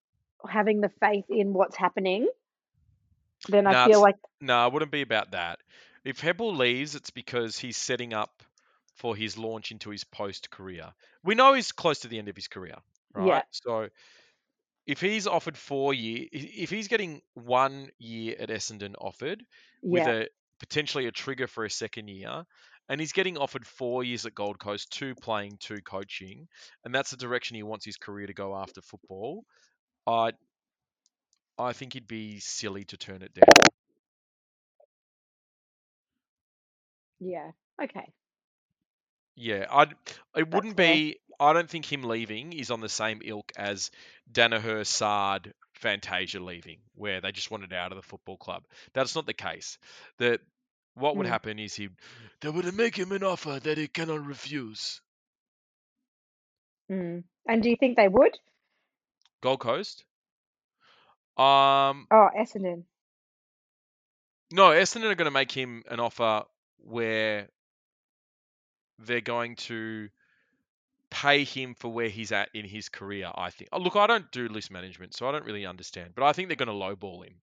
having 0.48 0.80
the 0.80 0.90
faith 1.00 1.26
in 1.28 1.52
what's 1.52 1.76
happening, 1.76 2.28
then 3.48 3.66
I 3.66 3.74
no, 3.74 3.88
feel 3.88 4.00
like 4.00 4.16
no, 4.40 4.66
it 4.66 4.72
wouldn't 4.72 4.92
be 4.92 5.02
about 5.02 5.32
that. 5.32 5.60
If 6.04 6.20
Heppell 6.20 6.56
leaves, 6.56 6.94
it's 6.94 7.10
because 7.10 7.58
he's 7.58 7.76
setting 7.76 8.12
up 8.12 8.42
for 8.94 9.16
his 9.16 9.38
launch 9.38 9.70
into 9.70 9.90
his 9.90 10.04
post 10.04 10.50
career. 10.50 10.92
We 11.24 11.34
know 11.34 11.54
he's 11.54 11.72
close 11.72 12.00
to 12.00 12.08
the 12.08 12.18
end 12.18 12.28
of 12.28 12.36
his 12.36 12.48
career, 12.48 12.76
right? 13.14 13.26
yeah? 13.26 13.42
So 13.50 13.88
if 14.86 15.00
he's 15.00 15.26
offered 15.26 15.56
four 15.56 15.94
year, 15.94 16.26
if 16.32 16.70
he's 16.70 16.88
getting 16.88 17.22
one 17.34 17.90
year 17.98 18.36
at 18.38 18.48
Essendon 18.48 18.94
offered 18.98 19.44
with 19.88 20.06
yeah, 20.06 20.08
a 20.08 20.28
potentially 20.60 21.06
a 21.06 21.12
trigger 21.12 21.48
for 21.48 21.64
a 21.64 21.70
second 21.70 22.08
year, 22.08 22.44
and 22.88 23.00
he's 23.00 23.12
getting 23.12 23.38
offered 23.38 23.66
four 23.66 24.04
years 24.04 24.26
at 24.26 24.34
Gold 24.34 24.60
Coast, 24.60 24.90
two 24.92 25.14
playing, 25.16 25.58
two 25.60 25.80
coaching, 25.82 26.48
and 26.84 26.94
that's 26.94 27.10
the 27.10 27.16
direction 27.18 27.56
he 27.56 27.64
wants 27.64 27.86
his 27.86 27.96
career 27.98 28.26
to 28.28 28.34
go 28.34 28.56
after 28.56 28.82
football. 28.82 29.44
I 30.06 30.32
I 31.58 31.72
think 31.74 31.92
he'd 31.92 32.08
be 32.08 32.40
silly 32.40 32.84
to 32.86 32.96
turn 32.96 33.22
it 33.22 33.34
down. 33.34 33.66
yeah. 37.20 37.52
Okay. 37.82 38.12
Yeah, 39.36 39.66
I'd 39.70 39.94
it 40.36 40.48
That's 40.50 40.50
wouldn't 40.50 40.76
fair. 40.76 40.98
be. 40.98 41.18
I 41.38 41.52
don't 41.54 41.70
think 41.70 41.90
him 41.90 42.02
leaving 42.04 42.52
is 42.52 42.70
on 42.70 42.80
the 42.80 42.88
same 42.88 43.20
ilk 43.24 43.52
as 43.56 43.90
Daniher, 44.30 44.86
Saad, 44.86 45.54
Fantasia 45.80 46.40
leaving, 46.40 46.80
where 46.94 47.20
they 47.20 47.32
just 47.32 47.50
wanted 47.50 47.72
out 47.72 47.92
of 47.92 47.96
the 47.96 48.02
football 48.02 48.36
club. 48.36 48.64
That's 48.94 49.14
not 49.14 49.26
the 49.26 49.34
case. 49.34 49.78
That 50.18 50.40
what 50.94 51.16
would 51.16 51.26
Mm, 51.26 51.28
happen 51.28 51.58
is 51.58 51.74
he 51.74 51.88
they 52.40 52.50
would 52.50 52.72
make 52.74 52.96
him 52.96 53.12
an 53.12 53.24
offer 53.24 53.58
that 53.60 53.78
he 53.78 53.88
cannot 53.88 54.24
refuse. 54.26 55.00
mm. 56.90 57.24
And 57.46 57.62
do 57.62 57.70
you 57.70 57.76
think 57.76 57.96
they 57.96 58.08
would? 58.08 58.38
Gold 59.42 59.60
Coast. 59.60 60.04
Um, 61.36 62.08
Oh, 62.10 62.28
Essendon. 62.36 62.84
no, 64.52 64.70
Essendon 64.70 65.10
are 65.10 65.14
going 65.14 65.26
to 65.26 65.30
make 65.30 65.52
him 65.52 65.82
an 65.88 66.00
offer 66.00 66.44
where 66.78 67.48
they're 68.98 69.20
going 69.20 69.56
to 69.56 70.08
pay 71.10 71.44
him 71.44 71.74
for 71.74 71.88
where 71.88 72.08
he's 72.08 72.32
at 72.32 72.50
in 72.54 72.64
his 72.64 72.88
career. 72.88 73.30
I 73.34 73.50
think. 73.50 73.70
Oh, 73.72 73.78
look, 73.78 73.96
I 73.96 74.06
don't 74.06 74.30
do 74.32 74.48
list 74.48 74.70
management, 74.70 75.14
so 75.14 75.28
I 75.28 75.32
don't 75.32 75.44
really 75.44 75.66
understand. 75.66 76.14
But 76.14 76.24
I 76.24 76.32
think 76.32 76.48
they're 76.48 76.56
going 76.56 76.68
to 76.68 76.74
lowball 76.74 77.24
him 77.26 77.40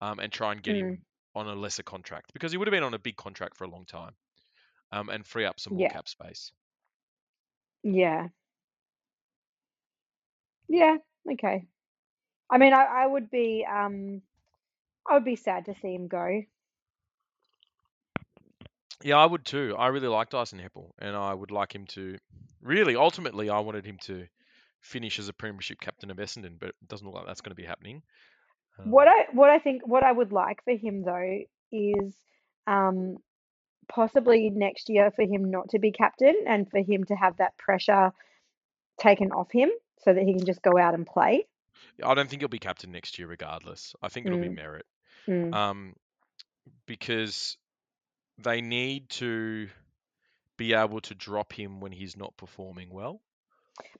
um, 0.00 0.20
and 0.20 0.32
try 0.32 0.52
and 0.52 0.62
get 0.62 0.76
Mm, 0.76 0.76
him 0.76 1.02
on 1.34 1.48
a 1.48 1.54
lesser 1.54 1.82
contract 1.84 2.32
because 2.34 2.52
he 2.52 2.58
would 2.58 2.68
have 2.68 2.72
been 2.72 2.84
on 2.84 2.94
a 2.94 2.98
big 2.98 3.16
contract 3.16 3.56
for 3.56 3.64
a 3.64 3.68
long 3.70 3.86
time 3.86 4.14
um, 4.92 5.08
and 5.10 5.26
free 5.26 5.44
up 5.46 5.60
some 5.60 5.74
more 5.74 5.84
yeah, 5.84 5.88
cap 5.88 6.08
space. 6.08 6.52
yeah, 7.84 8.28
yeah. 10.68 10.96
Okay. 11.32 11.66
I 12.50 12.58
mean, 12.58 12.74
I, 12.74 12.84
I 12.84 13.06
would 13.06 13.30
be, 13.30 13.66
um, 13.70 14.22
I 15.08 15.14
would 15.14 15.24
be 15.24 15.36
sad 15.36 15.66
to 15.66 15.74
see 15.82 15.94
him 15.94 16.08
go. 16.08 16.42
Yeah, 19.02 19.16
I 19.16 19.26
would 19.26 19.44
too. 19.44 19.74
I 19.78 19.88
really 19.88 20.08
like 20.08 20.30
Dyson 20.30 20.60
Heppell, 20.60 20.90
and 20.98 21.16
I 21.16 21.34
would 21.34 21.50
like 21.50 21.74
him 21.74 21.86
to. 21.88 22.16
Really, 22.62 22.96
ultimately, 22.96 23.50
I 23.50 23.60
wanted 23.60 23.84
him 23.84 23.98
to 24.02 24.26
finish 24.80 25.18
as 25.18 25.28
a 25.28 25.32
premiership 25.32 25.80
captain 25.80 26.10
of 26.10 26.18
Essendon, 26.18 26.58
but 26.58 26.70
it 26.70 26.88
doesn't 26.88 27.06
look 27.06 27.16
like 27.16 27.26
that's 27.26 27.40
going 27.40 27.50
to 27.50 27.60
be 27.60 27.64
happening. 27.64 28.02
What 28.84 29.08
Um, 29.08 29.14
I, 29.14 29.24
what 29.32 29.50
I 29.50 29.58
think, 29.58 29.86
what 29.86 30.02
I 30.02 30.12
would 30.12 30.32
like 30.32 30.62
for 30.64 30.74
him 30.76 31.04
though 31.04 31.40
is 31.72 32.14
um, 32.66 33.16
possibly 33.88 34.50
next 34.50 34.88
year 34.88 35.10
for 35.10 35.22
him 35.22 35.50
not 35.50 35.70
to 35.70 35.78
be 35.78 35.92
captain 35.92 36.34
and 36.46 36.68
for 36.70 36.80
him 36.80 37.04
to 37.04 37.14
have 37.14 37.36
that 37.38 37.56
pressure 37.56 38.12
taken 38.98 39.32
off 39.32 39.50
him 39.52 39.70
so 40.00 40.12
that 40.12 40.22
he 40.22 40.34
can 40.34 40.46
just 40.46 40.62
go 40.62 40.78
out 40.78 40.94
and 40.94 41.06
play. 41.06 41.46
I 42.02 42.14
don't 42.14 42.28
think 42.28 42.42
he'll 42.42 42.48
be 42.48 42.58
captain 42.58 42.92
next 42.92 43.18
year, 43.18 43.28
regardless. 43.28 43.94
I 44.02 44.08
think 44.08 44.26
it'll 44.26 44.38
be 44.38 44.48
Merrett, 44.48 44.82
mm. 45.28 45.54
Um, 45.54 45.94
because 46.86 47.56
they 48.38 48.60
need 48.60 49.08
to 49.10 49.68
be 50.56 50.74
able 50.74 51.00
to 51.02 51.14
drop 51.14 51.52
him 51.52 51.80
when 51.80 51.92
he's 51.92 52.16
not 52.16 52.36
performing 52.36 52.90
well. 52.90 53.20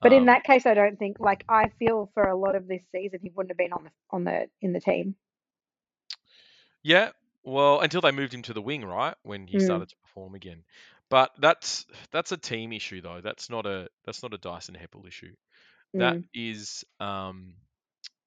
But 0.02 0.12
in 0.12 0.26
Um, 0.26 0.26
that 0.26 0.44
case, 0.44 0.66
I 0.66 0.74
don't 0.74 0.98
think 0.98 1.18
like 1.18 1.44
I 1.48 1.68
feel 1.80 2.08
for 2.14 2.22
a 2.28 2.36
lot 2.36 2.54
of 2.54 2.68
this 2.68 2.82
season 2.92 3.18
he 3.22 3.30
wouldn't 3.30 3.50
have 3.50 3.56
been 3.58 3.72
on 3.72 3.84
the 3.84 3.90
on 4.10 4.24
the 4.24 4.48
in 4.60 4.72
the 4.72 4.80
team. 4.80 5.16
Yeah, 6.82 7.10
well, 7.42 7.80
until 7.80 8.00
they 8.00 8.12
moved 8.12 8.34
him 8.34 8.42
to 8.42 8.52
the 8.52 8.62
wing, 8.62 8.84
right, 8.84 9.16
when 9.22 9.46
he 9.46 9.58
Mm, 9.58 9.58
started 9.58 9.88
to 9.90 9.96
perform 9.96 10.34
again. 10.34 10.64
But 11.08 11.32
that's 11.38 11.86
that's 12.10 12.32
a 12.32 12.36
team 12.36 12.72
issue 12.72 13.00
though. 13.00 13.20
That's 13.20 13.50
not 13.50 13.66
a 13.66 13.88
that's 14.04 14.22
not 14.22 14.34
a 14.34 14.38
Dyson 14.38 14.74
Heppell 14.76 15.06
issue. 15.06 15.34
That 15.98 16.18
mm. 16.18 16.24
is 16.34 16.84
um 17.00 17.54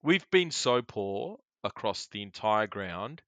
we've 0.02 0.28
been 0.30 0.50
so 0.50 0.82
poor 0.82 1.38
across 1.64 2.08
the 2.08 2.22
entire 2.22 2.66
ground 2.66 3.22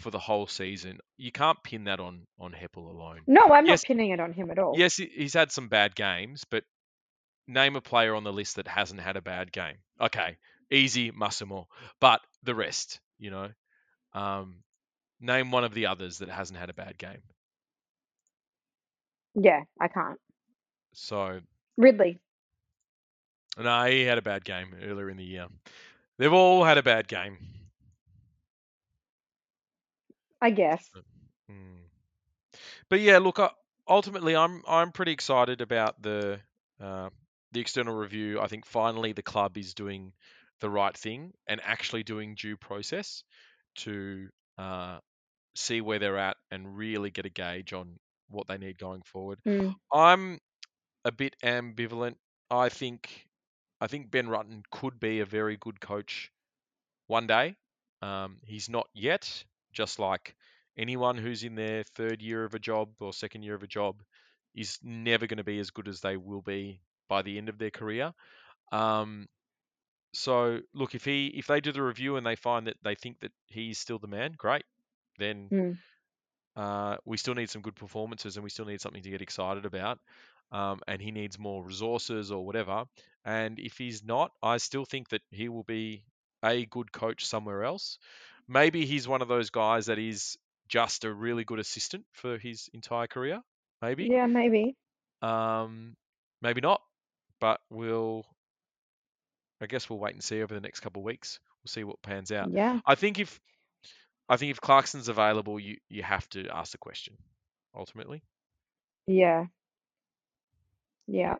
for 0.00 0.10
the 0.10 0.18
whole 0.18 0.46
season. 0.46 0.98
You 1.16 1.30
can't 1.30 1.62
pin 1.62 1.84
that 1.84 2.00
on 2.00 2.26
on 2.38 2.52
Heppell 2.52 2.88
alone. 2.90 3.20
No, 3.26 3.48
I'm 3.52 3.64
not 3.64 3.82
pinning 3.82 4.10
it 4.10 4.20
on 4.20 4.32
him 4.32 4.50
at 4.50 4.58
all. 4.58 4.74
yes, 4.76 4.96
he's 4.96 5.34
had 5.34 5.52
some 5.52 5.68
bad 5.68 5.94
games, 5.94 6.44
but 6.50 6.64
name 7.46 7.76
a 7.76 7.80
player 7.80 8.14
on 8.14 8.24
the 8.24 8.32
list 8.32 8.56
that 8.56 8.66
hasn't 8.66 9.00
had 9.00 9.16
a 9.16 9.22
bad 9.22 9.52
game. 9.52 9.76
Okay, 10.00 10.38
easy, 10.70 11.10
Massimo. 11.10 11.68
But 12.00 12.20
the 12.42 12.54
rest, 12.54 13.00
you 13.18 13.30
know, 13.30 13.48
um, 14.14 14.62
name 15.20 15.50
one 15.50 15.64
of 15.64 15.74
the 15.74 15.86
others 15.86 16.18
that 16.18 16.28
hasn't 16.28 16.58
had 16.58 16.70
a 16.70 16.74
bad 16.74 16.96
game. 16.98 17.22
Yeah, 19.34 19.60
I 19.80 19.88
can't. 19.88 20.18
So, 20.92 21.40
Ridley. 21.76 22.18
no, 23.58 23.84
he 23.84 24.02
had 24.02 24.18
a 24.18 24.22
bad 24.22 24.44
game 24.44 24.74
earlier 24.82 25.08
in 25.08 25.16
the 25.16 25.24
year. 25.24 25.46
They've 26.18 26.32
all 26.32 26.64
had 26.64 26.78
a 26.78 26.82
bad 26.82 27.06
game. 27.06 27.38
I 30.40 30.50
guess. 30.50 30.88
Mm. 31.50 31.80
But 32.88 33.00
yeah, 33.00 33.18
look, 33.18 33.38
I, 33.38 33.50
ultimately, 33.88 34.34
I'm 34.36 34.62
I'm 34.66 34.92
pretty 34.92 35.12
excited 35.12 35.60
about 35.60 36.00
the 36.02 36.40
uh, 36.80 37.10
the 37.52 37.60
external 37.60 37.94
review. 37.94 38.40
I 38.40 38.46
think 38.46 38.66
finally 38.66 39.12
the 39.12 39.22
club 39.22 39.58
is 39.58 39.74
doing 39.74 40.12
the 40.60 40.70
right 40.70 40.96
thing 40.96 41.32
and 41.46 41.60
actually 41.64 42.02
doing 42.02 42.34
due 42.34 42.56
process 42.56 43.24
to 43.76 44.28
uh, 44.58 44.98
see 45.54 45.80
where 45.80 45.98
they're 45.98 46.18
at 46.18 46.36
and 46.50 46.76
really 46.76 47.10
get 47.10 47.26
a 47.26 47.30
gauge 47.30 47.72
on 47.72 47.98
what 48.28 48.46
they 48.46 48.58
need 48.58 48.78
going 48.78 49.02
forward. 49.02 49.38
Mm, 49.46 49.74
I'm 49.92 50.38
a 51.04 51.12
bit 51.12 51.36
ambivalent. 51.42 52.16
I 52.50 52.68
think 52.68 53.26
I 53.80 53.86
think 53.86 54.10
Ben 54.10 54.26
Rutten 54.26 54.62
could 54.70 55.00
be 55.00 55.20
a 55.20 55.24
very 55.24 55.56
good 55.56 55.80
coach 55.80 56.30
one 57.06 57.26
day. 57.26 57.56
Um, 58.02 58.36
he's 58.44 58.68
not 58.68 58.88
yet, 58.94 59.44
just 59.72 59.98
like 59.98 60.34
anyone 60.76 61.16
who's 61.16 61.44
in 61.44 61.54
their 61.54 61.82
third 61.82 62.22
year 62.22 62.44
of 62.44 62.54
a 62.54 62.58
job 62.58 62.88
or 63.00 63.12
second 63.12 63.42
year 63.42 63.54
of 63.54 63.62
a 63.62 63.66
job 63.68 64.02
is 64.54 64.78
never 64.82 65.26
going 65.26 65.38
to 65.38 65.44
be 65.44 65.58
as 65.58 65.70
good 65.70 65.88
as 65.88 66.00
they 66.00 66.16
will 66.16 66.42
be 66.42 66.80
by 67.08 67.22
the 67.22 67.38
end 67.38 67.48
of 67.48 67.58
their 67.58 67.70
career. 67.70 68.12
Um, 68.72 69.28
so 70.12 70.60
look, 70.74 70.94
if 70.94 71.04
he 71.04 71.28
if 71.28 71.46
they 71.46 71.60
do 71.60 71.72
the 71.72 71.82
review 71.82 72.16
and 72.16 72.26
they 72.26 72.36
find 72.36 72.66
that 72.66 72.76
they 72.82 72.94
think 72.94 73.20
that 73.20 73.32
he's 73.46 73.78
still 73.78 73.98
the 73.98 74.08
man, 74.08 74.34
great. 74.36 74.64
Then 75.18 75.48
mm. 75.52 75.78
uh, 76.56 76.96
we 77.04 77.16
still 77.16 77.34
need 77.34 77.50
some 77.50 77.62
good 77.62 77.76
performances 77.76 78.36
and 78.36 78.44
we 78.44 78.50
still 78.50 78.64
need 78.64 78.80
something 78.80 79.02
to 79.02 79.10
get 79.10 79.22
excited 79.22 79.66
about. 79.66 79.98
Um, 80.52 80.80
and 80.88 81.00
he 81.00 81.12
needs 81.12 81.38
more 81.38 81.62
resources 81.62 82.32
or 82.32 82.44
whatever. 82.44 82.84
And 83.24 83.60
if 83.60 83.78
he's 83.78 84.02
not, 84.02 84.32
I 84.42 84.56
still 84.56 84.84
think 84.84 85.10
that 85.10 85.22
he 85.30 85.48
will 85.48 85.62
be 85.62 86.02
a 86.42 86.66
good 86.66 86.90
coach 86.90 87.24
somewhere 87.24 87.62
else. 87.62 87.98
Maybe 88.50 88.84
he's 88.84 89.06
one 89.06 89.22
of 89.22 89.28
those 89.28 89.50
guys 89.50 89.86
that 89.86 90.00
is 90.00 90.36
just 90.68 91.04
a 91.04 91.12
really 91.12 91.44
good 91.44 91.60
assistant 91.60 92.04
for 92.12 92.36
his 92.36 92.68
entire 92.74 93.06
career. 93.06 93.40
Maybe. 93.80 94.08
Yeah, 94.10 94.26
maybe. 94.26 94.76
Um, 95.22 95.94
maybe 96.42 96.60
not. 96.60 96.82
But 97.40 97.60
we'll. 97.70 98.26
I 99.60 99.66
guess 99.66 99.88
we'll 99.88 100.00
wait 100.00 100.14
and 100.14 100.22
see 100.22 100.42
over 100.42 100.52
the 100.52 100.60
next 100.60 100.80
couple 100.80 101.00
of 101.00 101.06
weeks. 101.06 101.38
We'll 101.62 101.70
see 101.70 101.84
what 101.84 102.02
pans 102.02 102.32
out. 102.32 102.50
Yeah. 102.50 102.80
I 102.84 102.96
think 102.96 103.20
if 103.20 103.40
I 104.28 104.36
think 104.36 104.50
if 104.50 104.60
Clarkson's 104.60 105.08
available, 105.08 105.60
you 105.60 105.76
you 105.88 106.02
have 106.02 106.28
to 106.30 106.48
ask 106.52 106.72
the 106.72 106.78
question. 106.78 107.14
Ultimately. 107.72 108.22
Yeah. 109.06 109.44
Yeah. 111.06 111.36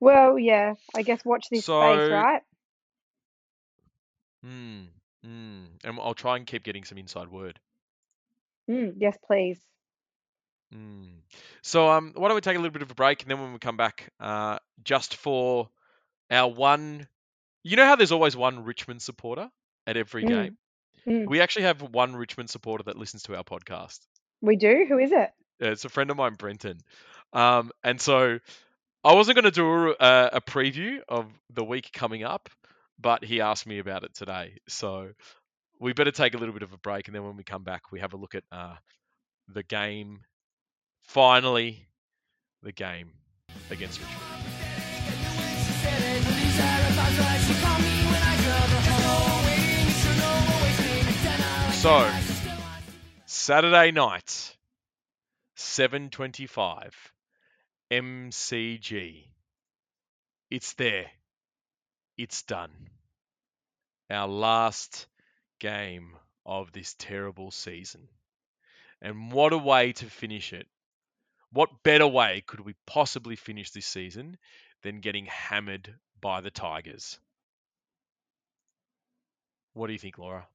Well, 0.00 0.38
yeah. 0.38 0.74
I 0.96 1.02
guess 1.02 1.22
watch 1.26 1.46
this 1.50 1.64
space, 1.64 2.10
right? 2.10 2.42
hmm, 4.42 4.84
hmm, 5.22 5.64
and 5.84 5.98
I'll 6.00 6.14
try 6.14 6.36
and 6.36 6.46
keep 6.46 6.62
getting 6.64 6.84
some 6.84 6.98
inside 6.98 7.28
word. 7.28 7.58
Mm, 8.70 8.94
yes, 8.98 9.16
please. 9.24 9.58
Hmm. 10.72 11.06
So, 11.62 11.88
um, 11.88 12.12
why 12.14 12.28
don't 12.28 12.34
we 12.34 12.40
take 12.40 12.56
a 12.56 12.60
little 12.60 12.72
bit 12.72 12.82
of 12.82 12.90
a 12.90 12.94
break, 12.94 13.22
and 13.22 13.30
then 13.30 13.40
when 13.40 13.52
we 13.52 13.58
come 13.58 13.76
back, 13.76 14.12
uh, 14.20 14.58
just 14.84 15.16
for 15.16 15.70
our 16.30 16.48
one, 16.50 17.08
you 17.62 17.76
know 17.76 17.86
how 17.86 17.96
there's 17.96 18.12
always 18.12 18.36
one 18.36 18.64
Richmond 18.64 19.00
supporter 19.02 19.50
at 19.86 19.96
every 19.96 20.24
Mm, 20.24 20.28
game. 20.28 20.58
mm. 21.06 21.26
We 21.26 21.40
actually 21.40 21.62
have 21.62 21.80
one 21.82 22.14
Richmond 22.16 22.50
supporter 22.50 22.84
that 22.84 22.96
listens 22.96 23.22
to 23.24 23.36
our 23.36 23.44
podcast. 23.44 24.00
We 24.40 24.56
do? 24.56 24.84
Who 24.88 24.98
is 24.98 25.12
it? 25.12 25.30
Yeah, 25.60 25.70
it's 25.70 25.84
a 25.84 25.88
friend 25.88 26.10
of 26.10 26.16
mine, 26.16 26.34
Brenton. 26.34 26.80
Um, 27.32 27.72
and 27.82 28.00
so 28.00 28.38
I 29.04 29.14
wasn't 29.14 29.36
going 29.36 29.44
to 29.44 29.50
do 29.50 29.94
a, 29.98 30.30
a 30.34 30.40
preview 30.40 31.00
of 31.08 31.26
the 31.50 31.64
week 31.64 31.90
coming 31.92 32.24
up, 32.24 32.48
but 32.98 33.24
he 33.24 33.40
asked 33.40 33.66
me 33.66 33.78
about 33.78 34.04
it 34.04 34.14
today. 34.14 34.58
So 34.68 35.10
we 35.80 35.92
better 35.92 36.10
take 36.10 36.34
a 36.34 36.38
little 36.38 36.54
bit 36.54 36.62
of 36.62 36.72
a 36.72 36.78
break, 36.78 37.08
and 37.08 37.14
then 37.14 37.24
when 37.24 37.36
we 37.36 37.44
come 37.44 37.62
back, 37.62 37.92
we 37.92 38.00
have 38.00 38.12
a 38.12 38.16
look 38.16 38.34
at 38.34 38.44
uh, 38.50 38.76
the 39.48 39.62
game. 39.62 40.20
Finally, 41.02 41.86
the 42.62 42.72
game 42.72 43.12
against 43.70 44.00
Richmond. 44.00 44.38
So 51.78 52.10
Saturday 53.26 53.92
night, 53.92 54.56
7:25, 55.56 56.92
MCG. 57.90 59.24
It's 60.50 60.72
there. 60.74 61.06
It's 62.18 62.42
done. 62.42 62.72
Our 64.10 64.26
last 64.26 65.06
game 65.60 66.16
of 66.44 66.72
this 66.72 66.94
terrible 66.98 67.52
season. 67.52 68.08
And 69.00 69.30
what 69.30 69.52
a 69.52 69.58
way 69.58 69.92
to 69.92 70.06
finish 70.06 70.52
it. 70.52 70.66
What 71.52 71.82
better 71.84 72.06
way 72.06 72.42
could 72.46 72.60
we 72.60 72.74
possibly 72.86 73.36
finish 73.36 73.70
this 73.70 73.86
season 73.86 74.36
than 74.82 75.00
getting 75.00 75.26
hammered 75.26 75.94
by 76.20 76.40
the 76.40 76.50
Tigers? 76.50 77.18
What 79.74 79.86
do 79.86 79.92
you 79.92 79.98
think, 79.98 80.18
Laura? 80.18 80.46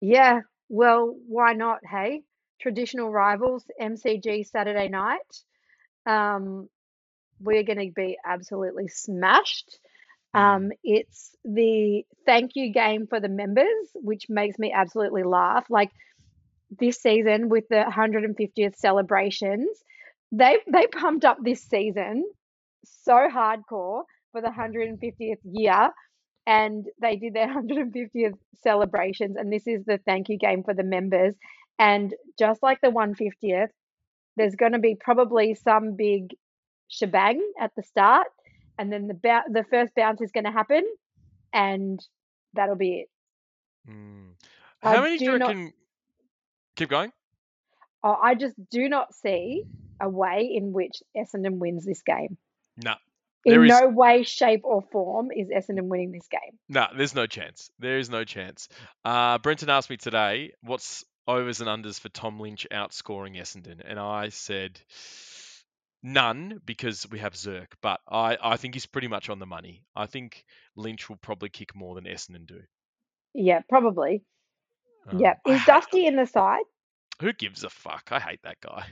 Yeah. 0.00 0.40
Well, 0.68 1.16
why 1.26 1.54
not? 1.54 1.80
Hey, 1.84 2.22
traditional 2.60 3.10
rivals, 3.10 3.64
MCG 3.80 4.46
Saturday 4.46 4.88
night. 4.88 5.42
Um, 6.04 6.68
we're 7.40 7.62
going 7.62 7.78
to 7.78 7.92
be 7.94 8.18
absolutely 8.24 8.88
smashed. 8.88 9.78
Um, 10.34 10.72
it's 10.82 11.36
the 11.44 12.04
thank 12.26 12.52
you 12.56 12.72
game 12.72 13.06
for 13.06 13.20
the 13.20 13.28
members, 13.28 13.88
which 13.94 14.26
makes 14.28 14.58
me 14.58 14.72
absolutely 14.72 15.22
laugh. 15.22 15.64
Like 15.70 15.90
this 16.78 17.00
season 17.00 17.48
with 17.48 17.64
the 17.68 17.84
150th 17.88 18.76
celebrations, 18.76 19.68
they 20.32 20.58
they 20.72 20.86
pumped 20.88 21.24
up 21.24 21.38
this 21.42 21.62
season 21.62 22.24
so 22.84 23.28
hardcore 23.32 24.02
for 24.32 24.40
the 24.40 24.48
150th 24.48 25.38
year, 25.44 25.90
and 26.46 26.86
they 27.00 27.16
did 27.16 27.34
their 27.34 27.48
150th 27.54 28.36
celebrations, 28.62 29.36
and 29.36 29.52
this 29.52 29.66
is 29.66 29.84
the 29.84 29.98
thank 30.04 30.28
you 30.28 30.38
game 30.38 30.62
for 30.64 30.74
the 30.74 30.82
members. 30.82 31.34
And 31.78 32.14
just 32.38 32.62
like 32.62 32.80
the 32.80 32.88
150th, 32.88 33.68
there's 34.36 34.54
going 34.54 34.72
to 34.72 34.78
be 34.78 34.96
probably 34.98 35.54
some 35.54 35.96
big 35.96 36.34
shebang 36.88 37.40
at 37.60 37.72
the 37.76 37.82
start, 37.82 38.28
and 38.78 38.92
then 38.92 39.06
the 39.08 39.14
bou- 39.14 39.52
the 39.52 39.64
first 39.70 39.94
bounce 39.94 40.20
is 40.20 40.30
going 40.32 40.44
to 40.44 40.50
happen, 40.52 40.82
and 41.52 42.00
that'll 42.54 42.76
be 42.76 43.00
it. 43.00 43.08
I 44.82 44.94
How 44.94 45.02
many 45.02 45.18
do 45.18 45.24
you 45.24 45.32
do 45.32 45.38
not. 45.38 45.72
Keep 46.76 46.88
going. 46.90 47.12
Oh, 48.02 48.16
I 48.20 48.34
just 48.34 48.54
do 48.70 48.88
not 48.88 49.14
see 49.14 49.64
a 50.00 50.08
way 50.08 50.50
in 50.52 50.72
which 50.72 51.02
Essendon 51.16 51.58
wins 51.58 51.84
this 51.86 52.02
game. 52.02 52.36
No, 52.76 52.94
there 53.46 53.62
In 53.64 53.70
is 53.70 53.80
no 53.80 53.88
way, 53.88 54.24
shape, 54.24 54.62
or 54.64 54.82
form 54.90 55.30
is 55.30 55.48
Essendon 55.48 55.84
winning 55.88 56.10
this 56.12 56.26
game. 56.28 56.58
no. 56.68 56.86
There's 56.96 57.14
no 57.14 57.26
chance. 57.26 57.70
There 57.78 57.98
is 57.98 58.10
no 58.10 58.24
chance. 58.24 58.68
Uh, 59.04 59.38
Brenton 59.38 59.70
asked 59.70 59.88
me 59.90 59.96
today, 59.96 60.52
"What's 60.62 61.04
overs 61.28 61.60
and 61.60 61.68
unders 61.70 61.98
for 62.00 62.08
Tom 62.10 62.40
Lynch 62.40 62.66
outscoring 62.72 63.38
Essendon, 63.38 63.80
and 63.84 63.98
I 63.98 64.28
said 64.30 64.80
none 66.04 66.60
because 66.64 67.06
we 67.10 67.18
have 67.18 67.32
Zerk, 67.32 67.72
but 67.82 67.98
I, 68.08 68.38
I 68.40 68.56
think 68.56 68.74
he's 68.74 68.86
pretty 68.86 69.08
much 69.08 69.28
on 69.28 69.40
the 69.40 69.46
money. 69.46 69.82
I 69.96 70.06
think 70.06 70.44
Lynch 70.76 71.08
will 71.08 71.16
probably 71.16 71.48
kick 71.48 71.74
more 71.74 71.96
than 71.96 72.04
Essendon 72.04 72.46
do. 72.46 72.60
Yeah, 73.34 73.62
probably. 73.68 74.22
Um, 75.08 75.18
yeah. 75.18 75.34
Is 75.46 75.64
Dusty 75.64 76.06
in 76.06 76.14
the 76.14 76.26
side? 76.26 76.62
who 77.20 77.32
gives 77.32 77.64
a 77.64 77.70
fuck? 77.70 78.08
I 78.10 78.18
hate 78.18 78.42
that 78.42 78.60
guy. 78.60 78.84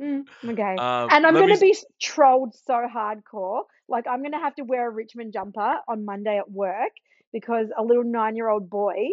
Mm, 0.00 0.22
okay. 0.44 0.76
Um, 0.76 1.08
and 1.10 1.26
I'm 1.26 1.34
going 1.34 1.54
to 1.54 1.60
be 1.60 1.76
trolled 2.00 2.54
so 2.54 2.86
hardcore. 2.92 3.62
Like, 3.88 4.06
I'm 4.08 4.20
going 4.20 4.32
to 4.32 4.38
have 4.38 4.54
to 4.56 4.62
wear 4.62 4.88
a 4.88 4.90
Richmond 4.90 5.32
jumper 5.32 5.76
on 5.86 6.04
Monday 6.04 6.38
at 6.38 6.50
work 6.50 6.92
because 7.32 7.66
a 7.76 7.82
little 7.82 8.04
nine 8.04 8.36
year 8.36 8.48
old 8.48 8.70
boy 8.70 9.10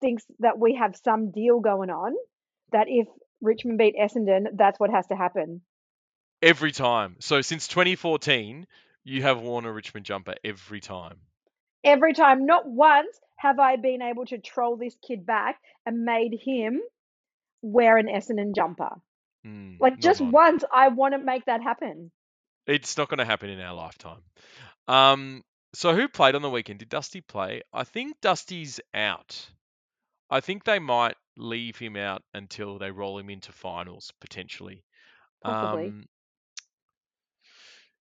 thinks 0.00 0.24
that 0.38 0.58
we 0.58 0.76
have 0.76 0.96
some 1.04 1.32
deal 1.32 1.60
going 1.60 1.90
on 1.90 2.14
that 2.72 2.86
if 2.88 3.08
Richmond 3.42 3.78
beat 3.78 3.96
Essendon, 4.00 4.46
that's 4.54 4.80
what 4.80 4.90
has 4.90 5.06
to 5.08 5.16
happen. 5.16 5.60
Every 6.46 6.72
time. 6.72 7.16
So 7.20 7.40
since 7.42 7.68
2014, 7.68 8.66
you 9.04 9.22
have 9.22 9.40
worn 9.40 9.64
a 9.66 9.72
Richmond 9.72 10.06
jumper 10.06 10.34
every 10.44 10.80
time. 10.80 11.18
Every 11.84 12.14
time, 12.14 12.46
not 12.46 12.68
once 12.68 13.18
have 13.36 13.58
I 13.58 13.76
been 13.76 14.02
able 14.02 14.24
to 14.26 14.38
troll 14.38 14.76
this 14.76 14.96
kid 15.06 15.26
back 15.26 15.60
and 15.84 16.04
made 16.04 16.36
him 16.44 16.80
wear 17.62 17.96
an 17.96 18.06
Essendon 18.06 18.54
jumper. 18.54 18.90
Mm, 19.46 19.78
Like, 19.80 19.98
just 19.98 20.20
mine. 20.20 20.32
once, 20.32 20.64
I 20.72 20.88
want 20.88 21.14
to 21.14 21.18
make 21.18 21.44
that 21.44 21.62
happen. 21.62 22.10
It's 22.66 22.96
not 22.96 23.08
going 23.08 23.18
to 23.18 23.24
happen 23.24 23.50
in 23.50 23.60
our 23.60 23.74
lifetime. 23.74 24.22
Um, 24.88 25.44
so 25.74 25.94
who 25.94 26.08
played 26.08 26.34
on 26.34 26.42
the 26.42 26.50
weekend? 26.50 26.80
Did 26.80 26.88
Dusty 26.88 27.20
play? 27.20 27.62
I 27.72 27.84
think 27.84 28.20
Dusty's 28.20 28.80
out. 28.94 29.48
I 30.30 30.40
think 30.40 30.64
they 30.64 30.78
might 30.80 31.14
leave 31.36 31.76
him 31.78 31.96
out 31.96 32.22
until 32.34 32.78
they 32.78 32.90
roll 32.90 33.18
him 33.18 33.30
into 33.30 33.52
finals 33.52 34.12
potentially. 34.20 34.82
Possibly. 35.44 35.88
Um, 35.88 36.06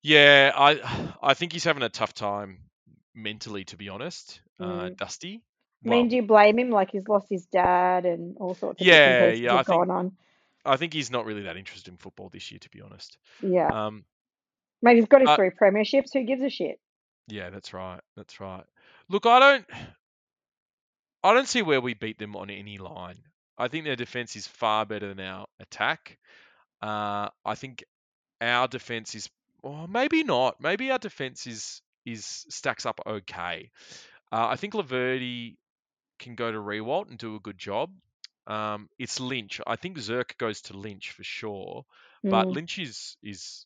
yeah, 0.06 0.52
I 0.56 1.12
I 1.22 1.34
think 1.34 1.52
he's 1.52 1.64
having 1.64 1.84
a 1.84 1.90
tough 1.90 2.14
time 2.14 2.60
mentally, 3.16 3.64
to 3.66 3.78
be 3.78 3.90
honest. 3.90 4.40
Uh, 4.60 4.66
Mm. 4.66 4.98
Dusty. 4.98 5.42
I 5.84 5.90
mean, 5.90 6.00
Well, 6.02 6.10
do 6.10 6.16
you 6.16 6.22
blame 6.24 6.60
him? 6.60 6.70
Like, 6.70 6.92
he's 6.92 7.08
lost 7.08 7.28
his 7.30 7.46
dad 7.48 8.06
and 8.06 8.38
all 8.38 8.54
sorts 8.56 8.82
of 8.82 8.88
Yeah, 8.88 9.30
pieces 9.30 9.42
yeah, 9.42 9.56
I 9.56 9.64
think- 9.64 9.90
on. 9.90 10.18
I 10.64 10.78
think 10.78 10.94
he's 10.94 11.12
not 11.12 11.26
really 11.26 11.44
that 11.44 11.58
interested 11.58 11.92
in 11.92 11.98
football 11.98 12.30
this 12.30 12.52
year, 12.52 12.60
to 12.60 12.70
be 12.70 12.82
honest. 12.82 13.18
Yeah. 13.42 13.68
Um, 13.68 14.04
Mate, 14.82 14.96
he's 14.98 15.06
got 15.08 15.22
his 15.22 15.30
uh, 15.30 15.36
three 15.36 15.50
premierships. 15.52 16.12
Who 16.14 16.24
gives 16.24 16.42
a 16.42 16.50
shit? 16.50 16.80
Yeah, 17.28 17.50
that's 17.52 17.74
right. 17.74 18.02
That's 18.16 18.40
right. 18.40 18.64
Look, 19.10 19.26
I 19.26 19.40
don't 19.40 19.66
I 21.24 21.34
don't 21.34 21.48
see 21.48 21.62
where 21.64 21.82
we 21.82 21.94
beat 21.96 22.18
them 22.20 22.36
on 22.36 22.50
any 22.50 22.78
line. 22.78 23.18
I 23.58 23.68
think 23.68 23.86
their 23.86 23.96
defense 23.96 24.36
is 24.36 24.46
far 24.48 24.86
better 24.86 25.08
than 25.14 25.20
our 25.26 25.48
attack. 25.60 26.18
Uh, 26.82 27.30
I 27.44 27.56
think 27.56 27.84
our 28.42 28.68
defense 28.68 29.16
is 29.16 29.30
well, 29.66 29.88
maybe 29.88 30.24
not. 30.24 30.62
Maybe 30.62 30.92
our 30.92 31.00
defense 31.00 31.48
is 31.48 31.82
is 32.06 32.46
stacks 32.50 32.86
up 32.86 33.00
okay. 33.06 33.72
Uh, 34.32 34.48
I 34.50 34.56
think 34.58 34.74
Laverde 34.76 35.58
can 36.20 36.36
go 36.36 36.52
to 36.52 36.58
Riewoldt 36.58 37.10
and 37.10 37.18
do 37.18 37.36
a 37.36 37.40
good 37.40 37.58
job. 37.58 37.92
Um, 38.48 38.90
it's 39.00 39.20
Lynch. 39.20 39.60
I 39.66 39.76
think 39.76 39.98
Zerk 39.98 40.38
goes 40.38 40.62
to 40.64 40.78
Lynch 40.78 41.12
for 41.12 41.24
sure. 41.24 41.86
But 42.24 42.46
Mm. 42.48 42.54
Lynch 42.54 42.80
is 42.80 43.18
is 43.24 43.66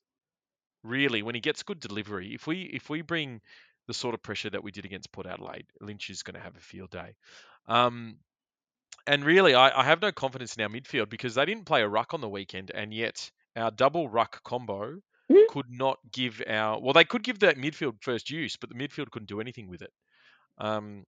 really 0.84 1.22
when 1.22 1.36
he 1.36 1.42
gets 1.42 1.64
good 1.64 1.80
delivery. 1.80 2.34
If 2.34 2.48
we 2.48 2.62
if 2.64 2.90
we 2.90 3.02
bring 3.02 3.42
the 3.88 3.94
sort 3.94 4.14
of 4.16 4.24
pressure 4.24 4.50
that 4.52 4.64
we 4.64 4.72
did 4.72 4.86
against 4.86 5.12
Port 5.12 5.28
Adelaide, 5.28 5.68
Lynch 5.82 6.10
is 6.10 6.24
going 6.24 6.36
to 6.36 6.42
have 6.42 6.56
a 6.56 6.62
field 6.62 6.92
day. 6.92 7.16
Um, 7.68 8.20
and 9.08 9.26
really, 9.26 9.56
I, 9.56 9.82
I 9.82 9.84
have 9.84 10.02
no 10.02 10.12
confidence 10.12 10.56
in 10.56 10.64
our 10.64 10.70
midfield 10.70 11.10
because 11.10 11.36
they 11.36 11.46
didn't 11.46 11.66
play 11.66 11.82
a 11.82 11.88
ruck 11.88 12.14
on 12.14 12.22
the 12.22 12.30
weekend, 12.30 12.72
and 12.72 12.94
yet 12.94 13.32
our 13.56 13.72
double 13.72 14.08
ruck 14.08 14.44
combo. 14.44 15.02
Could 15.50 15.66
not 15.72 15.98
give 16.12 16.44
our 16.48 16.80
well, 16.80 16.94
they 16.94 17.04
could 17.06 17.24
give 17.24 17.40
that 17.40 17.58
midfield 17.58 17.96
first 18.02 18.30
use, 18.30 18.56
but 18.56 18.70
the 18.70 18.76
midfield 18.76 19.10
couldn't 19.10 19.30
do 19.30 19.42
anything 19.42 19.68
with 19.68 19.82
it. 19.82 19.92
Um, 20.60 21.06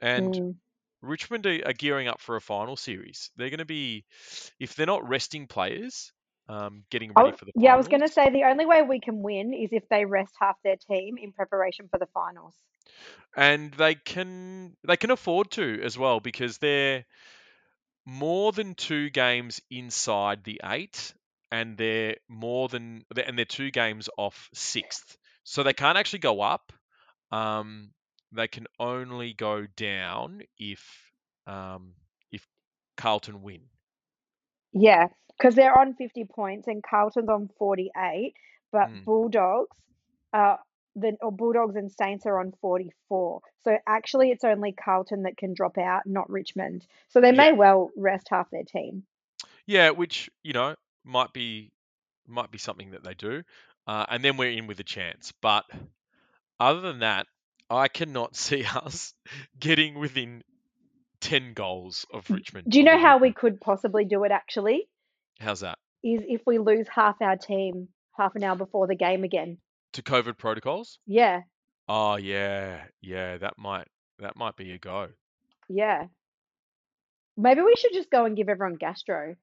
and 0.00 0.32
Mm. 0.34 0.54
Richmond 1.02 1.46
are, 1.46 1.60
are 1.66 1.72
gearing 1.72 2.06
up 2.06 2.20
for 2.20 2.36
a 2.36 2.40
final 2.40 2.76
series. 2.76 3.30
They're 3.36 3.50
going 3.50 3.58
to 3.58 3.64
be, 3.64 4.04
if 4.60 4.76
they're 4.76 4.86
not 4.86 5.08
resting 5.08 5.48
players, 5.48 6.12
um, 6.48 6.84
getting 6.90 7.12
ready 7.12 7.32
for 7.32 7.44
the 7.46 7.52
yeah, 7.56 7.74
I 7.74 7.76
was 7.76 7.88
going 7.88 8.02
to 8.02 8.08
say 8.08 8.30
the 8.30 8.44
only 8.44 8.66
way 8.66 8.82
we 8.82 9.00
can 9.00 9.20
win 9.20 9.52
is 9.52 9.70
if 9.72 9.88
they 9.88 10.04
rest 10.04 10.32
half 10.40 10.56
their 10.62 10.76
team 10.76 11.16
in 11.18 11.32
preparation 11.32 11.88
for 11.90 11.98
the 11.98 12.06
finals. 12.14 12.54
and 13.36 13.72
they 13.74 13.96
can 13.96 14.76
they 14.86 14.96
can 14.96 15.10
afford 15.10 15.50
to 15.52 15.80
as 15.82 15.98
well 15.98 16.20
because 16.20 16.58
they're 16.58 17.04
more 18.06 18.52
than 18.52 18.74
two 18.74 19.10
games 19.10 19.60
inside 19.70 20.44
the 20.44 20.60
eight, 20.64 21.14
and 21.52 21.76
they're 21.76 22.16
more 22.28 22.68
than 22.68 23.04
and 23.24 23.38
they're 23.38 23.44
two 23.44 23.70
games 23.70 24.08
off 24.16 24.48
sixth, 24.54 25.18
so 25.44 25.62
they 25.62 25.74
can't 25.74 25.98
actually 25.98 26.20
go 26.20 26.40
up. 26.40 26.72
Um, 27.30 27.92
they 28.32 28.48
can 28.48 28.66
only 28.80 29.34
go 29.34 29.66
down 29.76 30.42
if 30.58 31.12
um, 31.46 31.92
if 32.32 32.48
Carlton 32.96 33.42
win. 33.42 33.68
Yeah, 34.72 35.08
because 35.36 35.54
they're 35.54 35.78
on 35.78 35.94
50 35.94 36.24
points 36.24 36.66
and 36.66 36.82
Carlton's 36.82 37.28
on 37.28 37.50
48, 37.58 38.34
but 38.72 38.88
Mm. 38.88 39.04
Bulldogs, 39.04 39.76
uh, 40.32 40.56
the 40.96 41.16
or 41.20 41.32
Bulldogs 41.32 41.76
and 41.76 41.92
Saints 41.92 42.24
are 42.26 42.40
on 42.40 42.52
44. 42.62 43.42
So 43.64 43.78
actually, 43.86 44.30
it's 44.30 44.44
only 44.44 44.72
Carlton 44.72 45.24
that 45.24 45.36
can 45.36 45.52
drop 45.52 45.76
out, 45.78 46.06
not 46.06 46.30
Richmond. 46.30 46.86
So 47.10 47.20
they 47.20 47.32
may 47.32 47.52
Yeah. 47.52 47.52
well 47.52 47.90
rest 47.96 48.28
half 48.30 48.50
their 48.50 48.64
team. 48.64 49.04
Yeah, 49.66 49.90
which 49.90 50.30
you 50.42 50.52
know 50.52 50.76
might 51.04 51.32
be 51.32 51.72
might 52.26 52.50
be 52.50 52.58
something 52.58 52.92
that 52.92 53.02
they 53.04 53.14
do, 53.14 53.42
uh, 53.86 54.06
and 54.08 54.24
then 54.24 54.36
we're 54.36 54.50
in 54.50 54.66
with 54.66 54.80
a 54.80 54.84
chance. 54.84 55.32
But 55.42 55.64
other 56.60 56.80
than 56.80 57.00
that, 57.00 57.26
I 57.68 57.88
cannot 57.88 58.36
see 58.46 58.64
us 58.64 59.14
getting 59.58 59.98
within 59.98 60.42
ten 61.20 61.52
goals 61.54 62.06
of 62.12 62.28
Richmond. 62.30 62.68
Do 62.70 62.78
you 62.78 62.84
know 62.84 62.98
how 62.98 63.18
we 63.18 63.32
could 63.32 63.60
possibly 63.60 64.04
do 64.04 64.24
it 64.24 64.32
actually? 64.32 64.88
How's 65.40 65.60
that? 65.60 65.78
Is 66.04 66.20
if 66.26 66.42
we 66.46 66.58
lose 66.58 66.86
half 66.88 67.16
our 67.20 67.36
team 67.36 67.88
half 68.16 68.34
an 68.34 68.44
hour 68.44 68.56
before 68.56 68.86
the 68.86 68.96
game 68.96 69.24
again. 69.24 69.58
To 69.94 70.02
COVID 70.02 70.38
protocols? 70.38 70.98
Yeah, 71.06 71.42
Oh 71.88 72.16
yeah, 72.16 72.84
yeah. 73.00 73.38
That 73.38 73.54
might 73.58 73.88
that 74.18 74.36
might 74.36 74.56
be 74.56 74.72
a 74.72 74.78
go. 74.78 75.08
yeah. 75.68 76.06
Maybe 77.36 77.62
we 77.62 77.74
should 77.76 77.92
just 77.94 78.10
go 78.10 78.26
and 78.26 78.36
give 78.36 78.48
everyone 78.50 78.76
gastro. 78.76 79.36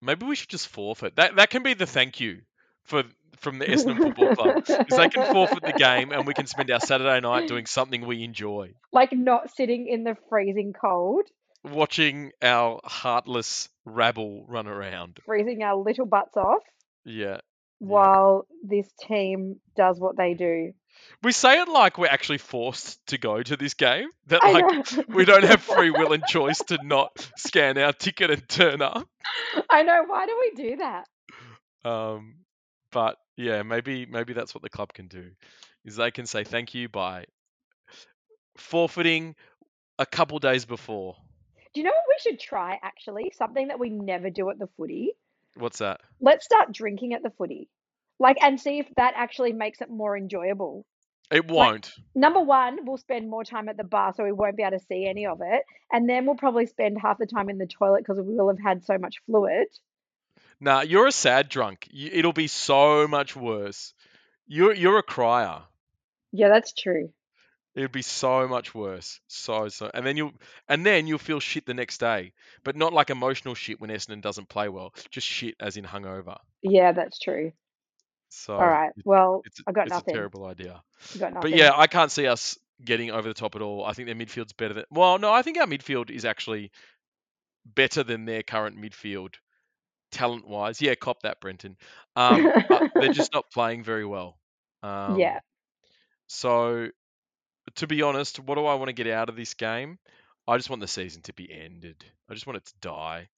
Maybe 0.00 0.26
we 0.26 0.34
should 0.36 0.48
just 0.48 0.68
forfeit. 0.68 1.16
That 1.16 1.36
that 1.36 1.50
can 1.50 1.62
be 1.62 1.74
the 1.74 1.86
thank 1.86 2.20
you 2.20 2.42
for 2.84 3.04
from 3.38 3.58
the 3.58 3.66
Essendon 3.66 3.98
Football 3.98 4.34
Club. 4.34 4.64
Is 4.88 4.96
they 4.96 5.08
can 5.08 5.32
forfeit 5.32 5.62
the 5.62 5.72
game 5.72 6.10
and 6.12 6.26
we 6.26 6.34
can 6.34 6.46
spend 6.46 6.70
our 6.70 6.80
Saturday 6.80 7.20
night 7.20 7.46
doing 7.48 7.66
something 7.66 8.04
we 8.06 8.24
enjoy. 8.24 8.72
Like 8.92 9.12
not 9.12 9.54
sitting 9.54 9.86
in 9.88 10.02
the 10.04 10.16
freezing 10.28 10.72
cold, 10.72 11.22
watching 11.64 12.32
our 12.42 12.80
heartless 12.84 13.68
rabble 13.84 14.44
run 14.48 14.66
around. 14.66 15.18
freezing 15.24 15.62
our 15.62 15.76
little 15.76 16.06
butts 16.06 16.36
off 16.36 16.62
Yeah. 17.04 17.38
while 17.78 18.46
this 18.64 18.88
team 19.00 19.60
does 19.76 20.00
what 20.00 20.16
they 20.16 20.34
do. 20.34 20.72
We 21.22 21.32
say 21.32 21.60
it 21.60 21.68
like 21.68 21.98
we're 21.98 22.06
actually 22.06 22.38
forced 22.38 23.04
to 23.08 23.18
go 23.18 23.42
to 23.42 23.56
this 23.56 23.74
game. 23.74 24.08
That 24.28 24.42
I 24.42 24.52
like 24.52 24.96
know. 24.96 25.04
we 25.08 25.24
don't 25.24 25.44
have 25.44 25.60
free 25.62 25.90
will 25.96 26.12
and 26.12 26.24
choice 26.24 26.58
to 26.68 26.78
not 26.82 27.10
scan 27.36 27.76
our 27.78 27.92
ticket 27.92 28.30
and 28.30 28.48
turn 28.48 28.82
up. 28.82 29.08
I 29.68 29.82
know. 29.82 30.04
Why 30.06 30.26
do 30.26 30.36
we 30.40 30.70
do 30.70 30.76
that? 30.76 31.08
Um 31.84 32.36
but 32.92 33.16
yeah, 33.36 33.62
maybe 33.62 34.06
maybe 34.06 34.32
that's 34.32 34.54
what 34.54 34.62
the 34.62 34.70
club 34.70 34.92
can 34.92 35.08
do. 35.08 35.30
Is 35.84 35.96
they 35.96 36.10
can 36.10 36.26
say 36.26 36.44
thank 36.44 36.74
you 36.74 36.88
by 36.88 37.24
forfeiting 38.56 39.34
a 39.98 40.06
couple 40.06 40.38
days 40.38 40.64
before. 40.64 41.16
Do 41.74 41.80
you 41.80 41.84
know 41.84 41.90
what 41.90 42.04
we 42.08 42.30
should 42.30 42.40
try 42.40 42.78
actually? 42.82 43.32
Something 43.36 43.68
that 43.68 43.78
we 43.78 43.90
never 43.90 44.30
do 44.30 44.48
at 44.50 44.58
the 44.58 44.68
footy. 44.76 45.12
What's 45.54 45.78
that? 45.78 46.00
Let's 46.20 46.44
start 46.44 46.72
drinking 46.72 47.14
at 47.14 47.22
the 47.22 47.30
footy. 47.30 47.68
Like 48.18 48.38
and 48.42 48.60
see 48.60 48.78
if 48.78 48.86
that 48.96 49.14
actually 49.16 49.52
makes 49.52 49.80
it 49.80 49.90
more 49.90 50.16
enjoyable. 50.16 50.84
It 51.30 51.50
won't. 51.50 51.92
Number 52.14 52.40
one, 52.40 52.86
we'll 52.86 52.96
spend 52.96 53.28
more 53.28 53.44
time 53.44 53.68
at 53.68 53.76
the 53.76 53.84
bar 53.84 54.14
so 54.16 54.24
we 54.24 54.32
won't 54.32 54.56
be 54.56 54.62
able 54.62 54.78
to 54.78 54.84
see 54.86 55.06
any 55.06 55.26
of 55.26 55.40
it. 55.42 55.62
And 55.92 56.08
then 56.08 56.24
we'll 56.24 56.36
probably 56.36 56.66
spend 56.66 56.98
half 57.00 57.18
the 57.18 57.26
time 57.26 57.50
in 57.50 57.58
the 57.58 57.66
toilet 57.66 57.98
because 57.98 58.18
we 58.18 58.34
will 58.34 58.48
have 58.48 58.58
had 58.58 58.84
so 58.84 58.96
much 58.96 59.16
fluid. 59.26 59.68
Nah, 60.60 60.80
you're 60.80 61.06
a 61.06 61.12
sad 61.12 61.48
drunk. 61.48 61.88
It'll 61.92 62.32
be 62.32 62.46
so 62.46 63.06
much 63.06 63.36
worse. 63.36 63.92
You're 64.46 64.74
you're 64.74 64.98
a 64.98 65.02
crier. 65.02 65.60
Yeah, 66.32 66.48
that's 66.48 66.72
true. 66.72 67.12
It'd 67.74 67.92
be 67.92 68.02
so 68.02 68.48
much 68.48 68.74
worse. 68.74 69.20
So 69.28 69.68
so 69.68 69.90
and 69.92 70.04
then 70.06 70.16
you'll 70.16 70.32
and 70.68 70.84
then 70.84 71.06
you'll 71.06 71.18
feel 71.18 71.40
shit 71.40 71.66
the 71.66 71.74
next 71.74 71.98
day. 71.98 72.32
But 72.64 72.74
not 72.74 72.94
like 72.94 73.10
emotional 73.10 73.54
shit 73.54 73.80
when 73.80 73.90
Essendon 73.90 74.22
doesn't 74.22 74.48
play 74.48 74.68
well. 74.68 74.94
Just 75.10 75.26
shit 75.26 75.56
as 75.60 75.76
in 75.76 75.84
hungover. 75.84 76.38
Yeah, 76.62 76.92
that's 76.92 77.18
true. 77.18 77.52
So 78.30 78.54
All 78.54 78.66
right. 78.66 78.90
Well, 79.04 79.42
it's, 79.44 79.60
I 79.66 79.72
got 79.72 79.86
it's 79.86 79.92
nothing. 79.94 80.14
a 80.14 80.16
terrible 80.18 80.46
idea. 80.46 80.82
Got 81.18 81.34
nothing. 81.34 81.50
But 81.50 81.58
yeah, 81.58 81.72
I 81.74 81.86
can't 81.86 82.10
see 82.10 82.26
us 82.26 82.58
getting 82.84 83.10
over 83.10 83.26
the 83.26 83.34
top 83.34 83.56
at 83.56 83.62
all. 83.62 83.84
I 83.84 83.92
think 83.92 84.06
their 84.06 84.14
midfield's 84.14 84.52
better 84.52 84.74
than. 84.74 84.84
Well, 84.90 85.18
no, 85.18 85.32
I 85.32 85.42
think 85.42 85.58
our 85.58 85.66
midfield 85.66 86.10
is 86.10 86.24
actually 86.24 86.70
better 87.64 88.02
than 88.02 88.24
their 88.24 88.42
current 88.42 88.80
midfield, 88.80 89.34
talent 90.12 90.46
wise. 90.46 90.80
Yeah, 90.80 90.94
cop 90.94 91.22
that, 91.22 91.40
Brenton. 91.40 91.76
Um, 92.16 92.52
they're 92.94 93.12
just 93.12 93.32
not 93.32 93.50
playing 93.50 93.84
very 93.84 94.04
well. 94.04 94.38
Um, 94.82 95.18
yeah. 95.18 95.40
So, 96.26 96.88
to 97.76 97.86
be 97.86 98.02
honest, 98.02 98.38
what 98.38 98.56
do 98.56 98.66
I 98.66 98.74
want 98.74 98.88
to 98.88 98.92
get 98.92 99.06
out 99.06 99.28
of 99.28 99.36
this 99.36 99.54
game? 99.54 99.98
I 100.46 100.56
just 100.56 100.70
want 100.70 100.80
the 100.80 100.88
season 100.88 101.22
to 101.22 101.32
be 101.32 101.50
ended. 101.50 102.04
I 102.28 102.34
just 102.34 102.46
want 102.46 102.58
it 102.58 102.66
to 102.66 102.74
die. 102.80 103.28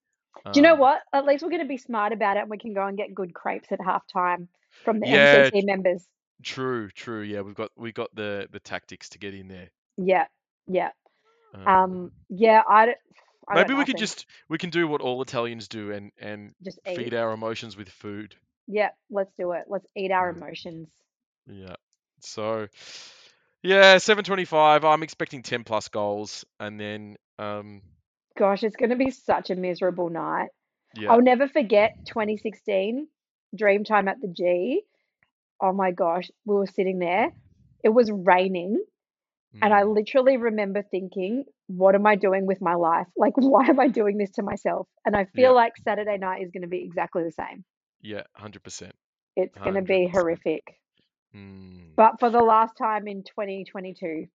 Do 0.53 0.61
you 0.61 0.63
know 0.63 0.75
Um, 0.75 0.81
what? 0.81 1.01
At 1.13 1.25
least 1.27 1.43
we're 1.43 1.51
going 1.51 1.63
to 1.63 1.69
be 1.69 1.77
smart 1.77 2.13
about 2.13 2.37
it 2.37 2.41
and 2.41 2.51
we 2.51 2.59
can 2.59 2.73
go 2.73 2.87
and 2.87 2.97
get 2.97 3.15
good 3.15 3.35
crepes 3.35 3.73
at 3.73 3.81
halftime 3.81 4.47
from 4.85 5.01
the 5.01 5.07
Yeah, 5.07 5.51
MCC 5.51 5.65
members. 5.65 6.07
True, 6.43 6.91
true. 6.91 7.23
Yeah, 7.23 7.43
we've 7.43 7.55
got 7.55 7.71
we 7.77 7.93
got 7.93 8.15
the 8.15 8.49
the 8.51 8.61
tactics 8.61 9.11
to 9.11 9.19
get 9.19 9.35
in 9.35 9.49
there. 9.49 9.71
Yeah. 9.97 10.27
Yeah. 10.67 10.91
Um, 11.55 11.67
Um, 11.67 12.13
yeah, 12.29 12.63
I, 12.69 12.95
I 13.49 13.55
maybe 13.57 13.75
we 13.75 13.85
could 13.85 13.97
just 13.99 14.27
we 14.49 14.59
can 14.59 14.71
do 14.71 14.87
what 14.87 15.01
all 15.01 15.21
Italians 15.23 15.69
do 15.69 15.91
and 15.93 16.13
and 16.19 16.55
just 16.63 16.79
feed 16.87 17.09
eat. 17.09 17.15
our 17.15 17.33
emotions 17.33 17.77
with 17.77 17.89
food. 17.89 18.37
Yeah, 18.67 18.91
let's 19.11 19.33
do 19.39 19.53
it. 19.53 19.65
Let's 19.69 19.87
eat 19.97 20.13
our 20.13 20.31
emotions. 20.31 20.89
Yeah. 21.47 21.75
So, 22.21 22.69
yeah, 23.63 23.99
725. 23.99 24.85
I'm 24.85 25.03
expecting 25.03 25.43
10 25.43 25.65
plus 25.65 25.89
goals, 25.89 26.45
and 26.59 26.79
then 26.79 27.17
um, 27.39 27.83
Gosh, 28.39 28.63
it's 28.63 28.77
going 28.77 28.91
to 28.91 28.97
be 28.97 29.11
such 29.11 29.51
a 29.51 29.57
miserable 29.57 30.09
night. 30.09 30.49
yeah, 30.95 31.11
I'll 31.11 31.21
never 31.23 31.49
forget 31.49 31.93
2016 32.07 33.09
Dreamtime 33.57 34.09
at 34.09 34.21
the 34.21 34.29
G. 34.29 34.83
Oh 35.61 35.73
my 35.73 35.91
gosh, 35.93 36.31
we 36.45 36.55
were 36.57 36.67
sitting 36.67 36.99
there. 36.99 37.31
It 37.85 37.91
was 37.91 38.11
raining, 38.11 38.83
and 39.63 39.73
I 39.75 39.83
mm, 39.83 39.85
literally 39.85 40.37
remember 40.37 40.83
thinking, 40.83 41.45
what 41.69 41.95
am 41.95 42.07
I 42.07 42.17
doing 42.17 42.47
with 42.47 42.61
my 42.61 42.75
life? 42.75 43.07
Like, 43.17 43.35
why 43.37 43.67
am 43.67 43.81
I 43.81 43.89
doing 43.89 44.19
this 44.19 44.31
to 44.33 44.43
myself? 44.43 44.89
And 45.05 45.17
I 45.17 45.27
feel 45.37 45.53
yeah, 45.53 45.55
like 45.55 45.77
Saturday 45.79 46.19
night 46.19 46.43
is 46.43 46.51
going 46.51 46.63
to 46.63 46.69
be 46.69 46.85
exactly 46.85 47.25
the 47.25 47.33
same. 47.33 47.65
yeah, 48.01 48.23
100%, 48.39 48.93
It's 49.37 49.59
going 49.59 49.75
to 49.75 49.83
be 49.83 50.07
horrific. 50.07 50.81
Mm, 51.35 51.95
But 51.97 52.19
for 52.19 52.31
the 52.31 52.43
last 52.43 52.77
time 52.77 53.07
in 53.07 53.23
2022. 53.23 54.29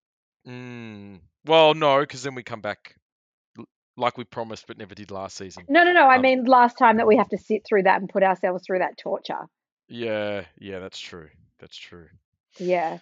mm. 0.48 1.20
Well, 1.46 1.74
no, 1.74 2.00
because 2.02 2.24
then 2.24 2.36
we 2.36 2.44
come 2.44 2.62
back 2.62 2.96
like 3.98 4.18
we 4.18 4.24
promised, 4.24 4.68
but 4.68 4.78
never 4.78 4.96
did 4.96 5.12
last 5.12 5.38
season. 5.38 5.64
No, 5.70 5.84
no, 5.84 5.94
no. 5.94 6.06
I 6.08 6.16
Um, 6.18 6.22
mean, 6.22 6.46
last 6.46 6.78
time 6.78 6.98
that 6.98 7.08
we 7.08 7.18
have 7.18 7.30
to 7.30 7.38
sit 7.38 7.66
through 7.66 7.84
that 7.84 8.00
and 8.02 8.10
put 8.10 8.24
ourselves 8.24 8.64
through 8.66 8.80
that 8.80 8.98
torture. 8.98 9.48
yeah, 9.88 10.46
yeah, 10.60 10.80
that's 10.80 11.00
true. 11.00 11.30
That's 11.60 11.78
true. 11.78 12.08
Yeah. 12.58 13.00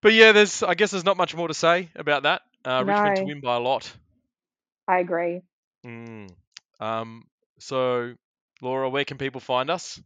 But 0.00 0.12
yeah, 0.12 0.32
there's 0.32 0.62
I 0.62 0.74
guess 0.74 0.90
there's 0.90 1.04
not 1.04 1.16
much 1.16 1.34
more 1.34 1.48
to 1.48 1.54
say 1.54 1.88
about 1.96 2.24
that. 2.24 2.42
Uh, 2.64 2.84
Richmond 2.86 3.16
to 3.16 3.24
win 3.24 3.40
by 3.40 3.56
a 3.56 3.60
lot. 3.60 3.90
I 4.88 4.98
agree. 4.98 5.40
Mm. 5.86 6.30
Um, 6.80 7.24
so 7.58 8.14
Laura, 8.60 8.88
where 8.90 9.04
can 9.04 9.16
people 9.18 9.40
find 9.40 9.70
us? 9.70 10.00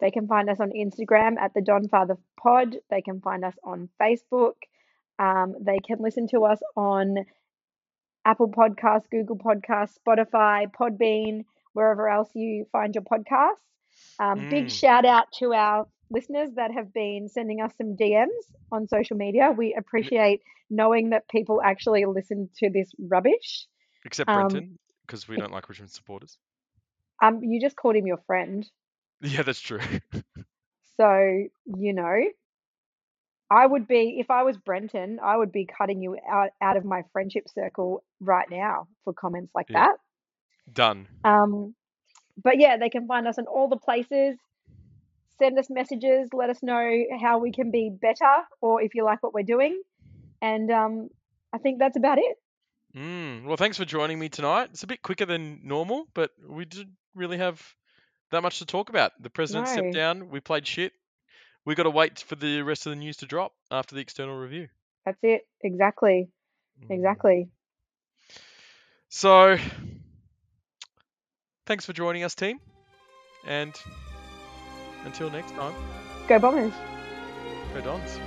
They 0.00 0.10
can 0.10 0.26
find 0.26 0.50
us 0.50 0.60
on 0.60 0.70
Instagram 0.70 1.36
at 1.38 1.54
the 1.54 1.62
Don 1.62 1.88
Father 1.88 2.16
Pod. 2.40 2.76
They 2.90 3.00
can 3.00 3.20
find 3.20 3.44
us 3.44 3.54
on 3.64 3.88
Facebook. 4.00 4.54
Um, 5.18 5.54
they 5.60 5.78
can 5.78 5.98
listen 6.00 6.26
to 6.28 6.44
us 6.44 6.60
on 6.76 7.16
Apple 8.24 8.50
Podcasts, 8.50 9.08
Google 9.10 9.36
Podcasts, 9.36 9.96
Spotify, 10.06 10.66
Podbean, 10.70 11.44
wherever 11.72 12.08
else 12.08 12.30
you 12.34 12.66
find 12.72 12.94
your 12.94 13.04
podcasts. 13.04 13.62
Um, 14.18 14.44
big 14.44 14.68
Mm. 14.68 14.70
shout 14.70 15.04
out 15.04 15.32
to 15.38 15.52
our 15.54 15.86
listeners 16.10 16.50
that 16.54 16.70
have 16.72 16.92
been 16.92 17.28
sending 17.28 17.60
us 17.60 17.74
some 17.76 17.96
DMs 17.96 18.54
on 18.70 18.86
social 18.88 19.16
media. 19.16 19.50
We 19.56 19.74
appreciate 19.74 20.42
knowing 20.70 21.10
that 21.10 21.28
people 21.28 21.60
actually 21.62 22.04
listen 22.06 22.48
to 22.58 22.70
this 22.70 22.92
rubbish. 22.98 23.66
Except 24.04 24.28
Um, 24.28 24.32
Brenton, 24.32 24.78
because 25.06 25.28
we 25.28 25.36
don't 25.36 25.52
like 25.52 25.68
Richmond 25.68 25.90
supporters. 25.90 26.38
um, 27.22 27.42
you 27.42 27.60
just 27.60 27.76
called 27.76 27.96
him 27.96 28.06
your 28.06 28.18
friend. 28.26 28.68
Yeah, 29.20 29.42
that's 29.42 29.60
true. 29.60 29.80
So, 30.96 31.46
you 31.66 31.92
know, 31.92 32.16
I 33.50 33.66
would 33.66 33.86
be, 33.86 34.16
if 34.18 34.30
I 34.30 34.42
was 34.42 34.56
Brenton, 34.56 35.20
I 35.22 35.36
would 35.36 35.52
be 35.52 35.66
cutting 35.66 36.00
you 36.02 36.16
out, 36.28 36.50
out 36.60 36.76
of 36.76 36.84
my 36.84 37.02
friendship 37.12 37.48
circle 37.48 38.02
right 38.20 38.48
now 38.50 38.88
for 39.04 39.12
comments 39.12 39.52
like 39.54 39.66
Yeah. 39.68 39.86
that. 39.86 39.96
Done. 40.72 41.08
Um, 41.24 41.74
but 42.42 42.58
yeah, 42.58 42.78
they 42.78 42.88
can 42.88 43.06
find 43.06 43.28
us 43.28 43.38
in 43.38 43.46
all 43.46 43.68
the 43.68 43.76
places. 43.76 44.38
Send 45.38 45.58
us 45.58 45.68
messages, 45.68 46.28
let 46.32 46.48
us 46.48 46.62
know 46.62 47.04
how 47.20 47.38
we 47.38 47.52
can 47.52 47.70
be 47.70 47.90
better 47.90 48.44
or 48.60 48.80
if 48.80 48.94
you 48.94 49.04
like 49.04 49.22
what 49.22 49.34
we're 49.34 49.42
doing. 49.42 49.82
And 50.40 50.70
um, 50.70 51.10
I 51.52 51.58
think 51.58 51.78
that's 51.78 51.96
about 51.96 52.18
it. 52.18 52.36
Mm. 52.96 53.44
Well, 53.44 53.56
thanks 53.56 53.76
for 53.76 53.84
joining 53.84 54.18
me 54.18 54.28
tonight. 54.28 54.70
It's 54.70 54.84
a 54.84 54.86
bit 54.86 55.02
quicker 55.02 55.26
than 55.26 55.60
normal, 55.64 56.06
but 56.14 56.30
we 56.48 56.64
didn't 56.64 56.92
really 57.14 57.38
have 57.38 57.60
that 58.30 58.42
much 58.42 58.60
to 58.60 58.66
talk 58.66 58.88
about. 58.88 59.12
The 59.20 59.30
president 59.30 59.68
stepped 59.68 59.92
down. 59.92 60.30
We 60.30 60.40
played 60.40 60.66
shit. 60.66 60.92
We 61.64 61.74
got 61.74 61.84
to 61.84 61.90
wait 61.90 62.18
for 62.18 62.34
the 62.36 62.62
rest 62.62 62.86
of 62.86 62.90
the 62.90 62.96
news 62.96 63.16
to 63.18 63.26
drop 63.26 63.52
after 63.70 63.94
the 63.94 64.00
external 64.00 64.36
review. 64.36 64.68
that's 65.04 65.18
it. 65.22 65.46
Exactly. 65.62 66.28
Mm. 66.82 66.90
Exactly. 66.94 67.48
So, 69.08 69.56
thanks 71.66 71.86
for 71.86 71.92
joining 71.92 72.24
us, 72.24 72.34
team. 72.34 72.58
And 73.46 73.74
until 75.04 75.30
next 75.30 75.52
time, 75.52 75.74
Go 76.26 76.38
Bombers. 76.38 76.72
go 77.74 77.80
Dons. 77.80 78.18